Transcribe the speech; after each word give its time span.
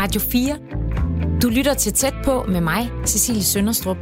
Radio 0.00 0.20
4. 0.20 0.58
Du 1.42 1.48
lytter 1.48 1.74
til 1.74 1.92
tæt 1.92 2.14
på 2.24 2.44
med 2.48 2.60
mig, 2.60 2.90
Cecilie 3.06 3.42
Sønderstrup. 3.42 3.96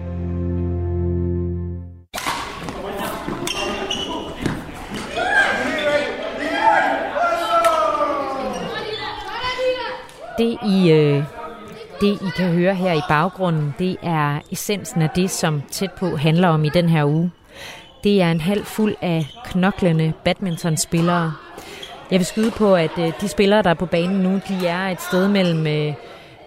Det 10.39 10.59
I, 10.67 10.91
øh, 10.91 11.25
det, 12.01 12.23
I 12.23 12.31
kan 12.37 12.53
høre 12.53 12.75
her 12.75 12.93
i 12.93 13.01
baggrunden, 13.09 13.75
det 13.79 13.97
er 14.03 14.41
essensen 14.53 15.03
af 15.03 15.11
det, 15.11 15.31
som 15.31 15.63
tæt 15.71 15.93
på 15.93 16.17
handler 16.17 16.49
om 16.49 16.65
i 16.65 16.69
den 16.69 16.89
her 16.89 17.05
uge. 17.05 17.31
Det 18.05 18.23
er 18.23 18.31
en 18.31 18.41
halv 18.41 18.65
fuld 18.65 18.95
af 19.03 19.27
knoklende 19.45 20.13
badmintonspillere. 20.25 21.33
Jeg 22.11 22.19
vil 22.19 22.27
skyde 22.27 22.51
på, 22.51 22.75
at 22.75 22.99
øh, 22.99 23.13
de 23.21 23.29
spillere, 23.29 23.63
der 23.63 23.71
er 23.71 23.75
på 23.75 23.87
banen 23.87 24.17
nu, 24.17 24.41
de 24.49 24.67
er 24.67 24.89
et 24.89 25.01
sted 25.01 25.29
mellem 25.29 25.67
øh, 25.67 25.95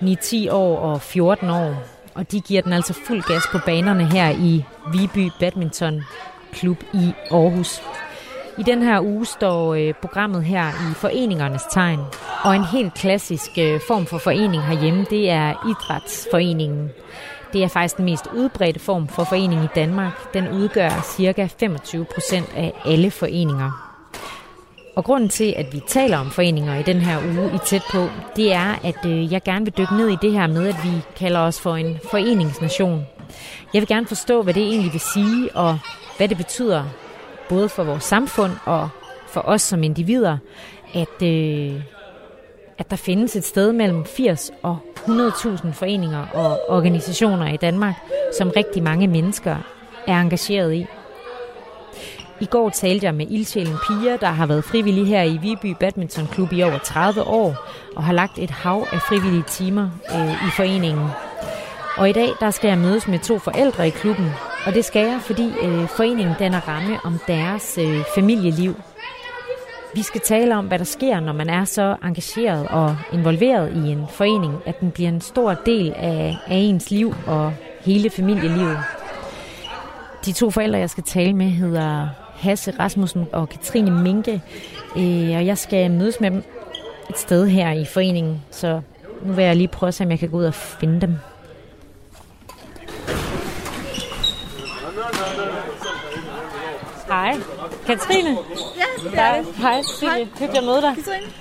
9-10 0.02 0.52
år 0.52 0.78
og 0.78 1.02
14 1.02 1.50
år. 1.50 1.76
Og 2.14 2.32
de 2.32 2.42
giver 2.42 2.62
den 2.62 2.74
altså 2.74 2.94
fuld 3.08 3.24
gas 3.24 3.44
på 3.52 3.58
banerne 3.66 4.06
her 4.06 4.30
i 4.30 4.66
Viby 4.94 5.32
Badminton 5.40 6.04
Klub 6.52 6.78
i 6.94 7.14
Aarhus. 7.32 7.82
I 8.58 8.64
den 8.64 8.82
her 8.84 9.02
uge 9.02 9.26
står 9.26 9.74
øh, 9.74 9.94
programmet 9.94 10.44
her 10.44 10.68
i 10.70 10.94
foreningernes 10.94 11.64
tegn. 11.72 12.00
Og 12.44 12.56
en 12.56 12.66
helt 12.66 12.94
klassisk 12.94 13.52
øh, 13.58 13.80
form 13.88 14.06
for 14.06 14.18
forening 14.18 14.64
herhjemme, 14.64 15.06
det 15.10 15.30
er 15.30 15.70
idrætsforeningen. 15.70 16.90
Det 17.54 17.64
er 17.64 17.68
faktisk 17.68 17.98
den 17.98 18.06
mest 18.06 18.28
udbredte 18.36 18.80
form 18.80 19.08
for 19.08 19.24
forening 19.24 19.64
i 19.64 19.68
Danmark. 19.76 20.34
Den 20.34 20.48
udgør 20.48 20.90
ca. 20.90 21.48
25 21.60 22.06
procent 22.06 22.54
af 22.56 22.74
alle 22.86 23.12
foreninger. 23.12 23.87
Og 24.98 25.04
grunden 25.04 25.30
til, 25.30 25.54
at 25.58 25.74
vi 25.74 25.82
taler 25.88 26.18
om 26.18 26.32
foreninger 26.32 26.76
i 26.76 26.84
den 26.84 26.98
her 26.98 27.18
uge 27.18 27.56
i 27.56 27.58
tæt 27.66 27.82
på, 27.92 28.10
det 28.36 28.54
er, 28.54 28.80
at 28.84 29.06
øh, 29.06 29.34
jeg 29.34 29.44
gerne 29.44 29.66
vil 29.66 29.74
dykke 29.78 29.96
ned 29.98 30.10
i 30.10 30.18
det 30.22 30.32
her 30.32 30.48
med, 30.48 30.68
at 30.68 30.76
vi 30.84 30.90
kalder 31.16 31.40
os 31.40 31.62
for 31.62 31.76
en 31.76 32.00
foreningsnation. 32.12 33.06
Jeg 33.74 33.82
vil 33.82 33.88
gerne 33.88 34.08
forstå, 34.08 34.42
hvad 34.42 34.54
det 34.54 34.64
egentlig 34.64 34.94
vil 34.94 35.02
sige, 35.02 35.56
og 35.56 35.80
hvad 36.18 36.28
det 36.28 36.38
betyder, 36.38 36.84
både 37.50 37.70
for 37.70 37.84
vores 37.84 38.04
samfund 38.04 38.52
og 38.66 38.90
for 39.28 39.42
os 39.42 39.62
som 39.62 39.84
individer, 39.84 40.38
at, 40.94 41.22
øh, 41.24 41.82
at 42.78 42.90
der 42.90 42.96
findes 42.96 43.36
et 43.36 43.44
sted 43.44 43.74
mellem 43.74 44.06
80 44.06 44.52
og 44.64 44.78
100.000 44.96 45.72
foreninger 45.72 46.26
og 46.34 46.60
organisationer 46.70 47.54
i 47.54 47.58
Danmark, 47.58 47.96
som 48.38 48.52
rigtig 48.56 48.84
mange 48.84 49.08
mennesker 49.08 49.56
er 50.08 50.22
engageret 50.22 50.74
i. 50.74 50.86
I 52.40 52.46
går 52.46 52.70
talte 52.70 53.06
jeg 53.06 53.16
med 53.16 53.28
ildsjælen 53.30 53.76
Pia, 53.88 54.18
der 54.18 54.28
har 54.28 54.46
været 54.46 54.64
frivillig 54.64 55.08
her 55.08 55.24
i 55.24 55.38
Viby 55.38 55.76
Badminton 55.80 56.28
Klub 56.28 56.54
i 56.54 56.64
over 56.64 56.78
30 56.78 57.24
år, 57.24 57.56
og 57.96 58.04
har 58.04 58.14
lagt 58.14 58.40
et 58.40 58.50
hav 58.50 58.88
af 58.92 59.02
frivillige 59.02 59.44
timer 59.48 59.90
øh, 60.16 60.48
i 60.48 60.52
foreningen. 60.56 61.08
Og 61.98 62.10
i 62.10 62.14
dag 62.14 62.30
der 62.40 62.52
skal 62.52 62.68
jeg 62.68 62.78
mødes 62.78 63.08
med 63.08 63.20
to 63.20 63.40
forældre 63.40 63.88
i 63.88 63.90
klubben, 63.90 64.32
og 64.66 64.74
det 64.74 64.86
skal 64.86 65.06
jeg, 65.06 65.20
fordi 65.22 65.50
øh, 65.62 65.88
foreningen 65.88 66.36
danner 66.40 66.60
ramme 66.68 67.00
om 67.04 67.20
deres 67.28 67.78
øh, 67.78 68.04
familieliv. 68.16 68.76
Vi 69.96 70.02
skal 70.02 70.22
tale 70.22 70.56
om, 70.58 70.66
hvad 70.66 70.80
der 70.80 70.86
sker, 70.86 71.20
når 71.20 71.34
man 71.34 71.50
er 71.50 71.66
så 71.66 71.96
engageret 72.04 72.68
og 72.68 72.98
involveret 73.14 73.86
i 73.86 73.92
en 73.92 74.06
forening, 74.10 74.54
at 74.66 74.80
den 74.80 74.92
bliver 74.92 75.10
en 75.10 75.22
stor 75.22 75.54
del 75.54 75.94
af, 75.96 76.38
af 76.48 76.56
ens 76.56 76.92
liv 76.92 77.16
og 77.28 77.54
hele 77.82 78.10
familielivet. 78.10 78.80
De 80.26 80.32
to 80.32 80.52
forældre, 80.52 80.80
jeg 80.80 80.90
skal 80.90 81.04
tale 81.04 81.34
med, 81.34 81.46
hedder 81.50 82.08
Hasse 82.38 82.74
Rasmussen 82.80 83.28
og 83.34 83.50
Katrine 83.50 83.92
Minke, 83.92 84.42
øh, 84.98 85.38
og 85.38 85.46
jeg 85.46 85.58
skal 85.58 85.92
mødes 85.92 86.20
med 86.20 86.32
dem 86.32 86.44
et 87.10 87.18
sted 87.18 87.48
her 87.48 87.72
i 87.72 87.86
foreningen, 87.86 88.42
så 88.52 88.82
nu 89.22 89.34
vil 89.34 89.46
jeg 89.46 89.56
lige 89.56 89.68
prøve 89.68 89.88
at 89.88 89.94
se, 89.94 90.04
om 90.04 90.12
jeg 90.12 90.20
kan 90.20 90.30
gå 90.30 90.38
ud 90.38 90.46
og 90.46 90.54
finde 90.54 91.02
dem. 91.02 91.16
Hej. 97.08 97.36
Katrine? 97.86 98.30
Ja, 98.30 99.04
det 99.04 99.12
Hej. 99.12 99.38
er 99.38 99.42
det. 99.42 99.56
Hej. 99.56 99.82
Hej. 100.02 100.28
Hyggeligt 100.40 100.58
at 100.58 100.64
møde 100.64 100.82
dig. 100.82 100.96
Katrine? 100.96 101.32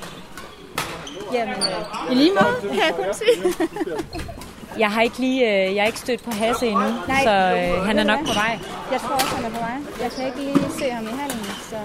Jamen, 1.33 1.55
øh, 1.55 2.13
i 2.13 2.15
lige 2.15 2.31
måde, 2.33 2.73
kan 2.75 2.79
jeg 2.79 2.95
kun 2.97 3.15
sige. 3.15 3.69
Jeg 4.79 4.91
har 4.91 5.03
ikke 5.03 5.19
lige 5.19 5.43
øh, 5.45 5.75
jeg 5.77 5.83
er 5.83 5.87
ikke 5.87 5.99
stødt 5.99 6.25
på 6.25 6.31
Hasse 6.31 6.67
endnu, 6.67 6.85
Nej. 7.09 7.23
så 7.23 7.31
øh, 7.31 7.87
han 7.87 7.99
er 7.99 8.05
nok 8.05 8.19
på 8.27 8.33
vej. 8.35 8.59
Jeg 8.93 9.01
tror 9.01 9.15
også, 9.15 9.27
han 9.37 9.45
er 9.45 9.51
på 9.51 9.59
vej. 9.59 9.77
Jeg 10.03 10.11
kan 10.11 10.27
ikke 10.27 10.39
lige 10.39 10.71
se 10.79 10.91
ham 10.91 11.05
i 11.05 11.11
hallen, 11.21 11.45
så... 11.71 11.77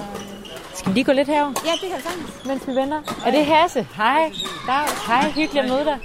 Skal 0.74 0.90
vi 0.90 0.94
lige 0.94 1.04
gå 1.04 1.12
lidt 1.12 1.28
herover, 1.28 1.54
Ja, 1.66 1.72
det 1.72 1.80
kan 1.82 1.90
jeg 1.90 2.02
sagtens. 2.04 2.46
mens 2.46 2.68
vi 2.68 2.76
venter? 2.76 3.02
Er 3.26 3.32
det 3.32 3.46
Hasse? 3.46 3.88
Hej. 3.98 4.32
Dag. 4.68 4.86
Hej, 5.08 5.32
hyggeligt 5.32 5.64
at 5.66 5.70
møde 5.70 5.86
dig. 5.86 5.98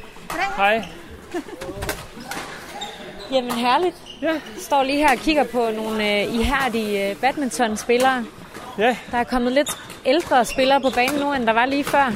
Hej. 0.56 0.84
Jamen 3.32 3.50
herligt. 3.52 3.96
Ja. 4.22 4.30
Står 4.58 4.82
lige 4.82 4.98
her 4.98 5.10
og 5.12 5.19
kigger 5.19 5.44
på 5.44 5.69
nogle 5.76 6.12
øh, 6.22 6.34
ihærdige 6.34 7.10
øh, 7.10 7.16
badmintonspillere. 7.16 8.25
Ja, 8.78 8.96
Der 9.10 9.19
er 9.19 9.25
kommet 9.25 9.52
lidt 9.52 9.70
ældre 10.06 10.44
spillere 10.44 10.80
på 10.80 10.91
banen 10.91 11.20
nu, 11.20 11.32
end 11.32 11.46
der 11.46 11.52
var 11.52 11.66
lige 11.66 11.84
før. 11.84 12.12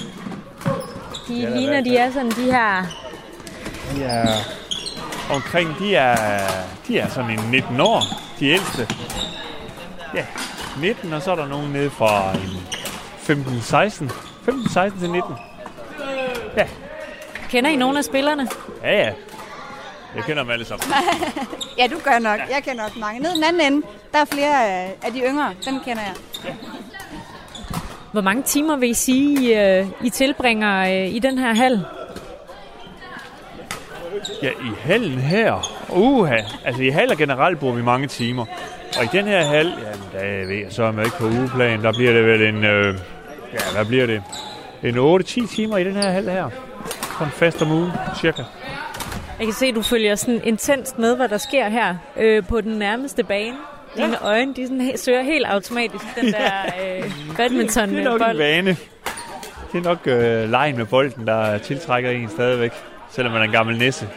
De 1.28 1.34
Ja, 1.34 1.48
ligner, 1.56 1.76
er- 1.78 1.80
de 1.80 1.96
er 1.96 2.12
sådan 2.12 2.30
de 2.30 2.42
her... 2.52 2.84
de 3.96 4.04
er 4.04 4.26
omkring, 5.34 5.78
de 5.78 5.94
er, 5.96 6.16
de 6.88 6.98
er 6.98 7.08
sådan 7.08 7.30
en 7.30 7.40
19 7.50 7.80
år, 7.80 8.02
de 8.40 8.46
ældste. 8.48 8.88
Ja, 10.14 10.24
19, 10.80 11.12
og 11.12 11.22
så 11.22 11.30
er 11.30 11.34
der 11.36 11.48
nogen 11.48 11.72
nede 11.72 11.90
fra 11.90 12.32
en 12.32 12.66
15-16. 13.36 14.12
15-16 14.48 15.00
til 15.00 15.10
19. 15.10 15.34
Ja, 16.56 16.66
Kender 17.50 17.70
I 17.70 17.76
nogle 17.76 17.98
af 17.98 18.04
spillerne? 18.04 18.48
ja, 18.82 18.98
ja. 18.98 19.12
Jeg 20.16 20.24
kender 20.24 20.42
dem 20.42 20.50
alle 20.52 20.64
sammen. 20.64 20.86
Ja, 21.78 21.86
du 21.86 21.98
gør 22.04 22.18
nok. 22.18 22.38
Jeg 22.38 22.62
kender 22.64 22.84
også 22.84 22.98
mange. 22.98 23.20
Nede 23.20 23.34
den 23.34 23.44
anden 23.44 23.72
ende, 23.72 23.86
der 24.12 24.18
er 24.18 24.24
flere 24.24 24.66
af 24.66 24.94
af 25.02 25.12
de 25.12 25.20
yngre. 25.20 25.54
Dem 25.64 25.80
kender 25.84 26.02
jeg. 26.02 26.54
Hvor 28.12 28.20
mange 28.20 28.42
timer 28.42 28.76
vil 28.76 28.90
I 28.90 28.94
sige, 28.94 29.42
I, 29.42 29.54
øh, 29.54 29.86
I 30.04 30.10
tilbringer 30.10 30.80
øh, 31.04 31.14
i 31.14 31.18
den 31.18 31.38
her 31.38 31.54
hal? 31.54 31.84
Ja, 34.42 34.48
i 34.50 34.70
hallen 34.80 35.18
her. 35.18 35.72
Uha. 35.88 36.36
Altså 36.64 36.82
i 36.82 36.88
haller 36.88 37.14
generelt 37.14 37.58
bruger 37.58 37.74
vi 37.74 37.82
mange 37.82 38.06
timer. 38.06 38.44
Og 38.98 39.04
i 39.04 39.08
den 39.12 39.26
her 39.26 39.44
hal, 39.44 39.66
jamen 39.66 40.04
der 40.12 40.46
ved 40.46 40.56
jeg 40.56 40.66
så 40.70 40.84
er 40.84 40.92
man 40.92 41.04
ikke 41.04 41.16
på 41.16 41.24
ugeplan. 41.26 41.82
Der 41.82 41.92
bliver 41.92 42.12
det 42.12 42.26
vel 42.26 42.42
en, 42.42 42.64
øh, 42.64 42.94
ja 43.52 43.58
hvad 43.74 43.84
bliver 43.84 44.06
det? 44.06 44.22
En 44.82 44.98
8-10 45.20 45.54
timer 45.56 45.76
i 45.76 45.84
den 45.84 45.92
her 45.92 46.10
hal 46.10 46.28
her. 46.30 46.44
En 47.22 47.30
fast 47.30 47.62
om 47.62 47.70
ugen, 47.70 47.90
cirka. 48.20 48.42
Jeg 49.38 49.46
kan 49.46 49.54
se, 49.54 49.66
at 49.66 49.74
du 49.74 49.82
følger 49.82 50.14
sådan 50.14 50.40
intenst 50.44 50.98
med, 50.98 51.16
hvad 51.16 51.28
der 51.28 51.38
sker 51.38 51.68
her 51.68 51.94
øh, 52.16 52.46
på 52.46 52.60
den 52.60 52.72
nærmeste 52.78 53.24
bane. 53.24 53.56
Dine 53.96 54.24
øjne, 54.24 54.54
de 54.54 54.66
sådan, 54.66 54.80
he- 54.80 54.96
søger 54.96 55.22
helt 55.22 55.46
automatisk 55.46 56.04
den 56.20 56.32
der 56.32 56.50
øh, 56.82 57.10
badminton 57.36 57.88
Det 57.88 57.98
er 57.98 58.04
nok 58.04 58.20
en 58.30 58.38
vane. 58.38 58.76
Det 59.72 59.78
er 59.78 59.82
nok 59.82 59.98
øh, 60.06 60.50
lejen 60.50 60.76
med 60.76 60.84
bolden, 60.86 61.26
der 61.26 61.58
tiltrækker 61.58 62.10
en 62.10 62.28
stadigvæk. 62.28 62.72
Selvom 63.10 63.32
man 63.32 63.40
er 63.42 63.46
en 63.46 63.52
gammel 63.52 63.78
nisse. 63.78 64.08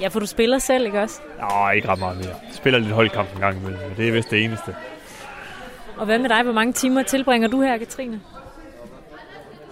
Ja, 0.00 0.08
for 0.08 0.20
du 0.20 0.26
spiller 0.26 0.58
selv, 0.58 0.86
ikke 0.86 1.00
også? 1.00 1.20
Nå, 1.40 1.70
ikke 1.70 1.88
ret 1.88 1.98
meget 1.98 2.16
mere. 2.16 2.28
Jeg 2.28 2.54
spiller 2.54 2.78
lidt 2.78 2.92
holdkamp 2.92 3.34
en 3.34 3.40
gang 3.40 3.56
imellem, 3.56 3.80
men 3.88 3.96
det 3.96 4.08
er 4.08 4.12
vist 4.12 4.30
det 4.30 4.44
eneste. 4.44 4.76
Og 5.96 6.04
hvad 6.06 6.18
med 6.18 6.28
dig? 6.28 6.42
Hvor 6.42 6.52
mange 6.52 6.72
timer 6.72 7.02
tilbringer 7.02 7.48
du 7.48 7.60
her, 7.62 7.78
Katrine? 7.78 8.20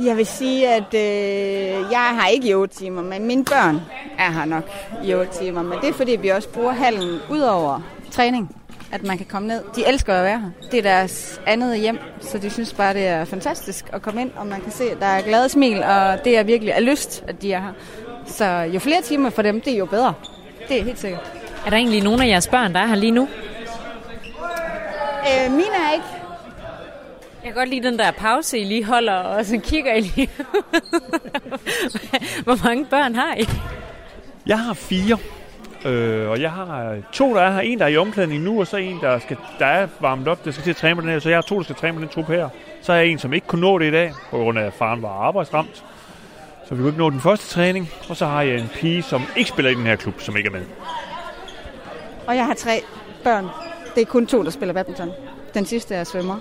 Jeg 0.05 0.17
vil 0.17 0.27
sige, 0.27 0.69
at 0.69 0.95
øh, 0.95 1.91
jeg 1.91 2.17
har 2.21 2.29
ikke 2.29 2.49
i 2.49 2.55
8 2.55 2.75
timer, 2.75 3.03
men 3.03 3.27
mine 3.27 3.45
børn 3.45 3.81
er 4.19 4.31
her 4.31 4.45
nok 4.45 4.71
i 5.05 5.15
8 5.15 5.33
timer. 5.33 5.63
Men 5.63 5.79
det 5.81 5.89
er 5.89 5.93
fordi, 5.93 6.17
vi 6.17 6.29
også 6.29 6.49
bruger 6.49 6.73
hallen 6.73 7.19
ud 7.31 7.41
over 7.41 7.81
træning, 8.11 8.57
at 8.93 9.03
man 9.03 9.17
kan 9.17 9.27
komme 9.27 9.49
ned. 9.49 9.63
De 9.77 9.87
elsker 9.89 10.15
at 10.15 10.25
være 10.25 10.41
her. 10.41 10.51
Det 10.71 10.79
er 10.79 10.83
deres 10.83 11.41
andet 11.47 11.79
hjem, 11.79 11.99
så 12.21 12.39
de 12.39 12.51
synes 12.51 12.75
bare, 12.75 12.95
det 12.95 13.07
er 13.07 13.25
fantastisk 13.25 13.85
at 13.93 14.03
komme 14.03 14.21
ind, 14.21 14.31
og 14.37 14.47
man 14.47 14.61
kan 14.61 14.73
se, 14.73 14.85
at 14.91 15.01
der 15.01 15.07
er 15.07 15.23
glade 15.23 15.49
smil, 15.49 15.83
og 15.83 16.25
det 16.25 16.39
er 16.39 16.43
virkelig 16.43 16.75
af 16.75 16.85
lyst, 16.85 17.25
at 17.29 17.43
de 17.43 17.53
er 17.53 17.61
her. 17.61 17.73
Så 18.31 18.71
jo 18.75 18.79
flere 18.79 19.03
timer 19.03 19.31
for 19.31 19.43
dem, 19.43 19.61
det 19.61 19.73
er 19.73 19.79
jo 19.79 19.87
bedre. 19.87 20.15
Det 20.69 20.81
er 20.81 20.85
helt 20.85 20.99
sikkert. 20.99 21.33
Er 21.67 21.71
der 21.71 21.77
egentlig 21.77 22.03
nogen 22.03 22.23
af 22.23 22.29
jeres 22.29 22.49
børn, 22.49 22.75
der 22.75 22.81
er 22.81 22.87
her 22.87 22.95
lige 22.95 23.11
nu? 23.13 23.29
Øh, 25.21 25.51
mine 25.51 25.63
er 25.89 25.93
ikke. 25.93 26.07
Jeg 27.45 27.53
kan 27.53 27.55
godt 27.55 27.69
lide 27.69 27.87
den 27.87 27.99
der 27.99 28.11
pause, 28.11 28.59
I 28.59 28.65
lige 28.65 28.85
holder, 28.85 29.15
og 29.15 29.45
så 29.45 29.59
kigger 29.65 29.95
I 29.95 30.01
lige. 30.01 30.31
Hvor 32.45 32.65
mange 32.65 32.87
børn 32.87 33.15
har 33.15 33.35
I? 33.35 33.49
Jeg 34.47 34.59
har 34.59 34.75
fire, 34.75 35.19
øh, 35.85 36.31
og 36.31 36.41
jeg 36.41 36.53
har 36.53 36.97
to, 37.13 37.35
der 37.35 37.41
er 37.41 37.53
her. 37.53 37.61
En, 37.61 37.79
der 37.79 37.85
er 37.85 37.89
i 37.89 37.97
omklædning 37.97 38.43
nu, 38.43 38.61
og 38.61 38.67
så 38.67 38.77
en, 38.77 38.99
der, 39.01 39.19
skal, 39.19 39.37
der 39.59 39.67
er 39.67 39.89
varmet 40.01 40.29
op, 40.29 40.45
der 40.45 40.51
skal 40.51 40.65
til 40.65 40.71
at 40.71 40.77
træne 40.77 40.95
på 40.95 41.01
den 41.01 41.11
her. 41.11 41.19
Så 41.19 41.29
jeg 41.29 41.37
har 41.37 41.43
to, 41.43 41.57
der 41.57 41.63
skal 41.63 41.77
træne 41.77 41.95
på 41.95 42.01
den 42.01 42.09
trup 42.09 42.27
her. 42.27 42.49
Så 42.83 42.93
har 42.93 42.99
jeg 42.99 43.09
en, 43.09 43.19
som 43.19 43.33
ikke 43.33 43.47
kunne 43.47 43.61
nå 43.61 43.79
det 43.79 43.87
i 43.87 43.91
dag, 43.91 44.13
på 44.31 44.39
grund 44.39 44.59
af, 44.59 44.65
at 44.65 44.73
faren 44.73 45.03
var 45.03 45.09
arbejdsramt. 45.09 45.85
Så 46.71 46.77
vi 46.77 46.83
kunne 46.83 46.89
ikke 46.89 46.99
nå 46.99 47.11
den 47.11 47.21
første 47.21 47.47
træning. 47.47 47.91
Og 48.09 48.17
så 48.17 48.27
har 48.27 48.43
jeg 48.43 48.59
en 48.59 48.69
pige, 48.69 49.03
som 49.03 49.23
ikke 49.37 49.51
spiller 49.51 49.71
i 49.71 49.75
den 49.75 49.87
her 49.87 49.97
klub, 49.97 50.21
som 50.21 50.37
ikke 50.37 50.47
er 50.47 50.53
med. 50.53 50.63
Og 52.27 52.37
jeg 52.37 52.47
har 52.47 52.55
tre 52.55 52.83
børn. 53.25 53.47
Det 53.95 54.01
er 54.01 54.05
kun 54.07 54.27
to, 54.27 54.43
der 54.45 54.51
spiller 54.51 54.73
badminton. 54.73 55.11
Den 55.55 55.67
sidste 55.67 55.95
er 55.95 56.05
svømmer. 56.05 56.37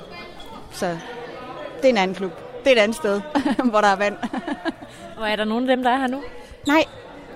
Så 0.71 0.97
det 1.77 1.85
er 1.85 1.89
en 1.89 1.97
anden 1.97 2.15
klub. 2.15 2.31
det 2.63 2.67
er 2.67 2.75
et 2.75 2.79
andet 2.79 2.97
sted, 2.97 3.21
hvor 3.71 3.81
der 3.81 3.87
er 3.87 3.95
vand. 3.95 4.15
Og 5.19 5.29
er 5.29 5.35
der 5.35 5.45
nogen 5.45 5.69
af 5.69 5.77
dem, 5.77 5.83
der 5.83 5.91
er 5.91 5.97
her 5.97 6.07
nu? 6.07 6.21
Nej, 6.67 6.83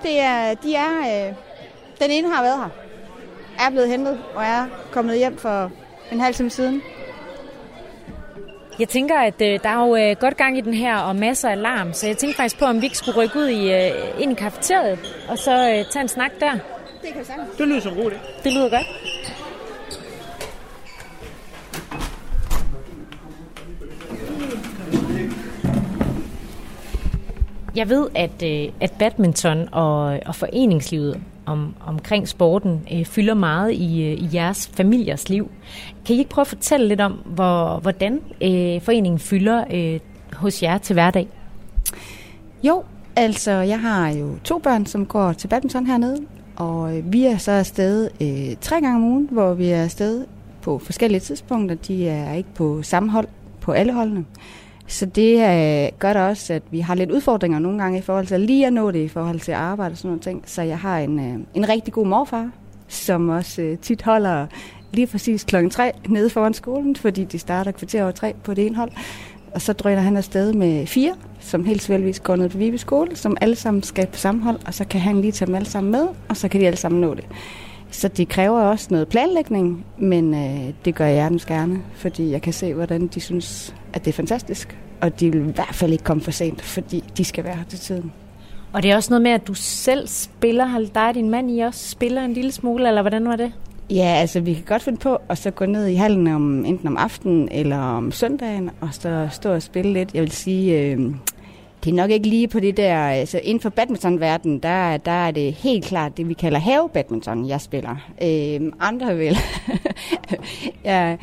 det 0.02 0.20
er, 0.20 0.54
de 0.54 0.74
er, 0.74 1.28
øh, 1.28 1.34
den 2.00 2.10
ene 2.10 2.34
har 2.34 2.42
været 2.42 2.58
her, 2.58 2.68
er 3.66 3.70
blevet 3.70 3.88
hentet 3.88 4.18
og 4.34 4.44
er 4.44 4.66
kommet 4.90 5.18
hjem 5.18 5.38
for 5.38 5.70
en 6.12 6.20
halv 6.20 6.34
time 6.34 6.50
siden. 6.50 6.82
Jeg 8.78 8.88
tænker, 8.88 9.18
at 9.18 9.42
øh, 9.42 9.58
der 9.62 9.68
er 9.68 9.86
jo 9.86 9.96
øh, 9.96 10.16
godt 10.20 10.36
gang 10.36 10.58
i 10.58 10.60
den 10.60 10.74
her, 10.74 10.96
og 10.96 11.16
masser 11.16 11.48
af 11.48 11.62
larm, 11.62 11.92
så 11.92 12.06
jeg 12.06 12.16
tænker 12.16 12.36
faktisk 12.36 12.58
på, 12.58 12.64
om 12.64 12.80
vi 12.80 12.86
ikke 12.86 12.98
skulle 12.98 13.22
rykke 13.22 13.38
ud 13.38 13.46
i, 13.46 13.72
øh, 13.72 14.22
ind 14.22 14.32
i 14.32 14.34
kafeteriet, 14.34 14.98
og 15.28 15.38
så 15.38 15.52
øh, 15.52 15.84
tage 15.90 16.02
en 16.02 16.08
snak 16.08 16.30
der. 16.40 16.52
Det 16.52 17.12
kan 17.12 17.24
sagtens. 17.24 17.56
Det 17.58 17.68
lyder 17.68 17.80
som 17.80 17.94
god 17.94 18.10
Det 18.44 18.52
lyder 18.52 18.70
godt. 18.70 18.86
Jeg 27.76 27.88
ved, 27.88 28.08
at, 28.14 28.42
øh, 28.42 28.72
at 28.80 28.92
badminton 28.98 29.68
og, 29.72 30.20
og 30.26 30.34
foreningslivet 30.34 31.20
om, 31.46 31.74
omkring 31.86 32.28
sporten 32.28 32.80
øh, 32.92 33.04
fylder 33.04 33.34
meget 33.34 33.72
i, 33.72 34.02
øh, 34.02 34.12
i 34.12 34.28
jeres 34.34 34.70
familiers 34.76 35.28
liv. 35.28 35.50
Kan 36.06 36.16
I 36.16 36.18
ikke 36.18 36.30
prøve 36.30 36.42
at 36.42 36.48
fortælle 36.48 36.88
lidt 36.88 37.00
om, 37.00 37.12
hvor, 37.12 37.78
hvordan 37.78 38.20
øh, 38.42 38.82
foreningen 38.82 39.18
fylder 39.18 39.64
øh, 39.72 40.00
hos 40.32 40.62
jer 40.62 40.78
til 40.78 40.94
hverdag? 40.94 41.28
Jo, 42.62 42.82
altså 43.16 43.50
jeg 43.50 43.80
har 43.80 44.08
jo 44.08 44.38
to 44.44 44.58
børn, 44.58 44.86
som 44.86 45.06
går 45.06 45.32
til 45.32 45.48
badminton 45.48 45.86
hernede, 45.86 46.16
og 46.56 46.96
øh, 46.96 47.12
vi 47.12 47.24
er 47.24 47.36
så 47.36 47.50
afsted 47.50 48.10
øh, 48.20 48.56
tre 48.60 48.80
gange 48.80 48.96
om 48.96 49.04
ugen, 49.04 49.28
hvor 49.32 49.54
vi 49.54 49.68
er 49.68 49.82
afsted 49.82 50.26
på 50.62 50.78
forskellige 50.78 51.20
tidspunkter. 51.20 51.76
De 51.76 52.08
er 52.08 52.34
ikke 52.34 52.54
på 52.54 52.82
samme 52.82 53.10
hold 53.10 53.28
på 53.60 53.72
alle 53.72 53.92
holdene. 53.92 54.24
Så 54.86 55.06
det 55.06 55.34
øh, 55.34 55.92
gør 55.98 56.12
da 56.12 56.28
også, 56.28 56.52
at 56.52 56.62
vi 56.70 56.80
har 56.80 56.94
lidt 56.94 57.10
udfordringer 57.10 57.58
nogle 57.58 57.82
gange 57.82 57.98
i 57.98 58.02
forhold 58.02 58.26
til 58.26 58.40
lige 58.40 58.66
at 58.66 58.72
nå 58.72 58.90
det 58.90 58.98
i 58.98 59.08
forhold 59.08 59.40
til 59.40 59.52
arbejde 59.52 59.92
og 59.92 59.96
sådan 59.96 60.08
noget 60.08 60.22
ting. 60.22 60.42
Så 60.46 60.62
jeg 60.62 60.78
har 60.78 60.98
en, 60.98 61.18
øh, 61.20 61.38
en 61.54 61.68
rigtig 61.68 61.92
god 61.92 62.06
morfar, 62.06 62.50
som 62.88 63.28
også 63.28 63.62
øh, 63.62 63.78
tit 63.78 64.02
holder 64.02 64.46
lige 64.92 65.06
præcis 65.06 65.44
klokken 65.44 65.70
3 65.70 65.92
nede 66.08 66.30
foran 66.30 66.54
skolen, 66.54 66.96
fordi 66.96 67.24
de 67.24 67.38
starter 67.38 67.70
kvarter 67.70 68.02
over 68.02 68.12
tre 68.12 68.34
på 68.44 68.54
det 68.54 68.66
ene 68.66 68.76
hold. 68.76 68.90
Og 69.54 69.62
så 69.62 69.72
drøner 69.72 70.00
han 70.00 70.16
afsted 70.16 70.52
med 70.52 70.86
fire, 70.86 71.14
som 71.40 71.64
helt 71.64 71.82
selvfølgelig 71.82 72.22
går 72.22 72.36
ned 72.36 72.48
på 72.48 72.58
Vibe 72.58 72.78
skole, 72.78 73.16
som 73.16 73.36
alle 73.40 73.56
sammen 73.56 73.82
skal 73.82 74.06
på 74.06 74.18
samme 74.18 74.42
hold, 74.42 74.58
og 74.66 74.74
så 74.74 74.84
kan 74.84 75.00
han 75.00 75.20
lige 75.20 75.32
tage 75.32 75.46
dem 75.46 75.54
alle 75.54 75.68
sammen 75.68 75.90
med, 75.92 76.06
og 76.28 76.36
så 76.36 76.48
kan 76.48 76.60
de 76.60 76.66
alle 76.66 76.76
sammen 76.76 77.00
nå 77.00 77.14
det. 77.14 77.24
Så 77.94 78.08
det 78.08 78.28
kræver 78.28 78.60
også 78.60 78.88
noget 78.90 79.08
planlægning, 79.08 79.86
men 79.98 80.34
øh, 80.34 80.74
det 80.84 80.94
gør 80.94 81.04
jeg 81.04 81.14
hjertens 81.14 81.44
gerne, 81.46 81.82
fordi 81.94 82.30
jeg 82.30 82.42
kan 82.42 82.52
se, 82.52 82.74
hvordan 82.74 83.06
de 83.06 83.20
synes, 83.20 83.74
at 83.92 84.04
det 84.04 84.10
er 84.10 84.16
fantastisk. 84.16 84.78
Og 85.00 85.20
de 85.20 85.32
vil 85.32 85.40
i 85.40 85.52
hvert 85.52 85.74
fald 85.74 85.92
ikke 85.92 86.04
komme 86.04 86.22
for 86.22 86.30
sent, 86.30 86.62
fordi 86.62 87.04
de 87.16 87.24
skal 87.24 87.44
være 87.44 87.56
her 87.56 87.64
til 87.64 87.78
tiden. 87.78 88.12
Og 88.72 88.82
det 88.82 88.90
er 88.90 88.96
også 88.96 89.10
noget 89.10 89.22
med, 89.22 89.30
at 89.30 89.46
du 89.46 89.54
selv 89.54 90.08
spiller, 90.08 90.64
har 90.64 90.80
dig 90.94 91.08
og 91.08 91.14
din 91.14 91.30
mand 91.30 91.50
i 91.50 91.58
også 91.58 91.90
spiller 91.90 92.24
en 92.24 92.32
lille 92.32 92.52
smule, 92.52 92.88
eller 92.88 93.02
hvordan 93.02 93.28
var 93.28 93.36
det? 93.36 93.52
Ja, 93.90 94.14
altså 94.20 94.40
vi 94.40 94.54
kan 94.54 94.64
godt 94.66 94.82
finde 94.82 94.98
på 94.98 95.18
at 95.28 95.38
så 95.38 95.50
gå 95.50 95.66
ned 95.66 95.86
i 95.86 95.94
hallen 95.94 96.26
om, 96.26 96.64
enten 96.64 96.86
om 96.86 96.96
aftenen 96.96 97.48
eller 97.52 97.78
om 97.78 98.12
søndagen, 98.12 98.70
og 98.80 98.88
så 98.92 99.28
stå 99.30 99.52
og 99.52 99.62
spille 99.62 99.92
lidt. 99.92 100.14
Jeg 100.14 100.22
vil 100.22 100.30
sige, 100.30 100.80
øh, 100.80 101.00
det 101.84 101.90
er 101.90 101.94
nok 101.94 102.10
ikke 102.10 102.28
lige 102.28 102.48
på 102.48 102.60
det 102.60 102.76
der, 102.76 102.98
altså 102.98 103.40
inden 103.42 103.60
for 103.60 103.68
badmintonverdenen, 103.68 104.58
der, 104.58 104.96
der 104.96 105.10
er 105.10 105.30
det 105.30 105.52
helt 105.52 105.84
klart 105.84 106.16
det, 106.16 106.28
vi 106.28 106.34
kalder 106.34 106.58
havebadminton, 106.58 107.48
jeg 107.48 107.60
spiller. 107.60 107.96
Øh, 108.22 108.72
andre 108.80 109.16
vil. 109.16 109.36
ja, 110.84 111.16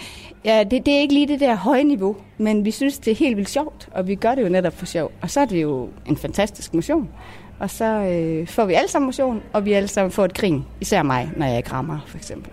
ja 0.45 0.63
det, 0.63 0.85
det 0.85 0.93
er 0.93 0.99
ikke 0.99 1.13
lige 1.13 1.27
det 1.27 1.39
der 1.39 1.55
høje 1.55 1.83
niveau, 1.83 2.15
men 2.37 2.65
vi 2.65 2.71
synes, 2.71 2.99
det 2.99 3.11
er 3.11 3.15
helt 3.15 3.37
vildt 3.37 3.49
sjovt, 3.49 3.89
og 3.91 4.07
vi 4.07 4.15
gør 4.15 4.35
det 4.35 4.43
jo 4.43 4.49
netop 4.49 4.77
for 4.77 4.85
sjov. 4.85 5.11
Og 5.21 5.29
så 5.29 5.39
er 5.39 5.45
det 5.45 5.61
jo 5.61 5.89
en 6.07 6.17
fantastisk 6.17 6.73
motion. 6.73 7.09
Og 7.59 7.69
så 7.69 7.85
øh, 7.85 8.47
får 8.47 8.65
vi 8.65 8.73
alle 8.73 8.89
sammen 8.89 9.07
motion, 9.07 9.41
og 9.53 9.65
vi 9.65 9.73
alle 9.73 9.87
sammen 9.87 10.11
får 10.11 10.25
et 10.25 10.33
grin, 10.33 10.63
især 10.81 11.03
mig, 11.03 11.31
når 11.37 11.45
jeg 11.45 11.63
krammer, 11.63 11.99
for 12.07 12.17
eksempel. 12.17 12.51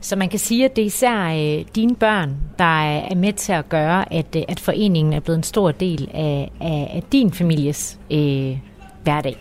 Så 0.00 0.16
man 0.16 0.28
kan 0.28 0.38
sige, 0.38 0.64
at 0.64 0.76
det 0.76 0.82
er 0.82 0.86
især 0.86 1.24
øh, 1.24 1.64
dine 1.74 1.94
børn, 1.94 2.36
der 2.58 2.82
er 2.82 3.14
med 3.14 3.32
til 3.32 3.52
at 3.52 3.68
gøre, 3.68 4.12
at, 4.12 4.36
øh, 4.36 4.42
at 4.48 4.60
foreningen 4.60 5.12
er 5.12 5.20
blevet 5.20 5.36
en 5.36 5.42
stor 5.42 5.70
del 5.70 6.10
af, 6.14 6.50
af, 6.60 6.90
af 6.94 7.02
din 7.12 7.32
families 7.32 7.98
øh, 8.10 8.58
hverdag. 9.02 9.36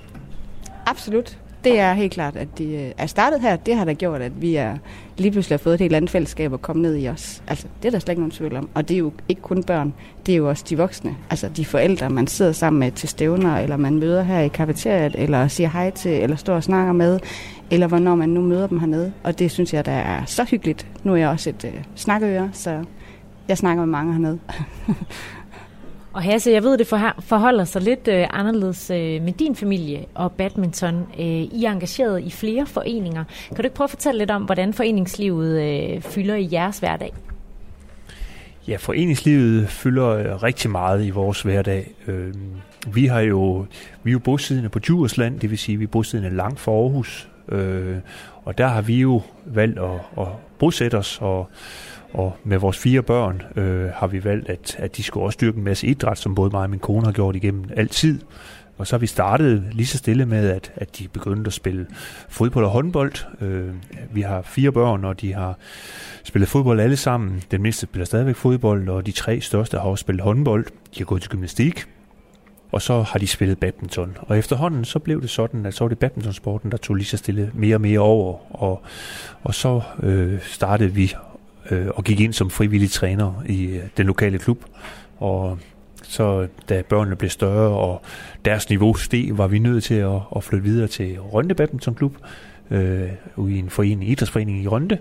Absolut. 0.85 1.37
Det 1.63 1.79
er 1.79 1.93
helt 1.93 2.13
klart, 2.13 2.35
at 2.35 2.47
de 2.57 2.63
øh, 2.63 2.91
er 2.97 3.05
startet 3.05 3.41
her. 3.41 3.55
Det 3.55 3.75
har 3.75 3.85
da 3.85 3.93
gjort, 3.93 4.21
at 4.21 4.41
vi 4.41 4.55
er 4.55 4.77
lige 5.17 5.31
pludselig 5.31 5.53
har 5.53 5.63
fået 5.63 5.73
et 5.73 5.81
helt 5.81 5.95
andet 5.95 6.11
fællesskab 6.11 6.53
at 6.53 6.61
komme 6.61 6.81
ned 6.81 6.95
i 6.95 7.09
os. 7.09 7.43
Altså, 7.47 7.67
det 7.81 7.87
er 7.87 7.91
der 7.91 7.99
slet 7.99 8.09
ikke 8.09 8.21
nogen 8.21 8.31
tvivl 8.31 8.55
om. 8.55 8.69
Og 8.73 8.89
det 8.89 8.93
er 8.93 8.99
jo 8.99 9.11
ikke 9.29 9.41
kun 9.41 9.63
børn, 9.63 9.93
det 10.25 10.31
er 10.31 10.37
jo 10.37 10.49
også 10.49 10.65
de 10.69 10.77
voksne. 10.77 11.15
Altså 11.29 11.49
de 11.49 11.65
forældre, 11.65 12.09
man 12.09 12.27
sidder 12.27 12.51
sammen 12.51 12.79
med 12.79 12.91
til 12.91 13.09
stævner, 13.09 13.57
eller 13.57 13.77
man 13.77 13.99
møder 13.99 14.23
her 14.23 14.39
i 14.39 14.47
kafeteriet, 14.47 15.15
eller 15.17 15.47
siger 15.47 15.69
hej 15.69 15.89
til, 15.89 16.11
eller 16.11 16.35
står 16.35 16.55
og 16.55 16.63
snakker 16.63 16.93
med, 16.93 17.19
eller 17.71 17.87
hvornår 17.87 18.15
man 18.15 18.29
nu 18.29 18.41
møder 18.41 18.67
dem 18.67 18.79
hernede. 18.79 19.13
Og 19.23 19.39
det 19.39 19.51
synes 19.51 19.73
jeg, 19.73 19.85
der 19.85 19.91
er 19.91 20.25
så 20.25 20.43
hyggeligt. 20.43 20.87
Nu 21.03 21.11
er 21.11 21.17
jeg 21.17 21.29
også 21.29 21.49
et 21.49 21.65
øh, 21.65 21.83
snakkeøre, 21.95 22.49
så 22.53 22.83
jeg 23.47 23.57
snakker 23.57 23.85
med 23.85 23.91
mange 23.91 24.13
hernede. 24.13 24.39
Og 26.13 26.23
Hasse, 26.23 26.51
jeg 26.51 26.63
ved, 26.63 26.77
det 26.77 26.87
forholder 27.19 27.63
sig 27.63 27.81
lidt 27.81 28.07
øh, 28.07 28.27
anderledes 28.29 28.89
øh, 28.89 29.21
med 29.21 29.33
din 29.33 29.55
familie 29.55 30.05
og 30.13 30.31
badminton. 30.31 30.95
Øh, 31.19 31.25
I 31.25 31.63
er 31.65 31.71
engageret 31.71 32.23
i 32.23 32.31
flere 32.31 32.65
foreninger. 32.65 33.23
Kan 33.47 33.55
du 33.57 33.63
ikke 33.63 33.75
prøve 33.75 33.85
at 33.85 33.89
fortælle 33.89 34.17
lidt 34.17 34.31
om, 34.31 34.43
hvordan 34.43 34.73
foreningslivet 34.73 35.61
øh, 35.61 36.01
fylder 36.01 36.35
i 36.35 36.49
jeres 36.51 36.79
hverdag? 36.79 37.13
Ja, 38.67 38.75
foreningslivet 38.75 39.69
fylder 39.69 40.07
øh, 40.07 40.43
rigtig 40.43 40.71
meget 40.71 41.05
i 41.05 41.09
vores 41.09 41.41
hverdag. 41.41 41.91
Øh, 42.07 42.33
vi 42.93 43.05
har 43.05 43.19
jo 43.19 43.65
vi 44.03 44.09
er 44.09 44.13
jo 44.13 44.19
bosiddende 44.19 44.69
på 44.69 44.79
Djursland, 44.79 45.39
det 45.39 45.49
vil 45.49 45.57
sige, 45.57 45.73
at 45.73 45.79
vi 45.79 45.83
er 45.83 45.87
bosiddende 45.87 46.35
langt 46.35 46.59
fra 46.59 46.71
Aarhus. 46.71 47.29
Øh, 47.49 47.97
og 48.43 48.57
der 48.57 48.67
har 48.67 48.81
vi 48.81 49.01
jo 49.01 49.21
valgt 49.45 49.79
at, 49.79 49.99
at 50.17 50.27
bosætte 50.59 50.97
os 50.97 51.17
og 51.21 51.49
og 52.13 52.37
med 52.43 52.57
vores 52.57 52.77
fire 52.77 53.01
børn 53.01 53.41
øh, 53.55 53.89
har 53.93 54.07
vi 54.07 54.23
valgt, 54.23 54.49
at, 54.49 54.75
at 54.79 54.97
de 54.97 55.03
skulle 55.03 55.25
også 55.25 55.37
dyrke 55.41 55.57
en 55.57 55.63
masse 55.63 55.87
idræt, 55.87 56.17
som 56.17 56.35
både 56.35 56.49
mig 56.49 56.61
og 56.61 56.69
min 56.69 56.79
kone 56.79 57.05
har 57.05 57.11
gjort 57.11 57.35
igennem 57.35 57.65
altid. 57.75 58.19
Og 58.77 58.87
så 58.87 58.95
har 58.95 58.99
vi 58.99 59.07
startet 59.07 59.63
lige 59.71 59.87
så 59.87 59.97
stille 59.97 60.25
med, 60.25 60.49
at, 60.49 60.71
at 60.75 60.97
de 60.99 61.07
begyndte 61.07 61.47
at 61.47 61.53
spille 61.53 61.87
fodbold 62.29 62.65
og 62.65 62.71
håndbold. 62.71 63.13
Øh, 63.41 63.69
vi 64.11 64.21
har 64.21 64.41
fire 64.41 64.71
børn, 64.71 65.05
og 65.05 65.21
de 65.21 65.33
har 65.33 65.57
spillet 66.23 66.49
fodbold 66.49 66.79
alle 66.79 66.97
sammen. 66.97 67.43
Den 67.51 67.61
mindste 67.61 67.85
spiller 67.85 68.05
stadigvæk 68.05 68.35
fodbold, 68.35 68.89
og 68.89 69.05
de 69.05 69.11
tre 69.11 69.41
største 69.41 69.77
har 69.77 69.85
også 69.89 70.01
spillet 70.01 70.23
håndbold. 70.23 70.65
De 70.65 70.97
har 70.97 71.05
gået 71.05 71.21
til 71.21 71.31
gymnastik, 71.31 71.87
og 72.71 72.81
så 72.81 73.01
har 73.01 73.19
de 73.19 73.27
spillet 73.27 73.59
badminton. 73.59 74.17
Og 74.21 74.37
efterhånden 74.37 74.85
så 74.85 74.99
blev 74.99 75.21
det 75.21 75.29
sådan, 75.29 75.65
at 75.65 75.73
så 75.73 75.83
var 75.83 75.89
det 75.89 75.99
badmintonsporten, 75.99 76.71
der 76.71 76.77
tog 76.77 76.95
lige 76.95 77.05
så 77.05 77.17
stille 77.17 77.51
mere 77.53 77.75
og 77.75 77.81
mere 77.81 77.99
over. 77.99 78.61
Og, 78.63 78.81
og 79.43 79.55
så 79.55 79.81
øh, 80.03 80.41
startede 80.41 80.93
vi 80.93 81.13
øh, 81.71 81.87
og 81.87 82.03
gik 82.03 82.19
ind 82.19 82.33
som 82.33 82.49
frivillige 82.49 82.89
træner 82.89 83.43
i 83.45 83.65
øh, 83.65 83.83
den 83.97 84.05
lokale 84.05 84.39
klub. 84.39 84.65
Og 85.17 85.59
så 86.03 86.47
da 86.69 86.81
børnene 86.81 87.15
blev 87.15 87.29
større, 87.29 87.77
og 87.77 88.01
deres 88.45 88.69
niveau 88.69 88.93
steg, 88.93 89.37
var 89.37 89.47
vi 89.47 89.59
nødt 89.59 89.83
til 89.83 89.95
at, 89.95 90.19
at 90.35 90.43
flytte 90.43 90.63
videre 90.63 90.87
til 90.87 91.19
Rønde 91.19 91.55
Badminton 91.55 91.95
Klub, 91.95 92.15
øh, 92.71 93.09
i 93.37 93.59
en 93.59 93.69
forening, 93.69 94.09
idrætsforening 94.09 94.63
i 94.63 94.67
Rønde. 94.67 94.97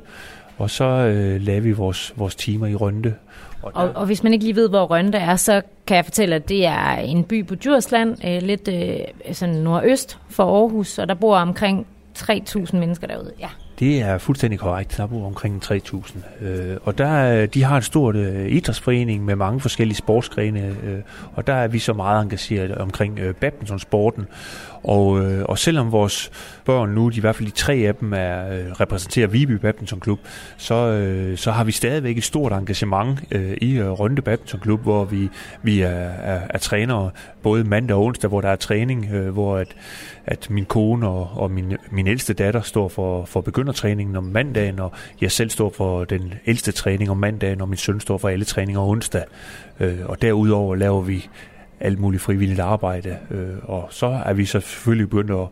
Og 0.59 0.71
så 0.71 0.85
øh, 0.85 1.41
lavede 1.41 1.63
vi 1.63 1.73
vores, 1.73 2.15
vores 2.17 2.35
timer 2.35 2.67
i 2.67 2.75
Rønde. 2.75 3.15
Og, 3.63 3.91
og, 3.95 4.07
hvis 4.07 4.23
man 4.23 4.33
ikke 4.33 4.45
lige 4.45 4.57
ved, 4.57 4.69
hvor 4.69 4.85
Rønde 4.85 5.19
er, 5.19 5.37
så 5.37 5.63
kan 5.87 5.97
jeg 5.97 6.05
fortælle, 6.05 6.35
at 6.35 6.49
det 6.49 6.67
er 6.67 6.91
en 6.91 7.25
by 7.25 7.47
på 7.47 7.55
Djursland, 7.55 8.27
øh, 8.27 8.43
lidt 8.43 8.69
øh, 8.69 9.35
sådan 9.35 9.55
nordøst 9.55 10.19
for 10.31 10.61
Aarhus, 10.61 10.99
og 10.99 11.09
der 11.09 11.15
bor 11.15 11.37
omkring 11.37 11.87
3.000 12.19 12.77
mennesker 12.77 13.07
derude. 13.07 13.33
Ja. 13.41 13.49
Det 13.79 14.03
er 14.03 14.19
fuldstændig 14.19 14.59
korrekt. 14.59 14.97
Der 14.97 15.07
bor 15.07 15.27
omkring 15.27 15.65
3.000. 15.65 16.45
Øh, 16.45 16.77
og 16.85 16.99
der, 16.99 17.47
de 17.47 17.63
har 17.63 17.77
en 17.77 17.83
stort 17.83 18.17
øh, 18.17 18.49
idrætsforening 18.49 19.25
med 19.25 19.37
mange 19.37 19.61
forskellige 19.61 19.97
sportsgrene, 19.97 20.77
øh, 20.85 20.99
og 21.35 21.47
der 21.47 21.53
er 21.53 21.69
vi 21.69 21.79
så 21.79 21.93
meget 21.93 22.23
engageret 22.23 22.75
omkring 22.75 23.19
øh, 23.19 23.35
badmintonsporten. 23.35 24.27
Og, 24.87 25.25
øh, 25.25 25.45
og 25.45 25.59
selvom 25.59 25.93
vores 25.93 26.31
børn 26.65 26.91
nu, 26.91 27.09
de 27.09 27.17
i 27.17 27.21
hvert 27.21 27.37
fald 27.37 27.49
de 27.49 27.55
tre 27.55 27.75
af 27.75 27.95
dem, 27.95 28.13
er, 28.13 28.49
øh, 28.53 28.73
repræsenterer 28.73 29.27
Viby 29.27 29.53
Badminton 29.53 30.01
Klub, 30.01 30.19
så, 30.57 30.75
øh, 30.75 31.37
så 31.37 31.51
har 31.51 31.65
vi 31.65 31.73
stadigvæk 31.73 32.19
et 32.19 32.25
stort 32.25 32.53
engagement 32.53 33.21
øh, 33.31 33.57
i 33.61 33.79
øh, 33.79 33.91
Rønde 33.91 34.23
Badminton 34.23 34.61
Klub, 34.61 34.83
hvor 34.83 35.05
vi, 35.05 35.29
vi 35.63 35.81
er, 35.81 35.89
er, 35.89 36.41
er 36.51 36.59
trænere 36.59 37.11
både 37.43 37.65
mandag 37.65 37.97
og 37.97 38.05
onsdag, 38.05 38.29
hvor 38.29 38.41
der 38.41 38.49
er 38.49 38.57
træning, 38.57 39.09
øh, 39.13 39.29
hvor 39.29 39.57
at, 39.57 39.77
at 40.27 40.51
min 40.51 40.65
kone 40.65 41.09
og, 41.09 41.31
og 41.35 41.51
min, 41.51 41.77
min 41.91 42.07
ældste 42.07 42.35
datter 42.35 42.61
står 42.61 42.89
for, 42.89 43.25
for 43.25 43.41
begyndertræningen 43.41 44.17
om 44.17 44.25
mandagen, 44.25 44.79
og 44.79 44.93
jeg 45.21 45.33
selv 45.33 45.51
står 45.51 45.73
for 45.77 46.05
den 46.05 46.35
ældste 46.47 46.73
træning 46.73 47.11
om 47.11 47.17
mandagen, 47.17 47.61
og 47.61 47.69
min 47.69 47.77
søn 47.77 48.01
står 48.01 48.19
for 48.19 48.29
alle 48.29 48.45
træninger 48.45 48.81
onsdag. 48.81 49.25
Øh, 49.81 49.99
og 50.05 50.23
derudover 50.23 50.75
laver 50.75 51.01
vi 51.01 51.29
alt 51.81 51.99
muligt 51.99 52.23
frivilligt 52.23 52.61
arbejde. 52.61 53.19
Øh, 53.31 53.57
og 53.63 53.89
så 53.91 54.07
er 54.07 54.33
vi 54.33 54.45
så 54.45 54.61
selvfølgelig 54.61 55.11
begyndt 55.11 55.31
at, 55.31 55.49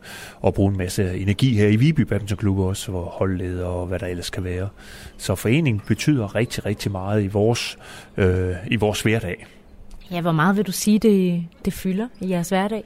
at 0.47 0.55
bruge 0.55 0.71
en 0.71 0.79
masse 0.79 1.15
energi 1.15 1.57
her 1.57 1.69
i 1.69 1.77
Viby 1.77 2.01
Badminton 2.01 2.39
Klub 2.39 2.59
også, 2.59 2.91
hvor 2.91 3.05
holdleder 3.05 3.67
og 3.67 3.87
hvad 3.87 3.99
der 3.99 4.07
ellers 4.07 4.31
kan 4.31 4.45
være. 4.45 4.69
Så 5.17 5.35
foreningen 5.35 5.83
betyder 5.87 6.35
rigtig, 6.35 6.67
rigtig 6.67 6.93
meget 6.93 7.23
i 7.23 7.27
vores, 7.27 7.79
øh, 8.17 8.51
i 8.67 8.77
vores 8.77 9.03
hverdag. 9.03 9.47
Ja, 10.11 10.21
hvor 10.21 10.33
meget 10.33 10.57
vil 10.57 10.67
du 10.67 10.73
sige, 10.73 10.99
det, 10.99 11.45
det 11.65 11.73
fylder 11.73 12.09
i 12.21 12.31
jeres 12.31 12.49
hverdag? 12.49 12.85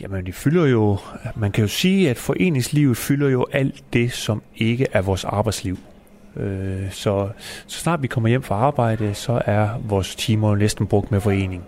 Jamen, 0.00 0.26
det 0.26 0.34
fylder 0.34 0.66
jo, 0.66 0.98
man 1.36 1.52
kan 1.52 1.62
jo 1.62 1.68
sige, 1.68 2.10
at 2.10 2.16
foreningslivet 2.16 2.96
fylder 2.96 3.28
jo 3.28 3.46
alt 3.52 3.84
det, 3.92 4.12
som 4.12 4.42
ikke 4.56 4.86
er 4.92 5.02
vores 5.02 5.24
arbejdsliv. 5.24 5.78
Øh, 6.36 6.90
så, 6.90 7.28
så 7.66 7.78
snart 7.78 8.02
vi 8.02 8.06
kommer 8.06 8.28
hjem 8.28 8.42
fra 8.42 8.54
arbejde, 8.54 9.14
så 9.14 9.42
er 9.46 9.68
vores 9.84 10.16
timer 10.16 10.56
næsten 10.56 10.86
brugt 10.86 11.10
med 11.10 11.20
forening. 11.20 11.64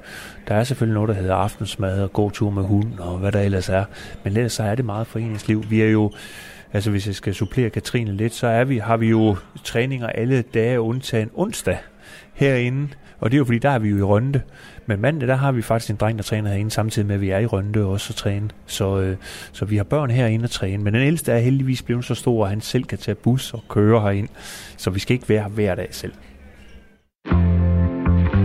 Der 0.49 0.55
er 0.55 0.65
selvfølgelig 0.65 0.95
noget, 0.95 1.09
der 1.09 1.15
hedder 1.15 1.35
aftensmad 1.35 2.03
og 2.03 2.13
god 2.13 2.31
tur 2.31 2.51
med 2.51 2.63
hunden 2.63 2.99
og 2.99 3.19
hvad 3.19 3.33
der 3.33 3.41
ellers 3.41 3.69
er. 3.69 3.85
Men 4.25 4.37
ellers 4.37 4.53
så 4.53 4.63
er 4.63 4.75
det 4.75 4.85
meget 4.85 5.07
foreningsliv. 5.07 5.65
Vi 5.71 5.83
er 5.83 5.89
jo, 5.89 6.13
altså 6.73 6.91
hvis 6.91 7.07
jeg 7.07 7.15
skal 7.15 7.35
supplere 7.35 7.71
Katrine 7.71 8.13
lidt, 8.13 8.35
så 8.35 8.47
er 8.47 8.65
vi, 8.65 8.79
har 8.79 8.97
vi 8.97 9.09
jo 9.09 9.37
træninger 9.65 10.07
alle 10.07 10.43
dage 10.43 10.81
undtagen 10.81 11.31
onsdag 11.35 11.79
herinde. 12.35 12.89
Og 13.21 13.31
det 13.31 13.37
er 13.37 13.39
jo 13.39 13.45
fordi, 13.45 13.59
der 13.59 13.71
er 13.71 13.79
vi 13.79 13.89
jo 13.89 13.99
i 13.99 14.03
Rønde. 14.03 14.41
Men 14.89 15.01
mandag, 15.01 15.29
der 15.29 15.35
har 15.35 15.53
vi 15.53 15.63
faktisk 15.63 15.91
en 15.91 15.97
dreng, 15.97 16.19
der 16.19 16.25
træner 16.25 16.51
herinde, 16.51 16.71
samtidig 16.71 17.07
med, 17.07 17.15
at 17.15 17.21
vi 17.21 17.31
er 17.31 17.39
i 17.39 17.47
Rønde 17.47 17.85
også 17.85 18.13
at 18.13 18.17
træne. 18.17 18.51
Så, 18.67 19.01
øh, 19.01 19.17
så 19.53 19.65
vi 19.65 19.77
har 19.77 19.85
børn 19.85 20.11
herinde 20.11 20.45
at 20.45 20.51
træne. 20.51 20.83
Men 20.83 20.95
den 20.95 21.03
ældste 21.03 21.33
er 21.33 21.39
heldigvis 21.39 21.83
blevet 21.83 22.05
så 22.05 22.15
stor, 22.15 22.45
at 22.45 22.51
han 22.51 22.61
selv 22.61 22.85
kan 22.85 22.99
tage 22.99 23.15
bus 23.15 23.55
og 23.55 23.63
køre 23.69 24.01
herind. 24.01 24.29
Så 24.77 24.91
vi 24.91 25.01
skal 25.01 25.15
ikke 25.15 25.29
være 25.29 25.43
her 25.43 25.49
hver 25.49 25.75
dag 25.75 25.89
selv. 25.91 26.13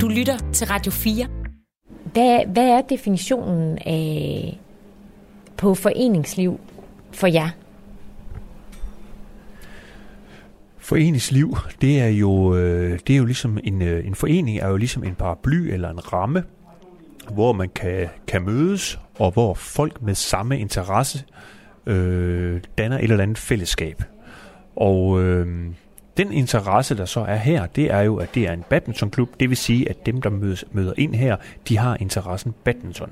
Du 0.01 0.07
lytter 0.07 0.37
til 0.53 0.67
Radio 0.67 0.91
4. 0.91 1.27
Hvad, 2.13 2.45
hvad 2.47 2.67
er 2.67 2.81
definitionen 2.81 3.77
af 3.85 4.59
på 5.57 5.75
foreningsliv 5.75 6.59
for 7.11 7.27
jer? 7.27 7.49
Foreningsliv, 10.83 11.57
det 11.81 12.01
er 12.01 12.07
jo, 12.07 12.55
øh, 12.55 12.99
det 13.07 13.13
er 13.13 13.17
jo 13.17 13.25
ligesom 13.25 13.59
en, 13.63 13.81
øh, 13.81 14.07
en 14.07 14.15
forening 14.15 14.57
er 14.57 14.67
jo 14.67 14.77
ligesom 14.77 15.03
en 15.03 15.15
paraply 15.15 15.73
eller 15.73 15.89
en 15.89 16.13
ramme, 16.13 16.43
hvor 17.31 17.53
man 17.53 17.69
kan, 17.69 18.09
kan 18.27 18.41
mødes, 18.41 18.99
og 19.19 19.31
hvor 19.31 19.53
folk 19.53 20.01
med 20.01 20.15
samme 20.15 20.59
interesse 20.59 21.23
øh, 21.85 22.61
danner 22.77 22.97
et 22.97 23.03
eller 23.03 23.23
andet 23.23 23.37
fællesskab. 23.37 24.03
Og 24.75 25.23
øh, 25.23 25.47
den 26.17 26.31
interesse, 26.31 26.97
der 26.97 27.05
så 27.05 27.19
er 27.19 27.35
her, 27.35 27.65
det 27.65 27.91
er 27.91 28.01
jo, 28.01 28.17
at 28.17 28.35
det 28.35 28.47
er 28.47 28.53
en 28.53 28.63
badmintonklub. 28.69 29.29
Det 29.39 29.49
vil 29.49 29.57
sige, 29.57 29.89
at 29.89 30.05
dem, 30.05 30.21
der 30.21 30.29
mødes, 30.29 30.65
møder 30.71 30.93
ind 30.97 31.15
her, 31.15 31.35
de 31.69 31.77
har 31.77 31.97
interessen 31.99 32.53
badminton. 32.63 33.11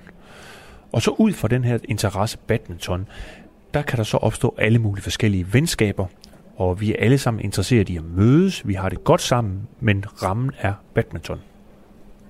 Og 0.91 1.01
så 1.01 1.11
ud 1.11 1.33
fra 1.33 1.47
den 1.47 1.63
her 1.63 1.77
interesse 1.83 2.37
badminton, 2.37 3.07
der 3.73 3.81
kan 3.81 3.97
der 3.97 4.03
så 4.03 4.17
opstå 4.17 4.55
alle 4.57 4.79
mulige 4.79 5.03
forskellige 5.03 5.53
venskaber, 5.53 6.05
og 6.61 6.81
vi 6.81 6.91
er 6.91 6.95
alle 6.99 7.17
sammen 7.17 7.43
interesseret 7.43 7.89
i 7.89 7.97
at 7.97 8.03
mødes, 8.15 8.67
vi 8.67 8.73
har 8.73 8.89
det 8.89 9.03
godt 9.03 9.21
sammen, 9.21 9.61
men 9.79 10.05
rammen 10.23 10.51
er 10.59 10.73
badminton. 10.93 11.39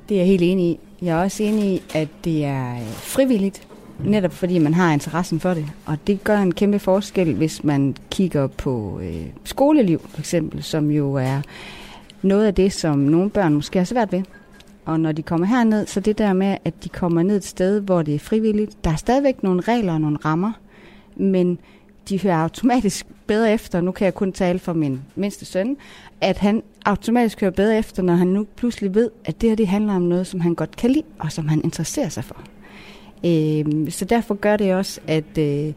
Det 0.09 0.15
er 0.15 0.19
jeg 0.19 0.27
helt 0.27 0.41
enig 0.41 0.65
i. 0.65 0.79
Jeg 1.01 1.19
er 1.19 1.23
også 1.23 1.43
enig 1.43 1.63
i, 1.65 1.81
at 1.95 2.07
det 2.23 2.45
er 2.45 2.73
øh, 2.73 2.87
frivilligt, 2.93 3.67
netop 4.05 4.33
fordi 4.33 4.59
man 4.59 4.73
har 4.73 4.93
interessen 4.93 5.39
for 5.39 5.53
det. 5.53 5.65
Og 5.85 5.97
det 6.07 6.23
gør 6.23 6.37
en 6.37 6.53
kæmpe 6.53 6.79
forskel, 6.79 7.33
hvis 7.33 7.63
man 7.63 7.95
kigger 8.11 8.47
på 8.47 8.99
øh, 9.03 9.25
skoleliv, 9.43 10.01
for 10.09 10.19
eksempel, 10.19 10.63
som 10.63 10.91
jo 10.91 11.13
er 11.13 11.41
noget 12.21 12.45
af 12.45 12.55
det, 12.55 12.73
som 12.73 12.99
nogle 12.99 13.29
børn 13.29 13.53
måske 13.53 13.79
har 13.79 13.85
svært 13.85 14.11
ved. 14.11 14.23
Og 14.85 14.99
når 14.99 15.11
de 15.11 15.21
kommer 15.21 15.47
herned, 15.47 15.87
så 15.87 15.99
det 15.99 16.17
der 16.17 16.33
med, 16.33 16.57
at 16.65 16.83
de 16.83 16.89
kommer 16.89 17.23
ned 17.23 17.37
et 17.37 17.45
sted, 17.45 17.81
hvor 17.81 18.01
det 18.01 18.15
er 18.15 18.19
frivilligt. 18.19 18.83
Der 18.83 18.91
er 18.91 18.95
stadigvæk 18.95 19.43
nogle 19.43 19.61
regler 19.61 19.93
og 19.93 20.01
nogle 20.01 20.17
rammer, 20.25 20.51
men 21.15 21.59
de 22.09 22.19
hører 22.19 22.35
automatisk 22.35 23.05
bedre 23.27 23.53
efter, 23.53 23.81
nu 23.81 23.91
kan 23.91 24.05
jeg 24.05 24.13
kun 24.13 24.31
tale 24.31 24.59
for 24.59 24.73
min 24.73 25.01
mindste 25.15 25.45
søn, 25.45 25.77
at 26.21 26.37
han 26.37 26.63
automatisk 26.85 27.41
hører 27.41 27.51
bedre 27.51 27.77
efter, 27.77 28.03
når 28.03 28.13
han 28.13 28.27
nu 28.27 28.47
pludselig 28.55 28.95
ved, 28.95 29.09
at 29.25 29.41
det 29.41 29.49
her 29.49 29.55
det 29.55 29.67
handler 29.67 29.95
om 29.95 30.01
noget, 30.01 30.27
som 30.27 30.39
han 30.39 30.55
godt 30.55 30.75
kan 30.75 30.89
lide, 30.89 31.05
og 31.19 31.31
som 31.31 31.47
han 31.47 31.61
interesserer 31.63 32.09
sig 32.09 32.23
for. 32.23 32.37
Øh, 33.25 33.91
så 33.91 34.05
derfor 34.05 34.35
gør 34.35 34.57
det 34.57 34.73
også, 34.73 35.01
at 35.07 35.37
øh, 35.37 35.73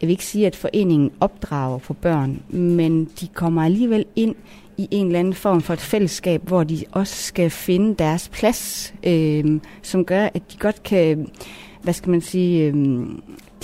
jeg 0.00 0.08
vil 0.08 0.10
ikke 0.10 0.24
sige, 0.24 0.46
at 0.46 0.56
foreningen 0.56 1.10
opdrager 1.20 1.78
for 1.78 1.94
børn, 1.94 2.42
men 2.48 3.04
de 3.20 3.28
kommer 3.28 3.64
alligevel 3.64 4.04
ind 4.16 4.34
i 4.76 4.88
en 4.90 5.06
eller 5.06 5.18
anden 5.18 5.34
form 5.34 5.60
for 5.60 5.72
et 5.72 5.80
fællesskab, 5.80 6.42
hvor 6.48 6.64
de 6.64 6.84
også 6.92 7.14
skal 7.14 7.50
finde 7.50 7.94
deres 7.94 8.28
plads, 8.28 8.94
øh, 9.04 9.60
som 9.82 10.04
gør, 10.04 10.28
at 10.34 10.52
de 10.52 10.58
godt 10.58 10.82
kan, 10.82 11.28
hvad 11.82 11.94
skal 11.94 12.10
man 12.10 12.20
sige, 12.20 12.64
øh, 12.64 13.04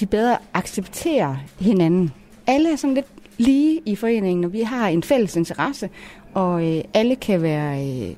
de 0.00 0.06
bedre 0.06 0.38
accepterer 0.54 1.36
hinanden. 1.60 2.12
Alle 2.46 2.72
er 2.72 2.76
sådan 2.76 2.94
lidt 2.94 3.06
lige 3.38 3.80
i 3.86 3.96
foreningen, 3.96 4.44
og 4.44 4.52
vi 4.52 4.60
har 4.60 4.88
en 4.88 5.02
fælles 5.02 5.36
interesse, 5.36 5.90
og 6.34 6.66
øh, 6.66 6.84
alle 6.94 7.16
kan 7.16 7.42
være 7.42 7.86
øh, 7.86 8.16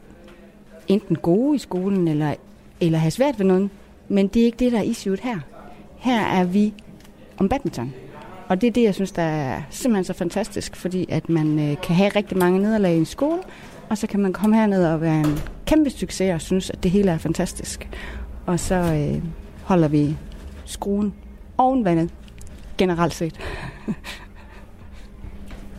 enten 0.89 1.17
gode 1.17 1.57
i 1.57 1.59
skolen, 1.59 2.09
eller, 2.09 2.35
eller 2.81 2.99
have 2.99 3.11
svært 3.11 3.39
ved 3.39 3.47
noget, 3.47 3.71
men 4.09 4.29
det 4.29 4.43
er 4.43 4.47
ikke 4.47 4.59
det, 4.59 4.73
der 4.73 4.79
er 4.79 4.83
issueet 4.83 5.21
her. 5.21 5.39
Her 5.97 6.21
er 6.21 6.45
vi 6.45 6.75
om 7.39 7.49
badminton. 7.49 7.93
Og 8.49 8.61
det 8.61 8.67
er 8.67 8.71
det, 8.71 8.83
jeg 8.83 8.95
synes, 8.95 9.13
der 9.13 9.23
er 9.23 9.63
simpelthen 9.71 10.05
så 10.05 10.13
fantastisk, 10.13 10.77
fordi 10.77 11.07
at 11.09 11.29
man 11.29 11.59
øh, 11.59 11.77
kan 11.83 11.97
have 11.97 12.09
rigtig 12.09 12.39
mange 12.39 12.59
nederlag 12.59 12.95
i 12.95 12.99
en 12.99 13.07
skole, 13.07 13.41
og 13.89 13.99
så 13.99 14.07
kan 14.07 14.21
man 14.21 14.33
komme 14.33 14.57
herned 14.57 14.87
og 14.87 15.01
være 15.01 15.21
en 15.21 15.39
kæmpe 15.67 15.91
succes 15.91 16.35
og 16.35 16.41
synes, 16.41 16.71
at 16.71 16.83
det 16.83 16.91
hele 16.91 17.11
er 17.11 17.19
fantastisk. 17.19 17.89
Og 18.47 18.61
så 18.61 18.75
øh, 18.75 19.23
holder 19.63 19.89
vi 19.89 20.17
skruen 20.65 21.15
oven 21.61 21.85
vandet, 21.85 22.11
generelt 22.79 23.15
set. 23.15 23.41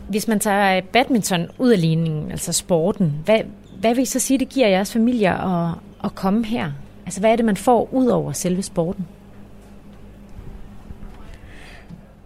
Hvis 0.08 0.28
man 0.28 0.40
tager 0.40 0.80
badminton 0.92 1.46
ud 1.58 1.70
af 1.70 1.80
ligningen, 1.80 2.30
altså 2.30 2.52
sporten, 2.52 3.14
hvad, 3.24 3.40
hvad 3.80 3.94
vil 3.94 4.02
I 4.02 4.04
så 4.04 4.18
sige, 4.18 4.38
det 4.38 4.48
giver 4.48 4.68
jeres 4.68 4.92
familier 4.92 5.34
at, 5.34 5.78
at 6.04 6.14
komme 6.14 6.44
her? 6.44 6.72
Altså, 7.04 7.20
hvad 7.20 7.32
er 7.32 7.36
det, 7.36 7.44
man 7.44 7.56
får 7.56 7.94
ud 7.94 8.06
over 8.06 8.32
selve 8.32 8.62
sporten? 8.62 9.06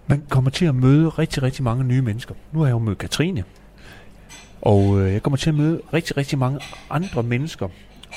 Man 0.06 0.22
kommer 0.28 0.50
til 0.50 0.66
at 0.66 0.74
møde 0.74 1.08
rigtig, 1.08 1.42
rigtig 1.42 1.64
mange 1.64 1.84
nye 1.84 2.02
mennesker. 2.02 2.34
Nu 2.52 2.58
har 2.58 2.66
jeg 2.66 2.72
jo 2.72 2.78
mødt 2.78 2.98
Katrine, 2.98 3.44
og 4.62 5.00
øh, 5.00 5.12
jeg 5.12 5.22
kommer 5.22 5.36
til 5.36 5.50
at 5.50 5.56
møde 5.56 5.80
rigtig, 5.92 6.16
rigtig 6.16 6.38
mange 6.38 6.60
andre 6.90 7.22
mennesker. 7.22 7.68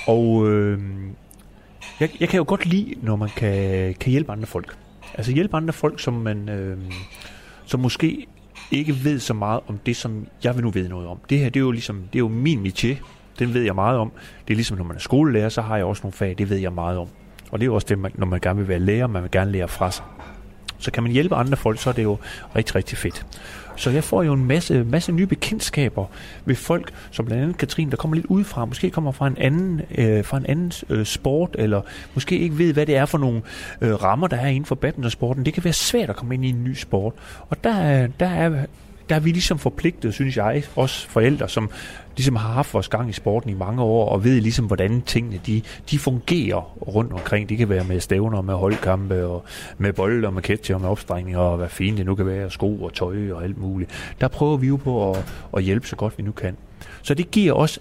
Og 0.07 0.47
øh, 0.47 0.79
jeg, 1.99 2.09
jeg 2.19 2.29
kan 2.29 2.37
jo 2.37 2.45
godt 2.47 2.65
lide, 2.65 2.95
når 3.01 3.15
man 3.15 3.29
kan, 3.29 3.93
kan 3.99 4.11
hjælpe 4.11 4.31
andre 4.31 4.45
folk. 4.45 4.77
Altså 5.19 5.31
hjælpe 5.31 5.57
andre 5.57 5.73
folk, 5.73 5.99
som 5.99 6.13
man 6.13 6.49
øh, 6.49 6.77
som 7.65 7.79
måske 7.79 8.27
ikke 8.71 9.03
ved 9.03 9.19
så 9.19 9.33
meget 9.33 9.59
om 9.67 9.77
det, 9.77 9.95
som 9.95 10.27
jeg 10.43 10.55
vil 10.55 10.63
nu 10.63 10.69
vide 10.69 10.89
noget 10.89 11.07
om. 11.07 11.17
Det 11.29 11.39
her, 11.39 11.49
det 11.49 11.59
er 11.59 11.63
jo 11.63 11.71
ligesom, 11.71 11.95
det 11.95 12.15
er 12.15 12.19
jo 12.19 12.27
min 12.27 12.65
métier. 12.65 12.95
Den 13.39 13.53
ved 13.53 13.61
jeg 13.61 13.75
meget 13.75 13.97
om. 13.97 14.11
Det 14.47 14.53
er 14.53 14.55
ligesom, 14.55 14.77
når 14.77 14.83
man 14.83 14.95
er 14.95 14.99
skolelærer, 14.99 15.49
så 15.49 15.61
har 15.61 15.75
jeg 15.75 15.85
også 15.85 16.01
nogle 16.03 16.13
fag, 16.13 16.35
det 16.37 16.49
ved 16.49 16.57
jeg 16.57 16.73
meget 16.73 16.97
om. 16.97 17.07
Og 17.51 17.59
det 17.59 17.63
er 17.63 17.65
jo 17.65 17.75
også 17.75 17.87
det, 17.89 17.99
man, 17.99 18.11
når 18.15 18.25
man 18.25 18.39
gerne 18.39 18.59
vil 18.59 18.67
være 18.67 18.79
lærer, 18.79 19.07
man 19.07 19.23
vil 19.23 19.31
gerne 19.31 19.51
lære 19.51 19.67
fra 19.67 19.91
sig. 19.91 20.05
Så 20.77 20.91
kan 20.91 21.03
man 21.03 21.11
hjælpe 21.11 21.35
andre 21.35 21.57
folk, 21.57 21.79
så 21.79 21.89
er 21.89 21.93
det 21.93 22.03
jo 22.03 22.17
rigtig, 22.55 22.75
rigtig 22.75 22.97
fedt. 22.97 23.25
Så 23.79 23.89
jeg 23.89 24.03
får 24.03 24.23
jo 24.23 24.33
en 24.33 24.45
masse, 24.45 24.83
masse 24.83 25.11
nye 25.11 25.25
bekendtskaber 25.25 26.05
ved 26.45 26.55
folk, 26.55 26.91
som 27.11 27.25
blandt 27.25 27.43
andet 27.43 27.57
Katrine, 27.57 27.91
der 27.91 27.97
kommer 27.97 28.15
lidt 28.15 28.25
udefra, 28.25 28.65
måske 28.65 28.89
kommer 28.89 29.11
fra 29.11 29.27
en 29.27 29.37
anden, 29.37 29.81
øh, 29.97 30.25
fra 30.25 30.37
en 30.37 30.45
anden 30.45 30.71
øh, 30.89 31.05
sport, 31.05 31.55
eller 31.59 31.81
måske 32.13 32.39
ikke 32.39 32.57
ved, 32.57 32.73
hvad 32.73 32.85
det 32.85 32.95
er 32.95 33.05
for 33.05 33.17
nogle 33.17 33.41
øh, 33.81 34.03
rammer, 34.03 34.27
der 34.27 34.37
er 34.37 34.47
inden 34.47 34.65
for 34.65 34.75
badmintonsporten. 34.75 35.45
Det 35.45 35.53
kan 35.53 35.63
være 35.63 35.73
svært 35.73 36.09
at 36.09 36.15
komme 36.15 36.33
ind 36.33 36.45
i 36.45 36.49
en 36.49 36.63
ny 36.63 36.73
sport. 36.73 37.13
Og 37.49 37.63
der, 37.63 38.07
der 38.19 38.29
er 38.29 38.65
der 39.09 39.15
er 39.15 39.19
vi 39.19 39.31
ligesom 39.31 39.59
forpligtet, 39.59 40.13
synes 40.13 40.37
jeg, 40.37 40.63
os 40.75 41.05
forældre, 41.05 41.49
som 41.49 41.69
ligesom 42.17 42.35
har 42.35 42.49
haft 42.49 42.73
vores 42.73 42.87
gang 42.87 43.09
i 43.09 43.13
sporten 43.13 43.49
i 43.49 43.53
mange 43.53 43.81
år, 43.81 44.09
og 44.09 44.23
ved 44.23 44.41
ligesom, 44.41 44.65
hvordan 44.65 45.01
tingene 45.01 45.39
de, 45.45 45.61
de 45.91 45.99
fungerer 45.99 46.61
rundt 46.87 47.13
omkring. 47.13 47.49
Det 47.49 47.57
kan 47.57 47.69
være 47.69 47.83
med 47.83 47.99
stævner, 47.99 48.41
med 48.41 48.53
holdkampe, 48.53 49.25
og 49.25 49.43
med 49.77 49.93
bolde, 49.93 50.27
og 50.27 50.33
med 50.33 50.41
ketcher, 50.41 50.75
og 50.75 50.81
med 50.81 50.89
opstrækninger, 50.89 51.39
og 51.39 51.57
hvad 51.57 51.69
fint 51.69 51.97
det 51.97 52.05
nu 52.05 52.15
kan 52.15 52.25
være, 52.25 52.51
sko 52.51 52.83
og 52.83 52.93
tøj 52.93 53.31
og 53.31 53.43
alt 53.43 53.57
muligt. 53.57 54.15
Der 54.21 54.27
prøver 54.27 54.57
vi 54.57 54.67
jo 54.67 54.75
på 54.75 55.11
at, 55.11 55.25
at 55.57 55.63
hjælpe 55.63 55.87
så 55.87 55.95
godt 55.95 56.17
vi 56.17 56.23
nu 56.23 56.31
kan. 56.31 56.57
Så 57.01 57.13
det 57.13 57.31
giver 57.31 57.53
os 57.53 57.79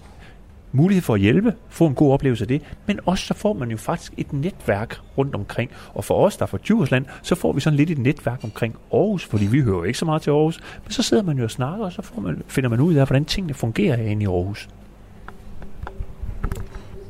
mulighed 0.71 1.01
for 1.01 1.13
at 1.13 1.19
hjælpe, 1.19 1.53
få 1.69 1.87
en 1.87 1.95
god 1.95 2.13
oplevelse 2.13 2.43
af 2.43 2.47
det, 2.47 2.61
men 2.85 2.99
også 3.05 3.25
så 3.25 3.33
får 3.33 3.53
man 3.53 3.71
jo 3.71 3.77
faktisk 3.77 4.13
et 4.17 4.33
netværk 4.33 4.99
rundt 5.17 5.35
omkring. 5.35 5.71
Og 5.93 6.03
for 6.03 6.25
os, 6.25 6.37
der 6.37 6.43
er 6.43 6.47
fra 6.47 6.57
Djursland, 6.65 7.05
så 7.21 7.35
får 7.35 7.53
vi 7.53 7.61
sådan 7.61 7.77
lidt 7.77 7.89
et 7.89 7.97
netværk 7.97 8.39
omkring 8.43 8.75
Aarhus, 8.93 9.25
fordi 9.25 9.45
vi 9.45 9.61
hører 9.61 9.77
jo 9.77 9.83
ikke 9.83 9.99
så 9.99 10.05
meget 10.05 10.21
til 10.21 10.31
Aarhus, 10.31 10.59
men 10.83 10.91
så 10.91 11.03
sidder 11.03 11.23
man 11.23 11.37
jo 11.37 11.43
og 11.43 11.51
snakker, 11.51 11.85
og 11.85 11.91
så 11.91 12.01
får 12.01 12.21
man, 12.21 12.43
finder 12.47 12.69
man 12.69 12.79
ud 12.79 12.93
af, 12.93 13.07
hvordan 13.07 13.25
tingene 13.25 13.53
fungerer 13.53 13.97
herinde 13.97 14.23
i 14.23 14.27
Aarhus. 14.27 14.69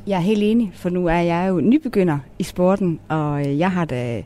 Jeg 0.07 0.15
er 0.15 0.21
helt 0.21 0.43
enig, 0.43 0.71
for 0.73 0.89
nu 0.89 1.05
er 1.05 1.19
jeg 1.19 1.49
jo 1.49 1.61
nybegynder 1.61 2.19
i 2.39 2.43
sporten, 2.43 2.99
og 3.07 3.47
øh, 3.47 3.59
jeg 3.59 3.71
har 3.71 3.85
da 3.85 4.23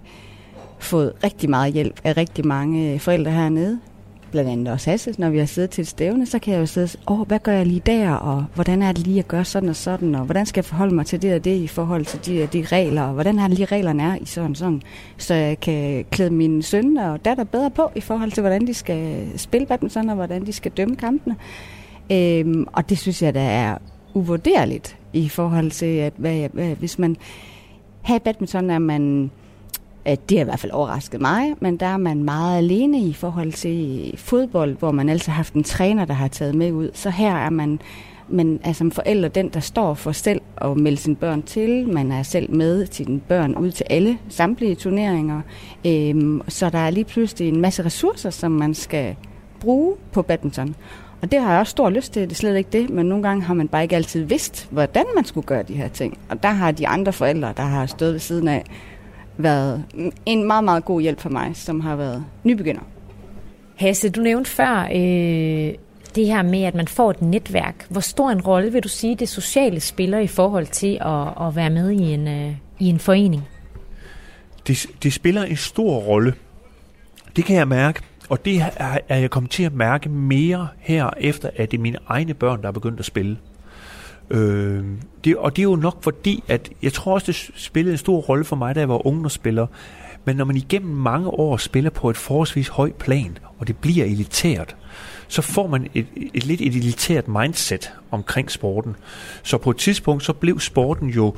fået 0.80 1.14
rigtig 1.24 1.50
meget 1.50 1.74
hjælp 1.74 2.02
af 2.04 2.18
rigtig 2.18 2.48
mange 2.48 2.94
øh, 2.94 3.00
forældre 3.00 3.32
hernede 3.32 3.80
blandt 4.34 4.50
andet 4.50 4.74
også 4.74 4.90
Hasse, 4.90 5.16
når 5.18 5.30
vi 5.30 5.38
har 5.38 5.46
siddet 5.46 5.70
til 5.70 5.82
et 5.82 5.88
stævne, 5.88 6.26
så 6.26 6.40
kan 6.40 6.54
jeg 6.54 6.60
jo 6.60 6.66
sidde 6.66 6.90
og 7.06 7.20
åh, 7.20 7.28
hvad 7.28 7.40
gør 7.40 7.52
jeg 7.52 7.66
lige 7.66 7.82
der, 7.86 8.12
og 8.12 8.46
hvordan 8.56 8.82
er 8.82 8.92
det 8.92 9.08
lige 9.08 9.20
at 9.20 9.28
gøre 9.28 9.46
sådan 9.46 9.70
og 9.70 9.76
sådan, 9.76 10.16
og 10.16 10.26
hvordan 10.26 10.46
skal 10.46 10.60
jeg 10.60 10.66
forholde 10.66 10.96
mig 10.96 11.06
til 11.06 11.22
det 11.22 11.36
og 11.36 11.44
det 11.44 11.56
i 11.56 11.68
forhold 11.68 12.06
til 12.06 12.26
de, 12.26 12.48
de 12.48 12.66
regler, 12.66 13.02
og 13.02 13.14
hvordan 13.14 13.40
er 13.40 13.48
det 13.48 13.58
lige 13.58 13.66
reglerne 13.66 14.04
er 14.04 14.16
i 14.16 14.26
sådan 14.26 14.56
sådan, 14.56 14.82
så 15.18 15.34
jeg 15.34 15.60
kan 15.60 16.06
klæde 16.12 16.30
min 16.30 16.62
søn 16.62 16.98
og 16.98 17.26
datter 17.26 17.44
bedre 17.44 17.72
på 17.72 17.92
i 17.96 18.02
forhold 18.02 18.32
til, 18.32 18.42
hvordan 18.42 18.68
de 18.68 18.74
skal 18.74 19.28
spille 19.36 19.68
badminton, 19.68 20.10
og 20.10 20.16
hvordan 20.16 20.46
de 20.46 20.54
skal 20.54 20.72
dømme 20.72 20.96
kampene. 20.96 21.36
Øhm, 22.12 22.68
og 22.74 22.90
det 22.90 22.98
synes 22.98 23.22
jeg, 23.22 23.34
der 23.34 23.42
er 23.42 23.78
uvurderligt 24.14 24.98
i 25.14 25.30
forhold 25.30 25.72
til, 25.72 25.86
at 25.98 26.14
hvad, 26.18 26.50
hvad, 26.54 26.76
hvis 26.76 27.00
man... 27.00 27.16
Her 28.02 28.16
i 28.16 28.20
badminton 28.20 28.70
er 28.70 28.80
man 28.80 29.32
at 30.06 30.30
det 30.30 30.38
har 30.38 30.46
i 30.46 30.46
hvert 30.46 30.60
fald 30.60 30.72
overrasket 30.72 31.22
mig, 31.22 31.54
men 31.60 31.78
der 31.78 31.86
er 31.86 31.98
man 31.98 32.24
meget 32.24 32.58
alene 32.58 33.00
i 33.00 33.14
forhold 33.14 33.52
til 33.52 34.14
fodbold, 34.18 34.78
hvor 34.78 34.92
man 34.92 35.10
altid 35.10 35.32
har 35.32 35.36
haft 35.36 35.54
en 35.54 35.64
træner, 35.64 36.06
der 36.06 36.14
har 36.14 36.28
taget 36.28 36.56
med 36.56 36.72
ud. 36.72 36.90
Så 36.94 37.10
her 37.10 37.36
er 37.36 37.50
man, 37.50 37.80
man 38.28 38.60
er 38.64 38.74
som 38.74 38.92
forældre 38.92 39.30
den, 39.30 39.50
der 39.50 39.60
står 39.60 39.94
for 39.94 40.12
selv 40.12 40.42
at 40.58 40.78
melde 40.78 40.98
sine 40.98 41.16
børn 41.16 41.42
til. 41.42 41.88
Man 41.90 42.12
er 42.12 42.24
selv 42.24 42.56
med 42.56 42.88
til 42.88 43.06
sine 43.06 43.20
børn 43.20 43.56
ud 43.56 43.72
til 43.72 43.86
alle 43.90 44.18
samtlige 44.30 44.76
turneringer. 44.76 45.42
Øhm, 45.88 46.42
så 46.48 46.70
der 46.70 46.78
er 46.78 46.90
lige 46.90 47.06
pludselig 47.06 47.48
en 47.48 47.62
masse 47.62 47.86
ressourcer, 47.86 48.30
som 48.30 48.52
man 48.52 48.74
skal 48.74 49.16
bruge 49.60 49.96
på 50.12 50.22
badminton. 50.22 50.76
Og 51.22 51.32
det 51.32 51.42
har 51.42 51.52
jeg 51.52 51.60
også 51.60 51.72
stor 51.72 51.90
lyst 51.90 52.14
til, 52.14 52.22
det 52.22 52.32
er 52.32 52.36
slet 52.36 52.58
ikke 52.58 52.70
det, 52.72 52.90
men 52.90 53.06
nogle 53.06 53.24
gange 53.24 53.44
har 53.44 53.54
man 53.54 53.68
bare 53.68 53.84
ikke 53.84 53.96
altid 53.96 54.24
vidst, 54.24 54.68
hvordan 54.72 55.06
man 55.16 55.26
skulle 55.26 55.48
gøre 55.48 55.64
de 55.64 55.74
her 55.74 55.88
ting. 55.88 56.18
Og 56.30 56.44
der 56.44 56.50
har 56.50 56.72
de 56.72 56.88
andre 56.88 57.14
forældre, 57.14 57.54
der 57.58 57.64
har 57.64 57.86
stået 57.86 58.14
ved 58.14 58.20
siden 58.20 58.48
af, 58.48 58.64
været 59.38 59.84
en 60.26 60.44
meget, 60.44 60.64
meget 60.64 60.86
god 60.86 61.02
hjælp 61.02 61.20
for 61.20 61.30
mig, 61.30 61.52
som 61.54 61.80
har 61.80 61.96
været 61.96 62.26
nybegynder. 62.44 62.82
Hasse, 63.76 64.10
du 64.10 64.22
nævnte 64.22 64.50
før 64.50 64.88
øh, 64.92 65.74
det 66.16 66.28
her 66.28 66.42
med, 66.42 66.64
at 66.64 66.76
man 66.76 66.88
får 66.88 67.10
et 67.12 67.22
netværk. 67.22 67.86
Hvor 67.90 68.02
stor 68.02 68.30
en 68.30 68.42
rolle 68.42 68.72
vil 68.72 68.84
du 68.84 68.90
sige, 68.90 69.16
det 69.16 69.30
sociale 69.30 69.80
spiller 69.80 70.20
i 70.20 70.28
forhold 70.28 70.68
til 70.68 70.98
at, 71.02 71.48
at 71.48 71.56
være 71.56 71.70
med 71.70 71.92
i 71.92 72.14
en, 72.14 72.28
øh, 72.28 72.56
i 72.80 72.86
en 72.86 73.00
forening? 73.00 73.44
Det, 74.68 74.86
det 75.04 75.14
spiller 75.14 75.44
en 75.44 75.56
stor 75.56 75.98
rolle. 75.98 76.34
Det 77.36 77.46
kan 77.46 77.56
jeg 77.56 77.68
mærke. 77.68 78.02
Og 78.30 78.46
det 78.46 78.62
er, 78.78 78.98
er 79.10 79.18
jeg 79.18 79.30
kommet 79.30 79.52
til 79.52 79.64
at 79.64 79.74
mærke 79.74 80.10
mere 80.10 80.68
her, 80.80 81.10
efter 81.18 81.50
at 81.56 81.72
det 81.72 81.78
er 81.78 81.82
mine 81.82 81.98
egne 82.08 82.34
børn, 82.34 82.62
der 82.62 82.68
er 82.68 82.72
begyndt 82.72 83.00
at 83.00 83.06
spille. 83.06 83.38
Øh, 84.30 84.84
det, 85.24 85.38
og 85.38 85.56
det 85.56 85.62
er 85.62 85.64
jo 85.64 85.76
nok 85.76 86.04
fordi, 86.04 86.44
at 86.48 86.70
jeg 86.84 86.94
tror 86.94 87.14
også, 87.14 87.28
det 87.28 87.52
spillede 87.56 87.94
en 87.94 87.98
stor 87.98 88.20
rolle 88.20 88.46
for 88.46 88.56
mig, 88.56 88.76
da 88.76 88.80
jeg 88.80 88.90
var 88.90 89.08
ungdomsspiller. 89.08 89.68
Men 90.26 90.36
når 90.36 90.46
man 90.46 90.56
igennem 90.56 90.96
mange 90.96 91.30
år 91.30 91.58
spiller 91.58 91.90
på 91.90 92.10
et 92.10 92.18
forholdsvis 92.18 92.68
højt 92.68 92.96
plan, 92.96 93.38
og 93.60 93.68
det 93.68 93.78
bliver 93.78 94.06
elitært, 94.06 94.76
så 95.28 95.42
får 95.42 95.68
man 95.68 95.88
et, 95.94 96.06
et 96.34 96.46
lidt 96.46 96.62
et 96.62 96.76
elitært 96.76 97.28
mindset 97.28 97.94
omkring 98.12 98.52
sporten. 98.52 98.96
Så 99.44 99.58
på 99.58 99.70
et 99.70 99.78
tidspunkt, 99.78 100.24
så 100.24 100.34
blev 100.34 100.60
sporten 100.60 101.10
jo 101.10 101.36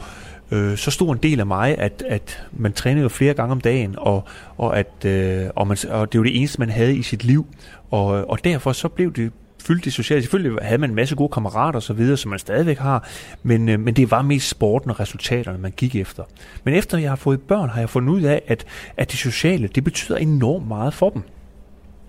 øh, 0.52 0.78
så 0.78 0.92
stor 0.92 1.14
en 1.14 1.20
del 1.24 1.40
af 1.40 1.46
mig, 1.46 1.78
at, 1.78 2.04
at 2.08 2.48
man 2.52 2.74
trænede 2.74 3.04
jo 3.04 3.10
flere 3.10 3.34
gange 3.34 3.52
om 3.52 3.62
dagen, 3.62 3.96
og, 3.98 4.24
og, 4.58 4.80
at, 4.80 5.06
øh, 5.06 5.48
og, 5.56 5.68
man, 5.68 5.78
og 5.90 6.12
det 6.12 6.20
var 6.20 6.24
det 6.24 6.38
eneste, 6.38 6.60
man 6.60 6.70
havde 6.70 6.96
i 6.96 7.02
sit 7.02 7.24
liv. 7.24 7.46
Og, 7.92 8.30
og 8.30 8.44
derfor 8.44 8.72
så 8.72 8.88
blev 8.88 9.14
det 9.14 9.32
fyldte 9.66 9.86
det 9.86 9.94
sociale. 9.94 10.22
Selvfølgelig 10.22 10.60
havde 10.62 10.78
man 10.78 10.90
en 10.90 10.96
masse 10.96 11.16
gode 11.16 11.30
kammerater 11.30 11.80
og 11.80 11.84
så 11.84 11.94
videre, 11.94 12.18
som 12.18 12.30
man 12.30 12.40
stadigvæk 12.40 12.78
har, 12.78 13.08
men, 13.44 13.70
øh, 13.70 13.80
men 13.80 13.94
det 13.94 14.12
var 14.12 14.22
mest 14.22 14.50
sporten 14.50 14.90
og 14.90 15.00
resultaterne, 15.00 15.58
man 15.58 15.74
gik 15.78 15.96
efter. 15.96 16.24
Men 16.64 16.74
efter 16.74 16.98
jeg 16.98 17.12
har 17.12 17.16
fået 17.16 17.42
børn, 17.42 17.70
har 17.70 17.80
jeg 17.80 17.90
fundet 17.90 18.14
ud 18.14 18.22
af, 18.22 18.42
at, 18.48 18.66
at 18.98 19.12
det 19.12 19.20
sociale, 19.20 19.68
det 19.68 19.84
betyder 19.84 20.18
enormt 20.18 20.68
meget 20.68 20.94
for 20.94 21.10
dem. 21.10 21.22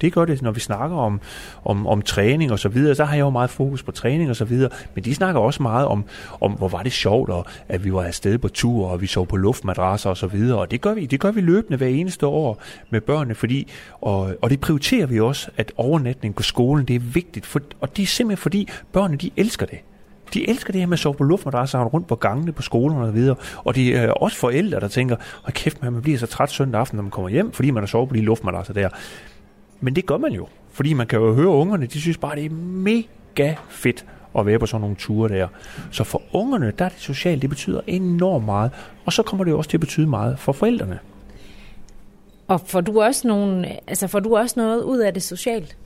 Det 0.01 0.13
gør 0.13 0.25
det, 0.25 0.43
når 0.43 0.51
vi 0.51 0.61
snakker 0.61 0.97
om, 0.97 1.21
om, 1.65 1.87
om 1.87 2.03
træning 2.03 2.53
og 2.53 2.59
så 2.59 2.69
videre. 2.69 2.95
Så 2.95 3.05
har 3.05 3.15
jeg 3.15 3.21
jo 3.21 3.31
meget 3.31 3.51
fokus 3.51 3.83
på 3.83 3.93
træning 3.93 4.31
og 4.31 4.37
så 4.37 4.45
videre. 4.45 4.71
Men 4.95 5.05
de 5.05 5.15
snakker 5.15 5.41
også 5.41 5.63
meget 5.63 5.87
om, 5.87 6.05
om 6.41 6.53
hvor 6.53 6.69
var 6.69 6.83
det 6.83 6.93
sjovt, 6.93 7.31
og 7.31 7.47
at 7.69 7.85
vi 7.85 7.93
var 7.93 8.03
afsted 8.03 8.39
på 8.39 8.49
tur, 8.49 8.87
og 8.87 9.01
vi 9.01 9.07
sov 9.07 9.27
på 9.27 9.37
luftmadrasser 9.37 10.11
og 10.11 10.17
så 10.17 10.27
videre. 10.27 10.59
Og 10.59 10.71
det 10.71 10.81
gør 10.81 10.95
vi, 10.95 11.07
det 11.07 11.21
gør 11.21 11.31
vi 11.31 11.41
løbende 11.41 11.77
hver 11.77 11.87
eneste 11.87 12.27
år 12.27 12.63
med 12.91 13.01
børnene, 13.01 13.35
fordi, 13.35 13.73
og, 14.01 14.35
og 14.43 14.51
det 14.51 14.61
prioriterer 14.61 15.07
vi 15.07 15.21
også, 15.21 15.51
at 15.57 15.73
overnatning 15.77 16.35
på 16.35 16.43
skolen, 16.43 16.85
det 16.85 16.97
er 16.97 17.01
vigtigt. 17.01 17.47
For, 17.47 17.61
og 17.81 17.97
det 17.97 18.03
er 18.03 18.07
simpelthen 18.07 18.43
fordi, 18.43 18.69
børnene, 18.93 19.19
de 19.19 19.31
elsker 19.37 19.67
det. 19.67 19.79
De 20.35 20.49
elsker 20.51 20.73
det 20.73 20.81
her 20.81 20.87
med 20.87 20.93
at 20.93 20.99
sove 20.99 21.15
på 21.15 21.25
luftmadrasser 21.25 21.85
rundt 21.85 22.07
på 22.07 22.15
gangene 22.15 22.53
på 22.53 22.63
skolerne 22.63 23.05
og 23.05 23.15
videre. 23.15 23.37
Og 23.57 23.75
det 23.75 23.97
er 23.97 24.05
øh, 24.05 24.13
også 24.17 24.37
forældre, 24.37 24.81
der 24.81 24.89
tænker, 24.89 25.17
hold 25.43 25.53
kæft, 25.53 25.83
man 25.83 26.03
bliver 26.03 26.19
så 26.19 26.27
træt 26.27 26.51
søndag 26.51 26.81
aften, 26.81 26.97
når 26.97 27.03
man 27.03 27.11
kommer 27.11 27.29
hjem, 27.29 27.53
fordi 27.53 27.71
man 27.71 27.83
har 27.83 27.87
sovet 27.87 28.09
på 28.09 28.15
de 28.15 28.21
luftmadrasser 28.21 28.75
der. 28.75 28.89
Men 29.81 29.97
det 29.97 30.07
gør 30.07 30.17
man 30.17 30.33
jo. 30.33 30.47
Fordi 30.71 30.93
man 30.93 31.07
kan 31.07 31.19
jo 31.19 31.35
høre 31.35 31.49
ungerne, 31.49 31.87
de 31.87 32.01
synes 32.01 32.19
bare, 32.19 32.37
det 32.37 32.45
er 32.45 32.51
mega 32.51 33.55
fedt 33.69 34.05
at 34.39 34.47
være 34.47 34.59
på 34.59 34.67
sådan 34.67 34.81
nogle 34.81 34.97
ture 34.97 35.29
der. 35.29 35.49
Så 35.91 36.05
for 36.05 36.23
ungerne, 36.33 36.73
der 36.79 36.85
er 36.85 36.89
det 36.89 36.99
socialt, 37.01 37.43
det 37.43 37.51
betyder 37.51 37.81
enormt 37.87 38.45
meget. 38.45 38.71
Og 39.05 39.13
så 39.13 39.23
kommer 39.23 39.45
det 39.45 39.51
jo 39.51 39.59
også 39.59 39.71
til 39.71 39.77
at 39.77 39.81
betyde 39.81 40.07
meget 40.07 40.39
for 40.39 40.53
forældrene. 40.53 40.99
Og 42.49 42.61
får 42.61 42.81
du 42.81 43.03
også, 43.03 43.29
nogle, 43.29 43.67
altså 43.91 44.07
får 44.07 44.21
du 44.21 44.37
også 44.37 44.61
noget 44.61 44.83
ud 44.83 44.99
af 44.99 45.15
det 45.15 45.23
socialt? 45.23 45.77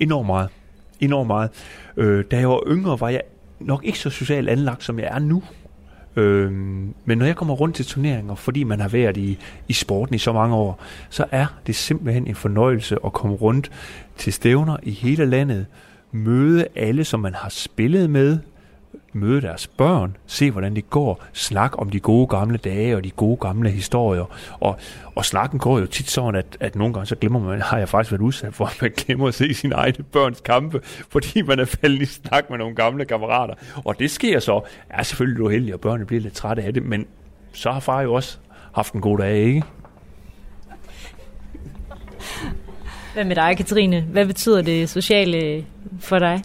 Enormt 0.00 0.26
meget. 0.26 0.48
Enormt 1.00 1.26
meget. 1.26 1.50
Øh, 1.96 2.24
da 2.30 2.38
jeg 2.38 2.48
var 2.48 2.62
yngre, 2.66 3.00
var 3.00 3.08
jeg 3.08 3.22
nok 3.60 3.84
ikke 3.84 3.98
så 3.98 4.10
socialt 4.10 4.48
anlagt, 4.48 4.84
som 4.84 4.98
jeg 4.98 5.08
er 5.14 5.18
nu. 5.18 5.42
Øh, 6.16 6.52
men 7.04 7.18
når 7.18 7.26
jeg 7.26 7.36
kommer 7.36 7.54
rundt 7.54 7.76
til 7.76 7.84
turneringer, 7.84 8.34
fordi 8.34 8.64
man 8.64 8.80
har 8.80 8.88
været 8.88 9.16
i, 9.16 9.38
i 9.68 9.72
sporten 9.72 10.14
i 10.14 10.18
så 10.18 10.32
mange 10.32 10.56
år, 10.56 10.82
så 11.10 11.24
er 11.30 11.46
det 11.66 11.76
simpelthen 11.76 12.26
en 12.26 12.34
fornøjelse 12.34 12.96
at 13.04 13.12
komme 13.12 13.36
rundt 13.36 13.70
til 14.16 14.32
stævner 14.32 14.76
i 14.82 14.90
hele 14.90 15.26
landet, 15.26 15.66
møde 16.12 16.66
alle, 16.76 17.04
som 17.04 17.20
man 17.20 17.34
har 17.34 17.48
spillet 17.48 18.10
med, 18.10 18.38
møde 19.12 19.40
deres 19.40 19.66
børn, 19.66 20.16
se 20.26 20.50
hvordan 20.50 20.76
det 20.76 20.90
går, 20.90 21.24
snak 21.32 21.78
om 21.78 21.90
de 21.90 22.00
gode 22.00 22.26
gamle 22.26 22.58
dage 22.58 22.96
og 22.96 23.04
de 23.04 23.10
gode 23.10 23.36
gamle 23.36 23.70
historier. 23.70 24.24
Og, 24.60 24.78
og 25.14 25.24
snakken 25.24 25.58
går 25.58 25.78
jo 25.78 25.86
tit 25.86 26.10
sådan, 26.10 26.34
at, 26.34 26.56
at 26.60 26.76
nogle 26.76 26.94
gange 26.94 27.06
så 27.06 27.16
glemmer 27.16 27.40
man, 27.40 27.60
har 27.70 27.78
jeg 27.78 27.88
faktisk 27.88 28.12
været 28.12 28.22
udsat 28.22 28.54
for, 28.54 28.64
at 28.64 28.78
man 28.82 28.92
glemmer 28.96 29.28
at 29.28 29.34
se 29.34 29.54
sine 29.54 29.74
egne 29.74 30.04
børns 30.12 30.40
kampe, 30.40 30.80
fordi 30.84 31.42
man 31.42 31.58
er 31.58 31.64
faldet 31.64 32.02
i 32.02 32.06
snak 32.06 32.50
med 32.50 32.58
nogle 32.58 32.74
gamle 32.74 33.04
kammerater. 33.04 33.54
Og 33.84 33.98
det 33.98 34.10
sker 34.10 34.40
så. 34.40 34.60
Jeg 34.90 34.98
er 34.98 35.02
selvfølgelig 35.02 35.50
heldig, 35.50 35.74
og 35.74 35.80
børnene 35.80 36.06
bliver 36.06 36.20
lidt 36.20 36.34
trætte 36.34 36.62
af 36.62 36.74
det, 36.74 36.82
men 36.82 37.06
så 37.52 37.70
har 37.70 37.80
far 37.80 38.00
jo 38.00 38.14
også 38.14 38.38
haft 38.72 38.92
en 38.92 39.00
god 39.00 39.18
dag, 39.18 39.36
ikke? 39.36 39.62
Hvad 43.14 43.24
med 43.24 43.36
dig, 43.36 43.56
Katrine? 43.56 44.00
Hvad 44.00 44.26
betyder 44.26 44.62
det 44.62 44.88
sociale 44.88 45.64
for 46.00 46.18
dig? 46.18 46.42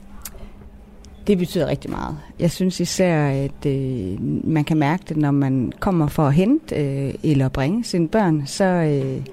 Det 1.28 1.38
betyder 1.38 1.68
rigtig 1.68 1.92
meget. 1.92 2.18
Jeg 2.40 2.52
synes 2.52 2.80
især, 2.80 3.28
at 3.28 3.66
øh, 3.66 4.24
man 4.44 4.64
kan 4.64 4.78
mærke 4.78 5.04
det, 5.10 5.18
når 5.18 5.32
man 5.32 5.74
kommer 5.80 6.08
for 6.08 6.28
at 6.28 6.34
hente 6.34 6.76
øh, 6.76 7.14
eller 7.24 7.50
bringe 7.50 7.84
sine 7.84 8.08
børn, 8.08 8.46
så, 8.46 8.64
øh, 8.64 9.26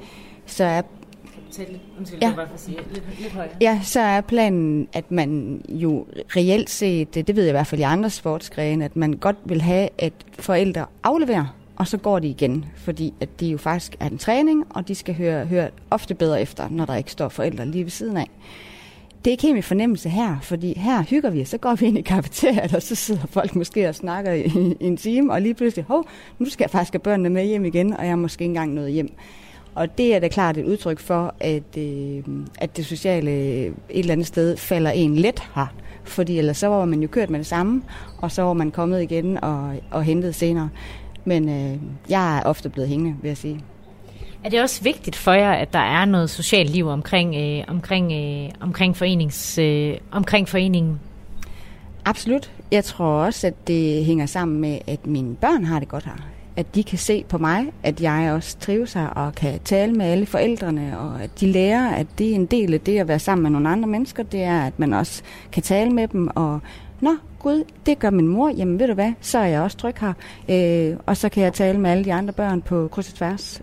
så 0.47 0.65
er 0.65 0.83
ja. 2.23 2.33
Ja, 3.61 3.81
så 3.83 4.01
er 4.01 4.21
planen, 4.21 4.89
at 4.93 5.11
man 5.11 5.61
jo 5.69 6.07
reelt 6.37 6.71
set, 6.71 7.15
det 7.15 7.37
ved 7.37 7.43
jeg 7.43 7.51
i 7.51 7.53
hvert 7.53 7.67
fald 7.67 7.81
i 7.81 7.85
andre 7.85 8.11
sportsgrene, 8.11 8.85
at 8.85 8.97
man 8.97 9.13
godt 9.13 9.37
vil 9.45 9.63
have, 9.63 9.89
at 9.99 10.13
forældre 10.39 10.87
afleverer, 11.03 11.57
og 11.77 11.87
så 11.87 11.97
går 11.97 12.19
de 12.19 12.29
igen, 12.29 12.65
fordi 12.77 13.15
at 13.21 13.41
de 13.41 13.47
jo 13.47 13.59
faktisk 13.59 13.97
er 14.01 14.07
en 14.07 14.19
træning, 14.19 14.67
og 14.71 14.89
de 14.89 14.95
skal 14.95 15.15
høre, 15.15 15.47
høre 15.47 15.69
ofte 15.91 16.15
bedre 16.15 16.43
efter, 16.43 16.69
når 16.71 16.85
der 16.85 16.97
ikke 16.97 17.11
står 17.11 17.29
forældre 17.29 17.67
lige 17.67 17.85
ved 17.85 17.91
siden 17.91 18.17
af 18.17 18.31
det 19.25 19.31
er 19.31 19.33
ikke 19.33 19.43
helt 19.43 19.55
min 19.55 19.63
fornemmelse 19.63 20.09
her, 20.09 20.39
fordi 20.43 20.79
her 20.79 21.03
hygger 21.03 21.31
vi, 21.31 21.45
så 21.45 21.59
går 21.59 21.75
vi 21.75 21.87
ind 21.87 21.99
i 21.99 22.03
kafeteriet, 22.03 22.75
og 22.75 22.83
så 22.83 22.95
sidder 22.95 23.27
folk 23.27 23.57
måske 23.57 23.89
og 23.89 23.95
snakker 23.95 24.33
i, 24.33 24.45
i 24.81 24.87
en 24.87 24.97
time, 24.97 25.33
og 25.33 25.43
lige 25.43 25.55
pludselig, 25.55 25.85
hov, 25.85 26.09
nu 26.39 26.51
skal 26.51 26.65
jeg 26.65 26.71
faktisk 26.71 26.93
have 26.93 27.01
børnene 27.01 27.31
med 27.31 27.47
hjem 27.47 27.65
igen, 27.65 27.93
og 27.93 28.05
jeg 28.05 28.13
er 28.13 28.17
måske 28.17 28.43
ikke 28.43 28.51
engang 28.51 28.75
nået 28.75 28.93
hjem. 28.93 29.13
Og 29.75 29.99
det 29.99 30.15
er 30.15 30.19
da 30.19 30.29
klart 30.29 30.57
et 30.57 30.65
udtryk 30.65 30.99
for, 30.99 31.35
at, 31.41 31.79
øh, 31.79 32.23
at 32.59 32.77
det 32.77 32.87
sociale 32.87 33.31
øh, 33.31 33.67
et 33.67 33.73
eller 33.89 34.13
andet 34.13 34.27
sted 34.27 34.57
falder 34.57 34.91
en 34.91 35.17
let 35.17 35.43
her. 35.55 35.67
Fordi 36.05 36.39
ellers 36.39 36.57
så 36.57 36.67
var 36.67 36.85
man 36.85 37.03
jo 37.03 37.09
kørt 37.09 37.31
med 37.31 37.39
det 37.39 37.47
samme, 37.47 37.83
og 38.19 38.33
så 38.33 38.43
var 38.43 38.53
man 38.53 38.71
kommet 38.71 39.03
igen 39.03 39.45
og, 39.45 39.75
og 39.91 40.05
hentet 40.05 40.35
senere. 40.35 40.69
Men 41.25 41.49
øh, 41.49 41.79
jeg 42.09 42.39
er 42.39 42.43
ofte 42.43 42.69
blevet 42.69 42.89
hængende, 42.89 43.17
vil 43.23 43.29
jeg 43.29 43.37
sige. 43.37 43.61
Er 44.45 44.49
det 44.49 44.63
også 44.63 44.83
vigtigt 44.83 45.17
for 45.17 45.33
jer, 45.33 45.53
at 45.53 45.73
der 45.73 45.79
er 45.79 46.05
noget 46.05 46.31
socialt 46.31 46.71
liv 46.71 46.87
omkring, 46.87 47.35
øh, 47.35 47.65
omkring, 47.69 48.13
øh, 48.13 48.51
omkring, 48.61 48.97
forenings, 48.97 49.59
øh, 49.59 49.97
omkring 50.11 50.49
foreningen? 50.49 51.01
Absolut. 52.05 52.53
Jeg 52.71 52.85
tror 52.85 53.07
også, 53.07 53.47
at 53.47 53.69
det 53.69 54.05
hænger 54.05 54.27
sammen 54.27 54.61
med, 54.61 54.79
at 54.87 55.07
mine 55.07 55.35
børn 55.37 55.65
har 55.65 55.79
det 55.79 55.89
godt 55.89 56.05
her. 56.05 56.13
At 56.57 56.75
de 56.75 56.85
kan 56.85 56.99
se 56.99 57.25
på 57.29 57.39
mig, 57.39 57.73
at 57.83 58.01
jeg 58.01 58.33
også 58.33 58.59
trives 58.59 58.93
her 58.93 59.07
og 59.07 59.35
kan 59.35 59.61
tale 59.65 59.93
med 59.93 60.07
alle 60.07 60.27
forældrene, 60.27 60.99
og 60.99 61.23
at 61.23 61.41
de 61.41 61.53
lærer, 61.53 61.91
at 61.91 62.07
det 62.19 62.31
er 62.31 62.35
en 62.35 62.47
del 62.47 62.75
af 62.75 62.81
det 62.81 62.99
at 62.99 63.09
være 63.09 63.19
sammen 63.19 63.43
med 63.43 63.51
nogle 63.51 63.69
andre 63.69 63.89
mennesker, 63.89 64.23
det 64.23 64.43
er, 64.43 64.61
at 64.67 64.79
man 64.79 64.93
også 64.93 65.23
kan 65.53 65.63
tale 65.63 65.91
med 65.91 66.09
dem, 66.09 66.29
og 66.35 66.61
nå, 67.01 67.17
gud, 67.39 67.65
det 67.87 67.99
gør 67.99 68.11
min 68.11 68.29
mor, 68.29 68.49
jamen 68.49 68.79
ved 68.79 68.87
du 68.87 68.95
hvad, 68.95 69.13
så 69.21 69.39
er 69.39 69.47
jeg 69.47 69.61
også 69.61 69.77
tryg 69.77 69.95
her. 70.01 70.13
Øh, 70.49 70.97
og 71.07 71.17
så 71.17 71.29
kan 71.29 71.43
jeg 71.43 71.53
tale 71.53 71.81
med 71.81 71.91
alle 71.91 72.05
de 72.05 72.13
andre 72.13 72.33
børn 72.33 72.63
på 72.63 72.89
kryds 72.93 73.09
og 73.09 73.15
tværs. 73.15 73.63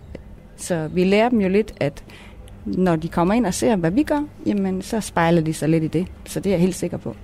Så 0.62 0.88
vi 0.92 1.04
lærer 1.04 1.28
dem 1.28 1.40
jo 1.40 1.48
lidt, 1.48 1.72
at 1.80 2.04
når 2.64 2.96
de 2.96 3.08
kommer 3.08 3.34
ind 3.34 3.46
og 3.46 3.54
ser, 3.54 3.76
hvad 3.76 3.90
vi 3.90 4.02
gør, 4.02 4.24
jamen 4.46 4.82
så 4.82 5.00
spejler 5.00 5.40
de 5.42 5.54
sig 5.54 5.68
lidt 5.68 5.84
i 5.84 5.88
det. 5.88 6.06
Så 6.24 6.40
det 6.40 6.46
er 6.46 6.54
jeg 6.54 6.60
helt 6.60 6.74
sikker 6.74 6.96
på. 6.96 7.16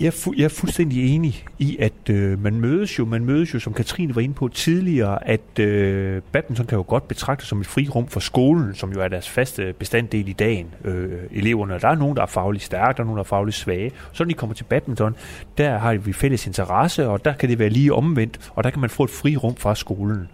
Jeg 0.00 0.06
er, 0.06 0.10
fu- 0.10 0.34
jeg 0.36 0.44
er 0.44 0.48
fuldstændig 0.48 1.14
enig 1.14 1.44
i, 1.58 1.76
at 1.80 2.10
øh, 2.10 2.42
man 2.42 2.60
mødes 2.60 2.98
jo, 2.98 3.04
man 3.04 3.24
mødes 3.24 3.54
jo, 3.54 3.58
som 3.58 3.72
Katrine 3.72 4.14
var 4.14 4.20
inde 4.20 4.34
på 4.34 4.48
tidligere, 4.48 5.28
at 5.28 5.58
øh, 5.58 6.22
badminton 6.32 6.66
kan 6.66 6.76
jo 6.76 6.84
godt 6.88 7.08
betragtes 7.08 7.48
som 7.48 7.60
et 7.60 7.66
frirum 7.66 8.08
for 8.08 8.20
skolen, 8.20 8.74
som 8.74 8.92
jo 8.92 9.00
er 9.00 9.08
deres 9.08 9.28
faste 9.28 9.74
bestanddel 9.78 10.28
i 10.28 10.32
dagen. 10.32 10.66
Øh, 10.84 11.18
eleverne, 11.30 11.78
der 11.80 11.88
er 11.88 11.94
nogen, 11.94 12.16
der 12.16 12.22
er 12.22 12.26
fagligt 12.26 12.64
stærke, 12.64 12.96
der 12.96 13.02
er 13.02 13.04
nogen, 13.04 13.16
der 13.16 13.22
er 13.24 13.28
fagligt 13.28 13.56
svage. 13.56 13.92
Så 14.12 14.24
når 14.24 14.28
de 14.28 14.34
kommer 14.34 14.54
til 14.54 14.64
badminton, 14.64 15.16
der 15.58 15.78
har 15.78 15.94
vi 15.94 16.12
fælles 16.12 16.46
interesse, 16.46 17.08
og 17.08 17.24
der 17.24 17.32
kan 17.32 17.48
det 17.48 17.58
være 17.58 17.68
lige 17.70 17.94
omvendt, 17.94 18.50
og 18.54 18.64
der 18.64 18.70
kan 18.70 18.80
man 18.80 18.90
få 18.90 19.04
et 19.04 19.10
frirum 19.10 19.56
fra 19.56 19.74
skolen. 19.74 20.28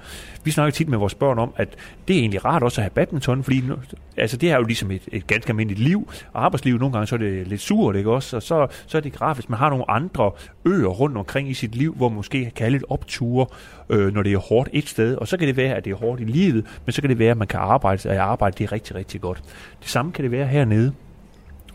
Vi 0.45 0.51
snakker 0.51 0.73
tit 0.73 0.89
med 0.89 0.99
vores 0.99 1.15
børn 1.15 1.39
om, 1.39 1.53
at 1.57 1.69
det 2.09 2.17
er 2.17 2.21
egentlig 2.21 2.45
rart 2.45 2.63
også 2.63 2.81
at 2.81 2.83
have 2.83 2.91
badminton, 2.91 3.43
fordi 3.43 3.61
nu, 3.61 3.75
altså 4.17 4.37
det 4.37 4.51
er 4.51 4.57
jo 4.57 4.63
ligesom 4.63 4.91
et, 4.91 5.03
et 5.13 5.27
ganske 5.27 5.51
almindeligt 5.51 5.81
liv, 5.81 6.09
og 6.33 6.45
arbejdsliv 6.45 6.79
nogle 6.79 6.93
gange 6.93 7.07
så 7.07 7.15
er 7.15 7.19
det 7.19 7.49
lidt 7.49 7.61
surt, 7.61 7.97
ikke 7.97 8.11
også? 8.11 8.37
Og 8.37 8.43
så, 8.43 8.67
så 8.87 8.97
er 8.97 9.03
det 9.03 9.13
grafisk. 9.13 9.51
man 9.51 9.59
har 9.59 9.71
nogle 9.71 9.91
andre 9.91 10.31
øer 10.65 10.87
rundt 10.87 11.17
omkring 11.17 11.51
i 11.51 11.55
sit 11.55 11.75
liv, 11.75 11.95
hvor 11.95 12.09
man 12.09 12.17
måske 12.17 12.53
kan 12.57 12.65
have 12.65 12.71
lidt 12.71 12.85
opture, 12.89 13.47
øh, 13.89 14.15
når 14.15 14.23
det 14.23 14.33
er 14.33 14.39
hårdt 14.39 14.71
et 14.73 14.89
sted, 14.89 15.17
og 15.17 15.29
så 15.29 15.37
kan 15.37 15.49
det 15.49 15.57
være, 15.57 15.75
at 15.75 15.85
det 15.85 15.91
er 15.91 15.97
hårdt 15.97 16.21
i 16.21 16.25
livet, 16.25 16.67
men 16.85 16.93
så 16.93 17.01
kan 17.01 17.11
det 17.11 17.19
være, 17.19 17.31
at 17.31 17.37
man 17.37 17.49
kan 17.49 17.61
arbejde, 17.61 18.11
og 18.11 18.17
arbejde 18.17 18.59
det 18.59 18.65
er 18.65 18.73
rigtig, 18.73 18.95
rigtig 18.95 19.21
godt. 19.21 19.43
Det 19.81 19.89
samme 19.89 20.13
kan 20.13 20.23
det 20.23 20.31
være 20.31 20.47
hernede. 20.47 20.93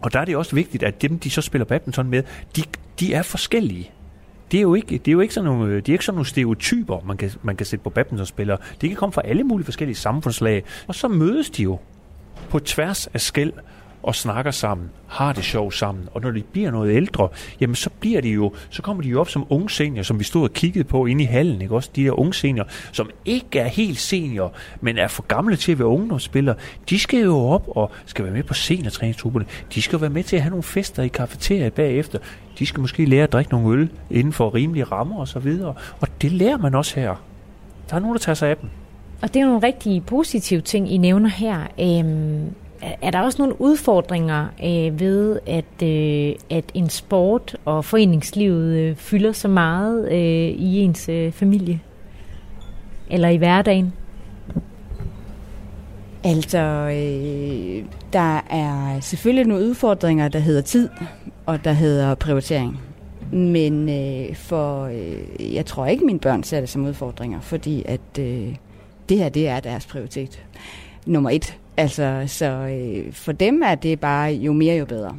Og 0.02 0.14
der 0.14 0.20
er 0.20 0.26
det 0.26 0.36
også 0.36 0.56
vigtigt, 0.56 0.84
at 0.84 1.02
dem, 1.02 1.20
de 1.20 1.30
så 1.30 1.42
spiller 1.42 1.66
badminton 1.66 2.10
med, 2.10 2.24
de, 2.56 2.62
de 3.00 3.14
er 3.14 3.22
forskellige 3.22 3.92
det 4.52 4.58
er 4.58 4.62
jo 4.62 4.74
ikke, 4.74 4.98
det 4.98 5.08
er 5.08 5.12
jo 5.12 5.20
ikke 5.20 5.34
sådan 5.34 5.46
nogle, 5.46 5.76
det 5.76 5.90
er 5.90 5.94
ikke 5.94 6.06
sådan 6.06 6.16
nogle 6.16 6.28
stereotyper, 6.28 7.00
man 7.06 7.18
kan, 7.18 7.32
man 7.44 7.56
kan 7.56 7.66
sætte 7.66 7.84
på 7.84 7.90
badmintonspillere. 7.90 8.58
De 8.82 8.88
kan 8.88 8.98
komme 8.98 9.14
fra 9.14 9.22
alle 9.26 9.44
mulige 9.44 9.66
forskellige 9.66 9.98
samfundslag, 9.98 10.64
og 10.88 10.96
så 10.96 11.08
mødes 11.08 11.50
de 11.50 11.64
jo 11.64 11.80
på 12.50 12.60
tværs 12.60 13.08
af 13.08 13.22
skæld 13.22 13.54
og 14.04 14.16
snakker 14.16 14.52
sammen, 14.52 14.90
har 15.08 15.34
det 15.34 15.44
sjovt 15.44 15.76
sammen. 15.76 16.10
Og 16.14 16.22
når 16.22 16.32
de 16.32 16.44
bliver 16.52 16.72
noget 16.72 16.96
ældre, 16.96 17.30
jamen 17.60 17.76
så 17.76 17.90
bliver 18.00 18.22
de 18.22 18.30
jo, 18.30 18.54
så 18.70 18.82
kommer 18.82 19.04
de 19.04 19.10
jo 19.10 19.20
op 19.20 19.30
som 19.30 19.46
unge 19.50 19.70
senior, 19.70 20.04
som 20.04 20.20
vi 20.20 20.24
stod 20.24 20.44
og 20.44 20.54
kiggede 20.54 20.84
på 20.84 21.06
inde 21.06 21.24
i 21.24 21.28
hallen, 21.28 21.62
ikke 21.62 21.76
også? 21.76 21.90
De 21.96 22.04
der 22.04 22.20
unge 22.20 22.34
senior, 22.34 22.68
som 22.92 23.10
ikke 23.26 23.60
er 23.60 23.68
helt 23.68 24.00
senior, 24.00 24.54
men 24.82 24.98
er 24.98 25.08
for 25.08 25.24
gamle 25.24 25.56
til 25.56 25.72
at 25.72 25.80
være 25.80 25.88
ungdomsspillere. 25.88 26.56
De 26.90 27.00
skal 27.00 27.20
jo 27.20 27.38
op 27.38 27.64
og 27.68 27.92
skal 28.06 28.26
være 28.26 28.34
med 28.34 28.44
på 28.44 28.54
seniortræningsgrupperne. 28.54 29.46
De 29.76 29.82
skal 29.82 30.02
være 30.02 30.10
med 30.10 30.24
til 30.24 30.36
at 30.36 30.42
have 30.42 30.50
nogle 30.50 30.64
fester 30.64 31.04
i 31.04 31.08
kafeteriet 31.08 31.74
bagefter. 31.74 32.20
De 32.60 32.66
skal 32.66 32.82
måske 32.82 33.06
lære 33.06 33.24
at 33.24 33.32
drikke 33.32 33.52
nogle 33.52 33.78
øl 33.78 33.90
inden 34.10 34.34
for 34.34 34.56
rimelige 34.56 34.84
rammer 34.84 35.20
og 35.20 35.28
så 35.28 35.40
videre. 35.40 35.74
Og 36.00 36.08
det 36.22 36.32
lærer 36.32 36.58
man 36.58 36.76
også 36.76 37.00
her. 37.00 37.16
Der 37.90 37.96
er 37.96 38.00
nogen, 38.00 38.16
der 38.16 38.20
tager 38.20 38.36
sig 38.36 38.50
af 38.50 38.58
dem. 38.58 38.70
Og 39.22 39.34
det 39.34 39.42
er 39.42 39.46
nogle 39.46 39.68
rigtig 39.68 40.06
positive 40.06 40.62
ting, 40.62 40.92
I 40.92 40.98
nævner 40.98 41.30
her. 41.30 41.68
Øhm, 41.80 42.56
er 42.82 43.12
der 43.12 43.22
også 43.22 43.42
nogle 43.42 43.62
udfordringer 43.62 44.48
øh, 44.64 45.00
ved, 45.00 45.40
at, 45.46 45.84
øh, 45.84 46.36
at 46.50 46.66
en 46.74 46.90
sport 46.90 47.58
og 47.66 47.86
foreningslivet 47.86 48.78
øh, 48.78 48.96
fylder 48.96 49.32
så 49.32 49.48
meget 49.48 50.12
øh, 50.12 50.50
i 50.62 50.80
ens 50.80 51.10
øh, 51.10 51.32
familie? 51.32 51.82
Eller 53.10 53.30
i 53.30 53.38
hverdagen? 53.38 53.94
Altså, 56.24 56.58
øh, 56.60 57.86
der 58.14 58.42
er 58.50 59.00
selvfølgelig 59.00 59.46
nogle 59.46 59.66
udfordringer, 59.66 60.28
der 60.28 60.40
hedder 60.40 60.62
tid, 60.62 60.90
og 61.46 61.64
der 61.64 61.72
hedder 61.72 62.16
prioritering. 62.16 62.80
Men 63.32 63.90
øh, 63.90 64.36
for, 64.36 64.84
øh, 64.84 65.54
jeg 65.56 65.66
tror 65.66 65.86
ikke, 65.86 66.06
mine 66.06 66.20
børn 66.20 66.44
ser 66.44 66.60
det 66.60 66.70
som 66.70 66.86
udfordringer, 66.86 67.40
fordi 67.42 67.84
at 67.86 68.20
øh, 68.20 68.56
det 69.10 69.18
her, 69.18 69.30
det 69.30 69.48
er 69.48 69.60
deres 69.60 69.86
prioritet. 69.86 70.44
Nummer 71.06 71.30
et. 71.30 71.59
Altså, 71.80 72.24
så 72.28 72.46
øh, 72.46 73.14
for 73.14 73.32
dem 73.32 73.62
er 73.66 73.76
det 73.76 74.00
bare 74.00 74.32
jo 74.32 74.54
mere, 74.54 74.78
jo 74.78 74.86
bedre. 74.86 75.16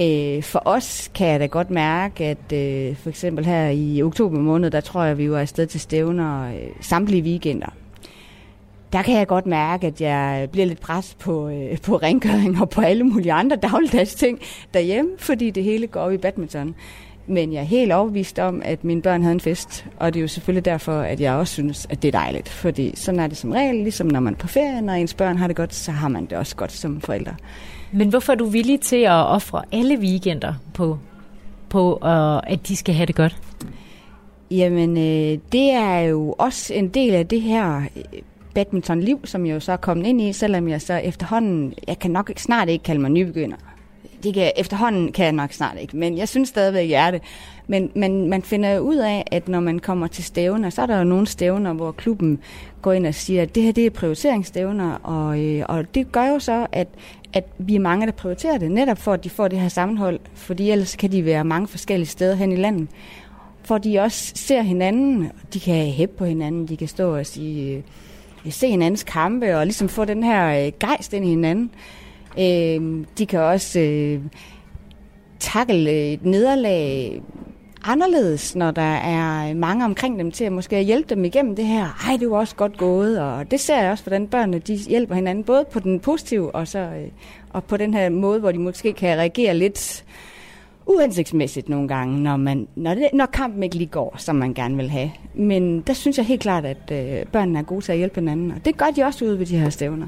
Øh, 0.00 0.42
for 0.42 0.62
os 0.64 1.10
kan 1.14 1.28
jeg 1.28 1.40
da 1.40 1.46
godt 1.46 1.70
mærke, 1.70 2.24
at 2.24 2.52
øh, 2.52 2.96
for 2.96 3.08
eksempel 3.08 3.44
her 3.44 3.68
i 3.68 4.02
oktober 4.02 4.38
måned, 4.38 4.70
der 4.70 4.80
tror 4.80 5.04
jeg, 5.04 5.18
vi 5.18 5.30
var 5.30 5.38
afsted 5.38 5.66
til 5.66 5.80
stævner 5.80 6.48
øh, 6.48 6.68
samtlige 6.80 7.22
weekender. 7.22 7.66
Der 8.92 9.02
kan 9.02 9.16
jeg 9.16 9.26
godt 9.26 9.46
mærke, 9.46 9.86
at 9.86 10.00
jeg 10.00 10.48
bliver 10.52 10.66
lidt 10.66 10.80
pres 10.80 11.16
på, 11.20 11.48
øh, 11.48 11.78
på 11.78 11.96
rengøring 11.96 12.60
og 12.60 12.70
på 12.70 12.80
alle 12.80 13.04
mulige 13.04 13.32
andre 13.32 13.56
dagligdags 13.56 14.14
ting 14.14 14.40
derhjemme, 14.74 15.10
fordi 15.18 15.50
det 15.50 15.64
hele 15.64 15.86
går 15.86 16.00
op 16.00 16.12
i 16.12 16.16
badminton. 16.16 16.74
Men 17.32 17.52
jeg 17.52 17.60
er 17.60 17.64
helt 17.64 17.92
overbevist 17.92 18.38
om, 18.38 18.62
at 18.64 18.84
mine 18.84 19.02
børn 19.02 19.22
havde 19.22 19.32
en 19.32 19.40
fest, 19.40 19.86
og 19.96 20.14
det 20.14 20.20
er 20.20 20.22
jo 20.22 20.28
selvfølgelig 20.28 20.64
derfor, 20.64 20.92
at 20.92 21.20
jeg 21.20 21.34
også 21.34 21.52
synes, 21.52 21.86
at 21.90 22.02
det 22.02 22.08
er 22.08 22.18
dejligt. 22.18 22.48
Fordi 22.48 22.96
sådan 22.96 23.20
er 23.20 23.26
det 23.26 23.36
som 23.36 23.50
regel, 23.50 23.74
ligesom 23.74 24.06
når 24.06 24.20
man 24.20 24.32
er 24.32 24.38
på 24.38 24.46
ferie, 24.46 24.82
når 24.82 24.92
ens 24.92 25.14
børn 25.14 25.36
har 25.36 25.46
det 25.46 25.56
godt, 25.56 25.74
så 25.74 25.92
har 25.92 26.08
man 26.08 26.26
det 26.26 26.38
også 26.38 26.56
godt 26.56 26.72
som 26.72 27.00
forældre. 27.00 27.34
Men 27.92 28.08
hvorfor 28.08 28.32
er 28.32 28.36
du 28.36 28.44
villig 28.44 28.80
til 28.80 28.96
at 28.96 29.26
ofre 29.26 29.62
alle 29.72 29.98
weekender 29.98 30.54
på, 30.74 30.98
på 31.68 31.94
uh, 32.02 32.52
at 32.52 32.68
de 32.68 32.76
skal 32.76 32.94
have 32.94 33.06
det 33.06 33.14
godt? 33.14 33.36
Jamen, 34.50 34.96
øh, 34.96 35.38
det 35.52 35.70
er 35.70 35.98
jo 35.98 36.34
også 36.38 36.74
en 36.74 36.88
del 36.88 37.14
af 37.14 37.28
det 37.28 37.42
her 37.42 37.82
øh, 37.96 38.02
badmintonliv, 38.54 39.20
som 39.24 39.46
jeg 39.46 39.54
jo 39.54 39.60
så 39.60 39.72
er 39.72 39.76
kommet 39.76 40.06
ind 40.06 40.20
i, 40.20 40.32
selvom 40.32 40.68
jeg 40.68 40.82
så 40.82 40.94
efterhånden, 40.94 41.74
jeg 41.88 41.98
kan 41.98 42.10
nok 42.10 42.32
snart 42.36 42.68
ikke 42.68 42.82
kalde 42.82 43.00
mig 43.00 43.10
nybegynder 43.10 43.56
det 44.22 44.34
kan, 44.34 44.52
efterhånden 44.56 45.12
kan 45.12 45.24
jeg 45.24 45.32
nok 45.32 45.52
snart 45.52 45.76
ikke, 45.80 45.96
men 45.96 46.18
jeg 46.18 46.28
synes 46.28 46.48
stadigvæk, 46.48 46.90
jeg 46.90 47.06
er 47.06 47.10
det. 47.10 47.22
Men, 47.66 47.90
men 47.94 48.28
man 48.28 48.42
finder 48.42 48.78
ud 48.78 48.96
af, 48.96 49.24
at 49.30 49.48
når 49.48 49.60
man 49.60 49.78
kommer 49.78 50.06
til 50.06 50.24
stævner, 50.24 50.70
så 50.70 50.82
er 50.82 50.86
der 50.86 50.98
jo 50.98 51.04
nogle 51.04 51.26
stævner, 51.26 51.72
hvor 51.72 51.92
klubben 51.92 52.38
går 52.82 52.92
ind 52.92 53.06
og 53.06 53.14
siger, 53.14 53.42
at 53.42 53.54
det 53.54 53.62
her 53.62 53.72
det 53.72 53.86
er 53.86 53.90
prioriteringsstævner, 53.90 54.94
og, 54.94 55.40
øh, 55.40 55.64
og 55.68 55.94
det 55.94 56.12
gør 56.12 56.26
jo 56.26 56.38
så, 56.38 56.66
at, 56.72 56.88
at 57.32 57.44
vi 57.58 57.74
er 57.74 57.80
mange, 57.80 58.06
der 58.06 58.12
prioriterer 58.12 58.58
det, 58.58 58.70
netop 58.70 58.98
for, 58.98 59.12
at 59.12 59.24
de 59.24 59.30
får 59.30 59.48
det 59.48 59.60
her 59.60 59.68
sammenhold, 59.68 60.20
fordi 60.34 60.70
ellers 60.70 60.96
kan 60.96 61.12
de 61.12 61.24
være 61.24 61.44
mange 61.44 61.68
forskellige 61.68 62.08
steder 62.08 62.34
hen 62.34 62.52
i 62.52 62.56
landet. 62.56 62.88
For 63.64 63.78
de 63.78 63.98
også 63.98 64.32
ser 64.34 64.62
hinanden, 64.62 65.30
de 65.54 65.60
kan 65.60 65.86
hæppe 65.86 66.16
på 66.16 66.24
hinanden, 66.24 66.68
de 66.68 66.76
kan 66.76 66.88
stå 66.88 67.16
og 67.16 67.26
sige, 67.26 67.84
øh, 68.46 68.52
se 68.52 68.68
hinandens 68.68 69.04
kampe, 69.04 69.56
og 69.56 69.66
ligesom 69.66 69.88
få 69.88 70.04
den 70.04 70.22
her 70.22 70.66
øh, 70.66 70.72
gejst 70.80 71.12
ind 71.12 71.24
i 71.24 71.28
hinanden. 71.28 71.70
Øh, 71.74 72.01
Øhm, 72.38 73.06
de 73.18 73.26
kan 73.26 73.40
også 73.40 73.80
øh, 73.80 74.20
takle 75.38 75.90
øh, 75.90 75.96
et 75.96 76.24
nederlag 76.24 77.22
anderledes, 77.84 78.56
når 78.56 78.70
der 78.70 78.82
er 78.92 79.54
mange 79.54 79.84
omkring 79.84 80.18
dem 80.18 80.30
til 80.30 80.44
at 80.44 80.52
måske 80.52 80.82
hjælpe 80.82 81.14
dem 81.14 81.24
igennem 81.24 81.56
det 81.56 81.64
her. 81.64 82.06
Ej, 82.08 82.16
det 82.20 82.30
var 82.30 82.36
også 82.36 82.56
godt 82.56 82.76
gået, 82.76 83.20
og 83.20 83.50
det 83.50 83.60
ser 83.60 83.82
jeg 83.82 83.90
også, 83.90 84.04
hvordan 84.04 84.26
børnene 84.26 84.58
de 84.58 84.76
hjælper 84.76 85.14
hinanden, 85.14 85.44
både 85.44 85.64
på 85.72 85.80
den 85.80 86.00
positive 86.00 86.54
og, 86.54 86.68
så, 86.68 86.78
øh, 86.78 87.08
og 87.50 87.64
på 87.64 87.76
den 87.76 87.94
her 87.94 88.08
måde, 88.08 88.40
hvor 88.40 88.52
de 88.52 88.58
måske 88.58 88.92
kan 88.92 89.18
reagere 89.18 89.54
lidt 89.54 90.04
uhensigtsmæssigt 90.86 91.68
nogle 91.68 91.88
gange, 91.88 92.22
når, 92.22 92.36
man, 92.36 92.68
når, 92.76 92.94
det, 92.94 93.08
når 93.12 93.26
kampen 93.26 93.62
ikke 93.62 93.76
lige 93.76 93.88
går, 93.88 94.14
som 94.18 94.36
man 94.36 94.54
gerne 94.54 94.76
vil 94.76 94.90
have. 94.90 95.10
Men 95.34 95.80
der 95.80 95.92
synes 95.92 96.18
jeg 96.18 96.26
helt 96.26 96.40
klart, 96.40 96.64
at 96.64 96.92
øh, 96.92 97.26
børnene 97.26 97.58
er 97.58 97.62
gode 97.62 97.80
til 97.80 97.92
at 97.92 97.98
hjælpe 97.98 98.20
hinanden, 98.20 98.50
og 98.50 98.64
det 98.64 98.76
gør 98.76 98.86
de 98.96 99.02
også 99.02 99.24
ude 99.24 99.38
ved 99.38 99.46
de 99.46 99.58
her 99.58 99.70
stævner. 99.70 100.06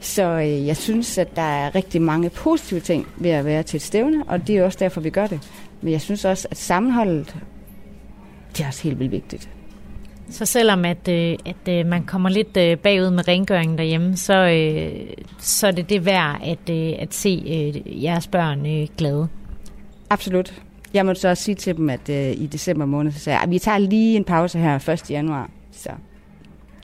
Så 0.00 0.22
øh, 0.22 0.66
jeg 0.66 0.76
synes, 0.76 1.18
at 1.18 1.36
der 1.36 1.42
er 1.42 1.74
rigtig 1.74 2.02
mange 2.02 2.30
positive 2.30 2.80
ting 2.80 3.06
ved 3.16 3.30
at 3.30 3.44
være 3.44 3.62
til 3.62 3.76
et 3.76 3.82
stævne, 3.82 4.24
og 4.26 4.46
det 4.46 4.56
er 4.56 4.64
også 4.64 4.78
derfor, 4.80 5.00
vi 5.00 5.10
gør 5.10 5.26
det. 5.26 5.40
Men 5.82 5.92
jeg 5.92 6.00
synes 6.00 6.24
også, 6.24 6.48
at 6.50 6.56
sammenholdet, 6.56 7.36
det 8.52 8.62
er 8.62 8.66
også 8.66 8.82
helt 8.82 8.98
vildt 8.98 9.12
vigtigt. 9.12 9.48
Så 10.30 10.46
selvom 10.46 10.84
at, 10.84 11.08
øh, 11.08 11.36
at 11.46 11.68
øh, 11.68 11.86
man 11.86 12.04
kommer 12.04 12.28
lidt 12.28 12.56
øh, 12.56 12.78
bagud 12.78 13.10
med 13.10 13.28
rengøringen 13.28 13.78
derhjemme, 13.78 14.16
så, 14.16 14.34
øh, 14.34 15.06
så 15.38 15.66
er 15.66 15.70
det 15.70 15.90
det 15.90 16.04
værd 16.04 16.40
at, 16.44 16.70
øh, 16.70 16.94
at 16.98 17.14
se 17.14 17.42
øh, 17.46 18.04
jeres 18.04 18.26
børn 18.26 18.66
øh, 18.66 18.88
glade? 18.96 19.28
Absolut. 20.10 20.62
Jeg 20.94 21.06
må 21.06 21.14
så 21.14 21.28
også 21.28 21.42
sige 21.42 21.54
til 21.54 21.76
dem, 21.76 21.90
at 21.90 22.08
øh, 22.08 22.30
i 22.30 22.46
december 22.46 22.86
måned, 22.86 23.12
så 23.12 23.18
sagde 23.18 23.36
jeg, 23.36 23.42
at 23.42 23.50
vi 23.50 23.58
tager 23.58 23.78
lige 23.78 24.16
en 24.16 24.24
pause 24.24 24.58
her 24.58 24.88
1. 24.88 25.10
januar. 25.10 25.50
Så 25.72 25.90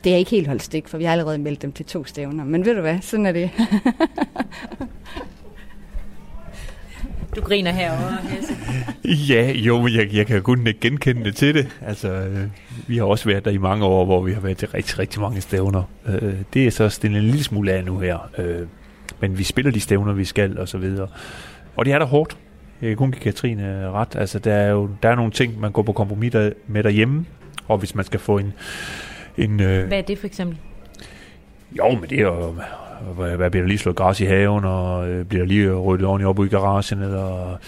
det 0.05 0.12
er 0.12 0.17
ikke 0.17 0.31
helt 0.31 0.47
holdt 0.47 0.62
stik, 0.62 0.88
for 0.88 0.99
vi 0.99 1.05
har 1.05 1.12
allerede 1.12 1.38
meldt 1.38 1.62
dem 1.62 1.73
til 1.73 1.87
to 1.87 2.05
stævner. 2.05 2.45
Men 2.45 2.64
ved 2.64 2.75
du 2.75 2.81
hvad, 2.81 2.99
sådan 3.01 3.27
er 3.27 3.33
det. 3.33 3.51
Du 7.37 7.40
griner 7.40 7.73
herovre, 7.73 8.12
Hasse. 8.12 8.55
Ja, 9.05 9.53
jo, 9.53 9.81
men 9.83 9.95
jeg, 9.95 10.14
jeg 10.14 10.27
kan 10.27 10.43
kun 10.43 10.67
ikke 10.67 10.81
genkende 10.81 11.25
det 11.25 11.37
til 11.37 11.55
det. 11.55 11.69
Altså, 11.87 12.12
øh, 12.12 12.47
vi 12.87 12.97
har 12.97 13.05
også 13.05 13.29
været 13.29 13.45
der 13.45 13.51
i 13.51 13.59
mange 13.59 13.85
år, 13.85 14.05
hvor 14.05 14.23
vi 14.23 14.33
har 14.33 14.40
været 14.40 14.57
til 14.57 14.69
rigtig, 14.69 14.99
rigtig 14.99 15.21
mange 15.21 15.40
stævner. 15.40 15.83
Øh, 16.07 16.35
det 16.55 16.67
er 16.67 16.71
så 16.71 16.88
stillet 16.88 17.19
en 17.19 17.25
lille 17.25 17.45
smule 17.45 17.73
af 17.73 17.85
nu 17.85 17.99
her. 17.99 18.31
Øh, 18.38 18.67
men 19.21 19.38
vi 19.38 19.45
spiller 19.45 19.71
de 19.73 19.81
stævner, 19.81 20.12
vi 20.12 20.25
skal, 20.25 20.59
og 20.59 20.69
så 20.69 20.79
videre. 20.79 21.09
Og 21.77 21.85
det 21.85 21.93
er 21.93 21.99
der 21.99 22.07
hårdt. 22.07 22.37
Jeg 22.81 22.88
kan 22.88 22.97
kun 22.97 23.11
give 23.11 23.21
Katrine 23.21 23.90
ret. 23.90 24.17
Altså, 24.17 24.38
der 24.38 24.53
er 24.53 24.71
jo 24.71 24.90
der 25.03 25.09
er 25.09 25.14
nogle 25.14 25.33
ting, 25.33 25.61
man 25.61 25.73
går 25.73 25.83
på 25.83 25.93
kompromis 25.93 26.33
der, 26.33 26.51
med 26.67 26.83
derhjemme. 26.83 27.27
Og 27.69 27.79
hvis 27.79 27.95
man 27.95 28.05
skal 28.05 28.21
få 28.21 28.38
en, 28.38 28.53
en, 29.38 29.61
øh, 29.61 29.87
hvad 29.87 29.99
er 29.99 30.03
det 30.03 30.18
for 30.18 30.27
eksempel? 30.27 30.59
Jo, 31.79 31.90
men 31.90 32.11
det 32.11 32.18
er 32.18 32.23
jo, 32.23 32.55
hvad, 33.14 33.51
bliver 33.51 33.62
der 33.62 33.68
lige 33.68 33.79
slået 33.79 33.97
græs 33.97 34.20
i 34.20 34.25
haven, 34.25 34.64
og 34.64 35.09
øh, 35.09 35.25
bliver 35.25 35.42
der 35.42 35.49
lige 35.49 35.75
ryddet 35.75 36.07
ordentligt 36.07 36.29
op 36.29 36.44
i 36.44 36.49
garagen, 36.49 37.03
eller 37.03 37.59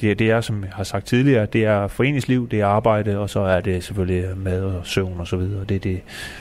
det, 0.00 0.18
det 0.18 0.30
er, 0.30 0.40
som 0.40 0.64
jeg 0.64 0.72
har 0.72 0.84
sagt 0.84 1.06
tidligere, 1.06 1.46
det 1.46 1.64
er 1.64 1.88
foreningsliv, 1.88 2.48
det 2.48 2.60
er 2.60 2.66
arbejde, 2.66 3.18
og 3.18 3.30
så 3.30 3.40
er 3.40 3.60
det 3.60 3.84
selvfølgelig 3.84 4.24
mad 4.36 4.62
og 4.62 4.86
søvn 4.86 5.20
og 5.20 5.26
så 5.26 5.36
videre. 5.36 5.64
Det 5.64 5.74
er 5.74 5.80
det, 5.80 6.00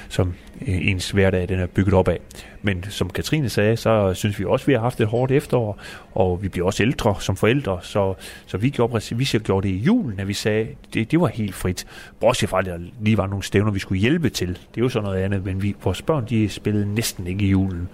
som 0.09 0.33
øh, 0.67 0.87
ens 0.87 1.11
hverdag 1.11 1.49
den 1.49 1.59
er 1.59 1.65
bygget 1.65 1.93
op 1.93 2.07
af. 2.07 2.19
Men 2.61 2.85
som 2.89 3.09
Katrine 3.09 3.49
sagde, 3.49 3.77
så 3.77 4.13
synes 4.13 4.39
vi 4.39 4.45
også, 4.45 4.63
at 4.63 4.67
vi 4.67 4.73
har 4.73 4.79
haft 4.79 5.01
et 5.01 5.07
hårdt 5.07 5.31
efterår, 5.31 5.79
og 6.11 6.43
vi 6.43 6.49
bliver 6.49 6.65
også 6.65 6.83
ældre 6.83 7.15
som 7.19 7.35
forældre, 7.35 7.79
så, 7.81 8.13
så 8.45 8.57
vi, 8.57 8.69
gjorde, 8.69 9.15
vi 9.15 9.25
gjorde 9.25 9.67
det 9.67 9.73
i 9.73 9.77
julen, 9.77 10.19
at 10.19 10.27
vi 10.27 10.33
sagde, 10.33 10.67
det, 10.93 11.11
det 11.11 11.21
var 11.21 11.27
helt 11.27 11.55
frit. 11.55 11.87
Bortset 12.19 12.49
fra, 12.49 12.59
at 12.59 12.65
der 12.65 12.77
lige 13.01 13.17
var 13.17 13.27
nogle 13.27 13.43
stævner, 13.43 13.71
vi 13.71 13.79
skulle 13.79 14.01
hjælpe 14.01 14.29
til. 14.29 14.47
Det 14.47 14.77
er 14.77 14.81
jo 14.81 14.89
sådan 14.89 15.03
noget 15.03 15.23
andet, 15.23 15.45
men 15.45 15.61
vi, 15.61 15.75
vores 15.83 16.01
børn, 16.01 16.25
de 16.29 16.49
spillede 16.49 16.93
næsten 16.93 17.27
ikke 17.27 17.45
i 17.45 17.49
julen, 17.49 17.89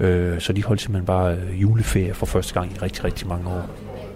øh, 0.00 0.40
så 0.40 0.52
de 0.52 0.64
holdt 0.64 0.80
simpelthen 0.80 1.06
bare 1.06 1.34
øh, 1.34 1.62
juleferie 1.62 2.14
for 2.14 2.26
første 2.26 2.54
gang 2.54 2.72
i 2.72 2.78
rigtig, 2.82 3.04
rigtig 3.04 3.28
mange 3.28 3.48
år. 3.48 4.07